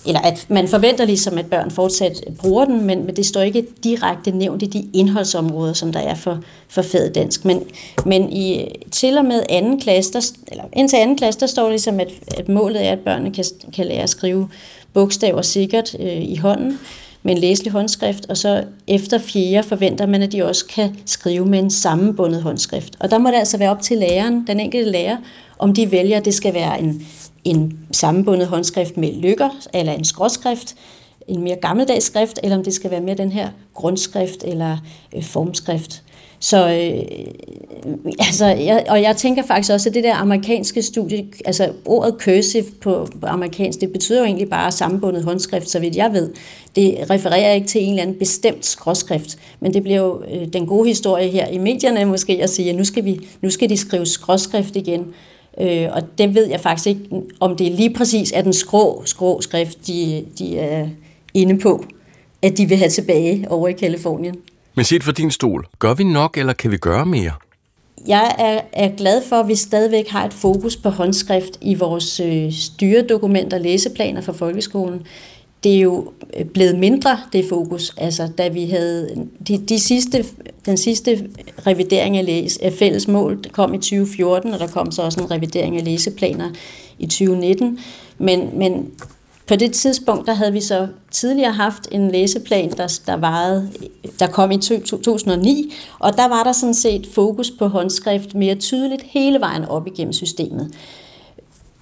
eller 0.06 0.20
at 0.20 0.46
man 0.50 0.68
forventer 0.68 1.06
ligesom, 1.06 1.38
at 1.38 1.46
børn 1.46 1.72
fortsat 1.72 2.24
bruger 2.40 2.66
den, 2.66 2.86
men, 2.86 3.06
men 3.06 3.16
det 3.16 3.26
står 3.26 3.42
ikke 3.42 3.66
direkte 3.84 4.32
nævnt 4.32 4.64
i 4.64 4.66
de 4.66 4.90
indholdsområder, 4.94 5.74
som 5.74 5.94
der 5.94 6.00
er 6.00 6.16
for, 6.16 6.40
for 6.68 6.82
faget 6.82 7.16
dansk. 7.16 7.46
Men, 7.46 7.64
men 8.06 8.32
i, 8.34 8.66
til 8.92 9.18
og 9.18 9.26
med 9.26 9.44
anden 9.50 9.80
klasse, 9.80 10.14
der, 10.14 10.32
eller 10.48 10.64
indtil 10.74 10.98
anden 10.98 11.18
klasse, 11.18 11.40
der 11.40 11.48
står 11.48 11.70
ligesom, 11.70 12.00
at, 12.00 12.12
at 12.38 12.50
målet 12.50 12.86
er, 12.86 12.92
at 12.92 13.00
børnene 13.00 13.34
kan, 13.34 13.46
kan 13.74 13.86
lære 13.86 14.04
at 14.04 14.10
skrive 14.10 14.50
bogstaver 14.94 15.42
sikkert 15.42 15.96
øh, 16.00 16.22
i 16.22 16.36
hånden, 16.36 16.80
med 17.24 17.36
en 17.36 17.42
læselig 17.42 17.72
håndskrift, 17.72 18.26
og 18.30 18.38
så 18.38 18.64
efter 18.88 19.18
fjerde 19.18 19.68
forventer 19.68 20.06
man, 20.06 20.22
at 20.22 20.32
de 20.32 20.46
også 20.46 20.66
kan 20.66 20.98
skrive 21.06 21.46
med 21.46 21.60
en 21.60 21.70
sammenbundet 21.70 22.44
håndskrift. 22.44 22.96
Og 23.00 23.12
der 23.12 23.18
må 23.18 23.30
det 23.30 23.36
altså 23.36 23.58
være 23.58 23.72
op 23.72 23.82
til 23.82 23.98
læreren, 23.98 24.48
den 24.48 24.60
enkelte 24.60 24.92
lærer, 24.92 25.18
om 25.60 25.74
de 25.74 25.92
vælger, 25.92 26.18
at 26.18 26.26
det 26.26 26.34
skal 26.34 26.54
være 26.54 26.82
en, 26.82 27.08
en 27.44 27.80
sammenbundet 27.92 28.48
håndskrift 28.48 28.98
med 28.98 29.14
lykker, 29.14 29.50
eller 29.74 29.94
en 29.94 30.06
skråskrift, 30.06 30.76
en 31.28 31.44
mere 31.44 31.56
gammeldags 31.56 32.06
skrift, 32.06 32.40
eller 32.44 32.58
om 32.58 32.64
det 32.64 32.74
skal 32.74 32.92
være 32.92 33.02
mere 33.02 33.16
den 33.16 33.32
her 33.32 33.50
grundskrift 33.74 34.44
eller 34.44 34.78
øh, 35.16 35.24
formskrift. 35.24 36.04
Så 36.44 36.70
øh, 36.70 37.94
altså, 38.20 38.46
jeg, 38.46 38.86
og 38.90 39.02
jeg 39.02 39.18
tænker 39.18 39.44
faktisk 39.44 39.74
også, 39.74 39.90
at 39.90 39.96
det 39.96 40.04
der 40.04 40.16
amerikanske 40.16 40.82
studie, 40.82 41.26
altså 41.46 41.72
ordet 41.86 42.16
cursive 42.20 42.66
på, 42.82 43.08
på 43.22 43.28
amerikansk, 43.28 43.82
det 43.82 43.92
betyder 43.92 44.20
jo 44.20 44.26
egentlig 44.26 44.50
bare 44.50 44.72
sammenbundet 44.72 45.24
håndskrift, 45.24 45.70
så 45.70 45.80
vidt 45.80 45.96
jeg 45.96 46.14
ved. 46.14 46.30
Det 46.76 46.98
refererer 47.10 47.54
ikke 47.54 47.68
til 47.68 47.84
en 47.84 47.90
eller 47.90 48.02
anden 48.02 48.20
bestemt 48.20 48.66
skråskrift, 48.66 49.38
men 49.60 49.74
det 49.74 49.84
bliver 49.84 50.00
jo 50.00 50.24
øh, 50.24 50.48
den 50.54 50.66
gode 50.66 50.88
historie 50.88 51.30
her 51.30 51.48
i 51.48 51.58
medierne 51.58 52.06
måske 52.06 52.40
at 52.44 52.50
sige, 52.50 52.70
at 52.70 52.76
nu 52.76 52.84
skal, 52.84 53.06
vi, 53.06 53.28
nu 53.42 53.50
skal 53.50 53.70
de 53.70 53.78
skrive 53.78 54.06
skråskrift 54.06 54.76
igen. 54.76 55.06
Øh, 55.62 55.88
og 55.92 56.02
det 56.18 56.36
ved 56.36 56.50
jeg 56.50 56.60
faktisk 56.60 56.88
ikke, 56.88 57.02
om 57.40 57.58
det 57.58 57.72
lige 57.72 57.94
præcis 57.94 58.32
er 58.32 58.42
den 58.42 58.54
skrå, 58.54 59.02
skrå 59.06 59.42
skrift, 59.42 59.88
de, 59.88 60.26
de 60.40 60.60
er 60.60 60.88
inde 61.34 61.60
på, 61.60 61.86
at 62.42 62.58
de 62.58 62.66
vil 62.66 62.78
have 62.78 62.90
tilbage 62.90 63.46
over 63.50 63.68
i 63.68 63.74
Kalifornien. 63.74 64.36
Men 64.76 64.86
set 64.86 65.04
for 65.04 65.12
din 65.12 65.32
stol, 65.32 65.68
gør 65.80 65.94
vi 65.94 66.04
nok, 66.04 66.38
eller 66.38 66.54
kan 66.54 66.72
vi 66.72 66.78
gøre 66.78 67.06
mere? 67.06 67.32
Jeg 68.08 68.36
er, 68.40 68.62
er 68.74 68.96
glad 68.98 69.22
for, 69.30 69.36
at 69.36 69.48
vi 69.48 69.56
stadigvæk 69.56 70.08
har 70.08 70.26
et 70.26 70.34
fokus 70.34 70.78
på 70.78 70.90
håndskrift 70.90 71.58
i 71.62 71.76
vores 71.76 72.20
øh, 72.20 72.54
styredokumenter 72.54 73.58
og 73.58 73.64
læseplaner 73.64 74.22
for 74.22 74.34
folkeskolen. 74.34 75.08
Det 75.64 75.76
er 75.76 75.80
jo 75.80 76.12
øh, 76.38 76.46
blevet 76.46 76.80
mindre, 76.80 77.20
det 77.34 77.46
fokus. 77.50 77.94
Altså, 77.98 78.30
da 78.38 78.48
vi 78.48 78.66
havde 78.66 79.28
de, 79.48 79.58
de 79.58 79.80
sidste, 79.80 80.26
den 80.66 80.78
sidste 80.78 81.30
revidering 81.68 82.18
af, 82.18 82.26
læs, 82.26 82.58
af 82.58 82.74
fælles 82.74 83.08
mål 83.08 83.44
kom 83.52 83.74
i 83.74 83.78
2014, 83.78 84.54
og 84.54 84.60
der 84.60 84.68
kom 84.68 84.92
så 84.92 85.02
også 85.02 85.20
en 85.20 85.32
revidering 85.32 85.78
af 85.78 85.86
læseplaner 85.86 86.50
i 87.00 87.06
2019. 87.06 87.80
Men, 88.18 88.50
men 88.60 88.92
på 89.48 89.56
det 89.56 89.72
tidspunkt, 89.72 90.28
der 90.28 90.34
havde 90.34 90.54
vi 90.54 90.62
så 90.62 90.88
tidligere 91.12 91.52
haft 91.52 91.88
en 91.92 92.12
læseplan, 92.12 92.72
der, 92.72 93.00
der, 93.06 93.16
varede, 93.16 93.70
der 94.20 94.28
kom 94.28 94.52
i 94.52 94.58
2009, 94.58 95.74
og 96.00 96.18
der 96.18 96.28
var 96.28 96.44
der 96.44 96.52
sådan 96.52 96.74
set 96.74 97.08
fokus 97.14 97.52
på 97.52 97.68
håndskrift 97.68 98.36
mere 98.36 98.56
tydeligt 98.56 99.04
hele 99.06 99.40
vejen 99.40 99.66
op 99.66 99.88
igennem 99.88 100.14
systemet. 100.14 100.74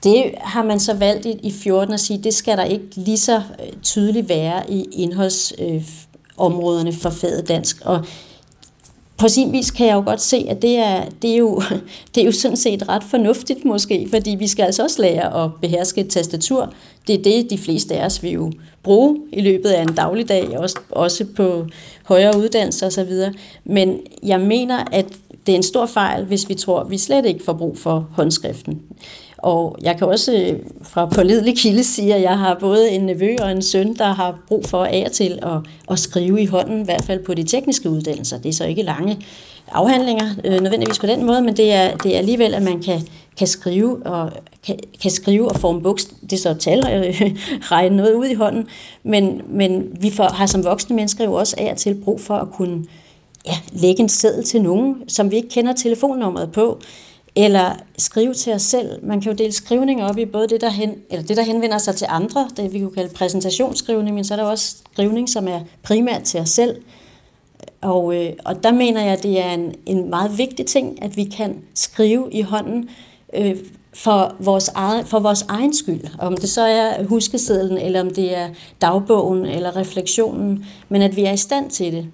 Det 0.03 0.31
har 0.37 0.63
man 0.63 0.79
så 0.79 0.93
valgt 0.93 1.25
i, 1.25 1.31
i 1.43 1.51
14 1.51 1.93
at 1.93 1.99
sige, 1.99 2.23
det 2.23 2.33
skal 2.33 2.57
der 2.57 2.63
ikke 2.63 2.85
lige 2.95 3.17
så 3.17 3.35
øh, 3.35 3.41
tydeligt 3.83 4.29
være 4.29 4.71
i 4.71 4.85
indholdsområderne 4.91 6.89
øh, 6.89 6.95
for 6.95 7.09
faget 7.09 7.47
dansk. 7.47 7.81
Og 7.85 8.05
på 9.17 9.27
sin 9.27 9.51
vis 9.51 9.71
kan 9.71 9.87
jeg 9.87 9.95
jo 9.95 10.03
godt 10.05 10.21
se, 10.21 10.45
at 10.49 10.61
det 10.61 10.77
er, 10.77 11.05
det, 11.21 11.31
er 11.31 11.37
jo, 11.37 11.61
det 12.15 12.21
er 12.21 12.25
jo 12.25 12.31
sådan 12.31 12.57
set 12.57 12.89
ret 12.89 13.03
fornuftigt 13.03 13.65
måske, 13.65 14.07
fordi 14.09 14.29
vi 14.29 14.47
skal 14.47 14.63
altså 14.63 14.83
også 14.83 15.01
lære 15.01 15.43
at 15.43 15.51
beherske 15.61 16.01
et 16.01 16.09
tastatur. 16.09 16.73
Det 17.09 17.17
er 17.19 17.23
det, 17.23 17.49
de 17.49 17.57
fleste 17.57 17.95
af 17.95 18.05
os 18.05 18.23
vil 18.23 18.31
jo 18.31 18.51
bruge 18.83 19.19
i 19.33 19.41
løbet 19.41 19.69
af 19.69 19.81
en 19.81 19.95
dagligdag, 19.95 20.57
også, 20.57 20.79
også 20.91 21.25
på 21.35 21.67
højere 22.03 22.37
uddannelse 22.37 22.85
osv. 22.85 23.11
Men 23.65 23.99
jeg 24.23 24.39
mener, 24.39 24.83
at 24.91 25.05
det 25.45 25.51
er 25.51 25.55
en 25.55 25.63
stor 25.63 25.85
fejl, 25.85 26.25
hvis 26.25 26.49
vi 26.49 26.53
tror, 26.53 26.79
at 26.79 26.91
vi 26.91 26.97
slet 26.97 27.25
ikke 27.25 27.43
får 27.43 27.53
brug 27.53 27.77
for 27.77 28.07
håndskriften. 28.11 28.81
Og 29.37 29.77
jeg 29.81 29.97
kan 29.97 30.07
også 30.07 30.33
øh, 30.33 30.59
fra 30.81 31.05
pålidelig 31.05 31.57
kilde 31.57 31.83
sige, 31.83 32.15
at 32.15 32.21
jeg 32.21 32.37
har 32.37 32.57
både 32.59 32.89
en 32.89 33.01
nevø 33.01 33.35
og 33.41 33.51
en 33.51 33.61
søn, 33.61 33.93
der 33.93 34.13
har 34.13 34.39
brug 34.47 34.65
for 34.65 34.83
af 34.85 35.03
og 35.05 35.11
til 35.11 35.39
at, 35.41 35.71
at 35.91 35.99
skrive 35.99 36.41
i 36.41 36.45
hånden, 36.45 36.81
i 36.81 36.85
hvert 36.85 37.03
fald 37.03 37.23
på 37.23 37.33
de 37.33 37.43
tekniske 37.43 37.89
uddannelser. 37.89 38.37
Det 38.37 38.49
er 38.49 38.53
så 38.53 38.65
ikke 38.65 38.83
lange 38.83 39.17
afhandlinger 39.71 40.29
øh, 40.45 40.61
nødvendigvis 40.61 40.99
på 40.99 41.07
den 41.07 41.25
måde, 41.25 41.41
men 41.41 41.57
det 41.57 41.73
er, 41.73 41.97
det 41.97 42.13
er 42.13 42.17
alligevel, 42.17 42.53
at 42.53 42.63
man 42.63 42.81
kan, 42.81 43.01
kan 43.37 43.47
skrive 43.47 44.05
og 44.05 44.31
kan, 44.65 44.79
kan 45.01 45.11
skrive 45.11 45.49
og 45.49 45.55
forme 45.55 45.81
buks, 45.81 46.05
det 46.05 46.33
er 46.33 46.37
så 46.37 46.53
tal, 46.53 46.77
øh, 46.79 47.37
regne 47.71 47.95
noget 47.95 48.13
ud 48.13 48.25
i 48.25 48.33
hånden, 48.33 48.67
men, 49.03 49.41
men 49.47 49.97
vi 50.01 50.11
får, 50.11 50.23
har 50.23 50.45
som 50.45 50.63
voksne 50.63 50.95
mennesker 50.95 51.23
jo 51.23 51.33
også 51.33 51.55
af 51.57 51.71
og 51.71 51.77
til 51.77 51.95
brug 51.95 52.21
for 52.21 52.33
at 52.33 52.51
kunne 52.51 52.85
ja, 53.45 53.57
lægge 53.71 54.01
en 54.01 54.09
seddel 54.09 54.43
til 54.43 54.61
nogen, 54.61 55.09
som 55.09 55.31
vi 55.31 55.35
ikke 55.35 55.49
kender 55.49 55.73
telefonnummeret 55.73 56.51
på, 56.51 56.79
eller 57.35 57.75
skrive 57.97 58.33
til 58.33 58.53
os 58.53 58.61
selv. 58.61 59.05
Man 59.05 59.21
kan 59.21 59.31
jo 59.31 59.37
dele 59.37 59.51
skrivning 59.51 60.03
op 60.03 60.17
i 60.17 60.25
både 60.25 60.47
det, 60.47 60.61
der, 60.61 60.69
hen, 60.69 60.95
eller 61.09 61.25
det, 61.25 61.37
der 61.37 61.43
henvender 61.43 61.77
sig 61.77 61.95
til 61.95 62.07
andre, 62.09 62.49
det 62.57 62.73
vi 62.73 62.79
kunne 62.79 62.91
kalde 62.91 63.13
præsentationsskrivning, 63.13 64.15
men 64.15 64.23
så 64.23 64.33
er 64.33 64.37
der 64.37 64.43
også 64.43 64.75
skrivning, 64.93 65.29
som 65.29 65.47
er 65.47 65.59
primært 65.83 66.23
til 66.23 66.39
os 66.39 66.49
selv. 66.49 66.81
Og, 67.81 68.15
øh, 68.15 68.33
og 68.45 68.63
der 68.63 68.71
mener 68.71 69.01
jeg, 69.01 69.13
at 69.13 69.23
det 69.23 69.39
er 69.39 69.51
en, 69.51 69.75
en 69.85 70.09
meget 70.09 70.37
vigtig 70.37 70.65
ting, 70.65 71.03
at 71.03 71.17
vi 71.17 71.23
kan 71.23 71.61
skrive 71.73 72.27
i 72.31 72.41
hånden 72.41 72.89
øh, 73.33 73.55
for, 73.93 74.35
vores 74.39 74.67
egen, 74.67 75.05
for 75.05 75.19
vores 75.19 75.45
egen 75.47 75.73
skyld. 75.73 76.01
Om 76.19 76.37
det 76.37 76.49
så 76.49 76.61
er 76.61 77.03
huskesedlen, 77.03 77.77
eller 77.77 78.01
om 78.01 78.13
det 78.13 78.37
er 78.37 78.49
dagbogen 78.81 79.45
eller 79.45 79.75
refleksionen, 79.75 80.65
men 80.89 81.01
at 81.01 81.15
vi 81.15 81.23
er 81.23 81.31
i 81.31 81.37
stand 81.37 81.69
til 81.69 81.93
det. 81.93 82.05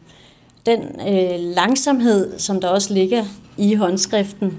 Den 0.65 0.81
øh, 1.07 1.39
langsomhed, 1.39 2.39
som 2.39 2.61
der 2.61 2.67
også 2.67 2.93
ligger 2.93 3.23
i 3.57 3.73
håndskriften, 3.73 4.57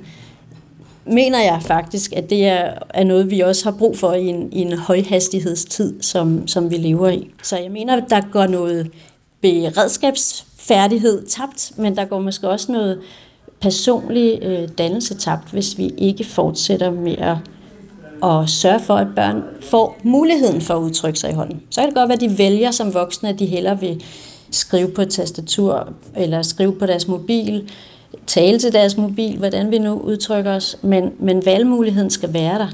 mener 1.07 1.43
jeg 1.43 1.63
faktisk, 1.63 2.13
at 2.13 2.31
det 2.31 2.47
er, 2.47 2.75
er 2.91 3.05
noget, 3.05 3.31
vi 3.31 3.41
også 3.41 3.71
har 3.71 3.79
brug 3.79 3.99
for 3.99 4.13
i 4.13 4.27
en, 4.27 4.53
i 4.53 4.61
en 4.61 4.79
højhastighedstid, 4.79 6.03
som, 6.03 6.49
som 6.49 6.71
vi 6.71 6.77
lever 6.77 7.09
i. 7.09 7.31
Så 7.43 7.59
jeg 7.59 7.71
mener, 7.71 7.97
at 7.97 8.05
der 8.11 8.21
går 8.33 8.47
noget 8.47 8.91
beredskabsfærdighed 9.41 11.27
tabt, 11.27 11.73
men 11.77 11.97
der 11.97 12.05
går 12.05 12.21
måske 12.21 12.49
også 12.49 12.73
noget 12.73 13.01
personlig 13.61 14.39
øh, 14.43 14.69
dannelse 14.79 15.15
tabt, 15.15 15.51
hvis 15.51 15.79
vi 15.79 15.91
ikke 15.99 16.25
fortsætter 16.25 16.91
med 16.91 17.17
at, 17.19 17.37
at 18.25 18.51
sørge 18.51 18.81
for, 18.81 18.95
at 18.95 19.07
børn 19.17 19.43
får 19.71 19.99
muligheden 20.03 20.61
for 20.61 20.75
at 20.75 20.79
udtrykke 20.79 21.19
sig 21.19 21.31
i 21.31 21.35
hånden. 21.35 21.63
Så 21.71 21.81
kan 21.81 21.89
det 21.89 21.97
godt 21.97 22.09
være, 22.09 22.15
at 22.15 22.21
de 22.31 22.39
vælger 22.39 22.71
som 22.71 22.95
voksne, 22.95 23.29
at 23.29 23.39
de 23.39 23.47
hellere 23.47 23.81
vil 23.81 24.03
skrive 24.51 24.89
på 24.89 25.03
et 25.03 25.11
tastatur 25.11 25.89
eller 26.17 26.43
skrive 26.43 26.73
på 26.73 26.87
deres 26.87 27.09
mobil, 27.09 27.71
tale 28.27 28.59
til 28.59 28.73
deres 28.73 28.97
mobil, 28.97 29.39
hvordan 29.39 29.71
vi 29.71 29.79
nu 29.79 29.93
udtrykker 29.93 30.53
os, 30.53 30.77
men, 30.83 31.13
men 31.19 31.47
valgmuligheden 31.47 32.11
skal 32.11 32.33
være 32.33 32.59
der. 32.59 32.69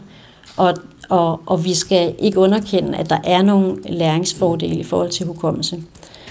Og, 0.57 0.75
og, 1.09 1.41
og 1.47 1.65
vi 1.65 1.75
skal 1.75 2.15
ikke 2.19 2.39
underkende, 2.39 2.99
at 2.99 3.11
der 3.11 3.19
er 3.25 3.43
nogle 3.43 3.77
læringsfordele 3.89 4.77
i 4.77 4.85
forhold 4.85 5.11
til 5.11 5.27
hukommelse. 5.27 5.83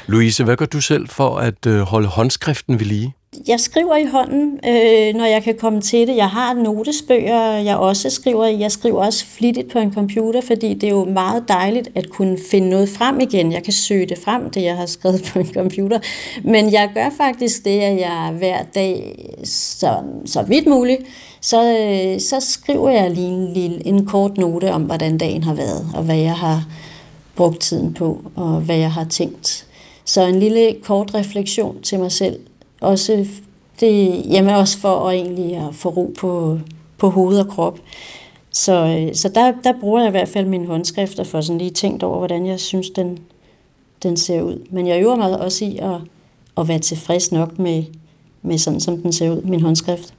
Louise, 0.08 0.44
hvad 0.44 0.58
gør 0.58 0.66
du 0.66 0.82
selv 0.82 1.08
for 1.08 1.38
at 1.38 1.66
øh, 1.68 1.80
holde 1.80 2.08
håndskriften 2.08 2.80
ved 2.80 2.86
lige? 2.86 3.14
Jeg 3.48 3.60
skriver 3.60 3.96
i 3.96 4.06
hånden, 4.06 4.60
øh, 4.68 5.16
når 5.16 5.26
jeg 5.26 5.44
kan 5.44 5.58
komme 5.60 5.82
til 5.82 6.08
det. 6.08 6.16
Jeg 6.16 6.30
har 6.30 6.54
notesbøger, 6.54 7.42
jeg 7.52 7.78
også 7.78 8.10
skriver 8.10 8.46
i. 8.46 8.60
Jeg 8.60 8.72
skriver 8.72 9.06
også 9.06 9.26
flittigt 9.26 9.72
på 9.72 9.80
en 9.80 9.94
computer, 9.94 10.42
fordi 10.42 10.74
det 10.74 10.84
er 10.84 10.92
jo 10.92 11.06
meget 11.06 11.44
dejligt 11.48 11.90
at 11.96 12.10
kunne 12.10 12.38
finde 12.52 12.70
noget 12.70 12.90
frem 12.90 13.20
igen. 13.20 13.52
Jeg 13.52 13.64
kan 13.64 13.74
søge 13.74 14.06
det 14.06 14.18
frem, 14.18 14.50
det 14.50 14.64
jeg 14.64 14.78
har 14.78 14.86
skrevet 14.86 15.24
på 15.34 15.40
en 15.40 15.54
computer. 15.54 16.00
Men 16.44 16.72
jeg 16.72 16.92
gør 16.94 17.10
faktisk 17.18 17.66
det, 17.66 17.80
at 17.80 18.00
jeg 18.00 18.34
hver 18.38 18.64
dag, 18.76 19.20
så, 19.44 19.98
så 20.26 20.42
vidt 20.42 20.68
muligt, 20.68 21.02
så, 21.42 21.78
øh, 21.78 22.20
så 22.20 22.40
skriver 22.40 22.90
jeg 22.90 23.12
lige 23.12 23.28
en, 23.28 23.54
lille, 23.54 23.88
en 23.88 24.06
kort 24.06 24.38
note 24.38 24.74
om, 24.74 24.82
hvordan 24.82 25.18
dagen 25.18 25.44
har 25.44 25.54
været, 25.54 25.88
og 25.94 26.04
hvad 26.04 26.18
jeg 26.18 26.36
har 26.36 26.66
brugt 27.36 27.60
tiden 27.60 27.94
på, 27.94 28.22
og 28.36 28.62
hvad 28.62 28.78
jeg 28.78 28.92
har 28.92 29.06
tænkt. 29.06 29.68
Så 30.06 30.22
en 30.22 30.40
lille 30.40 30.76
kort 30.84 31.16
refleksion 31.16 31.82
til 31.82 32.00
mig 32.00 32.12
selv, 32.12 32.40
også, 32.82 33.28
det, 33.80 34.26
jamen 34.26 34.56
også 34.56 34.78
for 34.78 35.08
at 35.10 35.16
egentlig 35.16 35.56
at 35.56 35.76
få 35.76 35.90
ro 35.90 36.14
på, 36.20 36.60
på 36.98 37.10
hoved 37.10 37.40
og 37.40 37.48
krop. 37.48 37.80
Så, 38.52 38.74
øh, 38.74 39.16
så 39.16 39.30
der, 39.30 39.54
der 39.64 39.80
bruger 39.80 40.00
jeg 40.00 40.08
i 40.08 40.12
hvert 40.12 40.30
fald 40.30 40.46
mine 40.46 40.68
håndskrifter 40.68 41.24
for 41.24 41.42
sådan 41.42 41.58
lige 41.58 41.72
tænkt 41.72 42.04
over, 42.04 42.18
hvordan 42.18 42.46
jeg 42.46 42.60
synes, 42.60 42.90
den, 42.90 43.20
den 44.04 44.18
ser 44.18 44.42
ud. 44.42 44.68
Men 44.70 44.88
jeg 44.88 45.02
øver 45.02 45.16
mig 45.16 45.40
også 45.40 45.66
i 45.66 45.78
at, 45.78 46.02
at 46.58 46.68
være 46.68 46.80
tilfreds 46.80 47.32
nok 47.32 47.60
med, 47.60 47.84
med 48.42 48.58
sådan, 48.58 48.80
som 48.80 49.02
den 49.02 49.14
ser 49.14 49.32
ud, 49.32 49.42
min 49.42 49.62
håndskrift. 49.62 50.14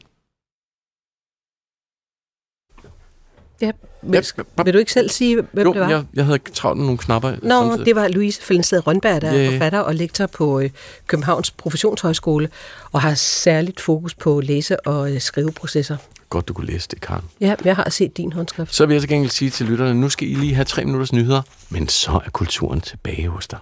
Ja, 3.61 3.71
vil, 4.03 4.27
ja, 4.59 4.63
vil 4.63 4.75
du 4.75 4.79
ikke 4.79 4.93
selv 4.93 5.11
sige, 5.11 5.43
hvem 5.53 5.67
jo, 5.67 5.73
det 5.73 5.81
var? 5.81 5.89
Jeg, 5.89 6.05
jeg 6.15 6.25
havde 6.25 6.39
travlt 6.55 6.79
med 6.79 6.87
nogle 6.87 6.99
knapper. 6.99 7.31
Nå, 7.31 7.49
samtidig. 7.49 7.87
det 7.87 7.97
var 7.97 8.09
Louise 8.09 8.43
Fellensted 8.43 8.87
Rønberg, 8.87 9.23
der 9.23 9.35
yeah. 9.35 9.47
er 9.47 9.51
forfatter 9.51 9.79
og 9.79 9.95
lektor 9.95 10.27
på 10.27 10.61
øh, 10.61 10.71
Københavns 11.07 11.51
Professionshøjskole, 11.51 12.49
og 12.93 13.01
har 13.01 13.15
særligt 13.15 13.81
fokus 13.81 14.15
på 14.15 14.41
læse- 14.41 14.87
og 14.87 15.13
øh, 15.13 15.21
skriveprocesser. 15.21 15.97
Godt, 16.31 16.49
du 16.49 16.55
kunne 16.55 16.67
læse 16.67 16.89
det, 16.91 17.01
Karen. 17.01 17.25
Ja, 17.41 17.55
jeg 17.65 17.77
har 17.77 17.91
set 17.91 18.17
din 18.17 18.33
håndskrift. 18.33 18.75
Så 18.75 18.87
vil 18.87 18.95
jeg 18.95 19.03
til 19.03 19.09
gengæld 19.09 19.31
sige 19.31 19.51
til 19.51 19.67
lytterne, 19.67 20.01
nu 20.01 20.09
skal 20.09 20.29
I 20.29 20.35
lige 20.35 20.55
have 20.55 20.65
tre 20.65 20.85
minutters 20.85 21.13
nyheder, 21.13 21.43
men 21.71 21.89
så 21.89 22.21
er 22.25 22.31
kulturen 22.31 22.81
tilbage 22.81 23.29
hos 23.29 23.49
dig. 23.49 23.59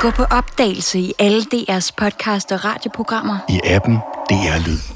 Gå 0.00 0.10
på 0.10 0.24
opdagelse 0.30 0.98
i 0.98 1.12
alle 1.18 1.42
DR's 1.54 1.90
podcast 1.96 2.52
og 2.52 2.64
radioprogrammer. 2.64 3.38
I 3.48 3.60
appen 3.64 3.94
DR 4.30 4.66
Lyd. 4.66 4.93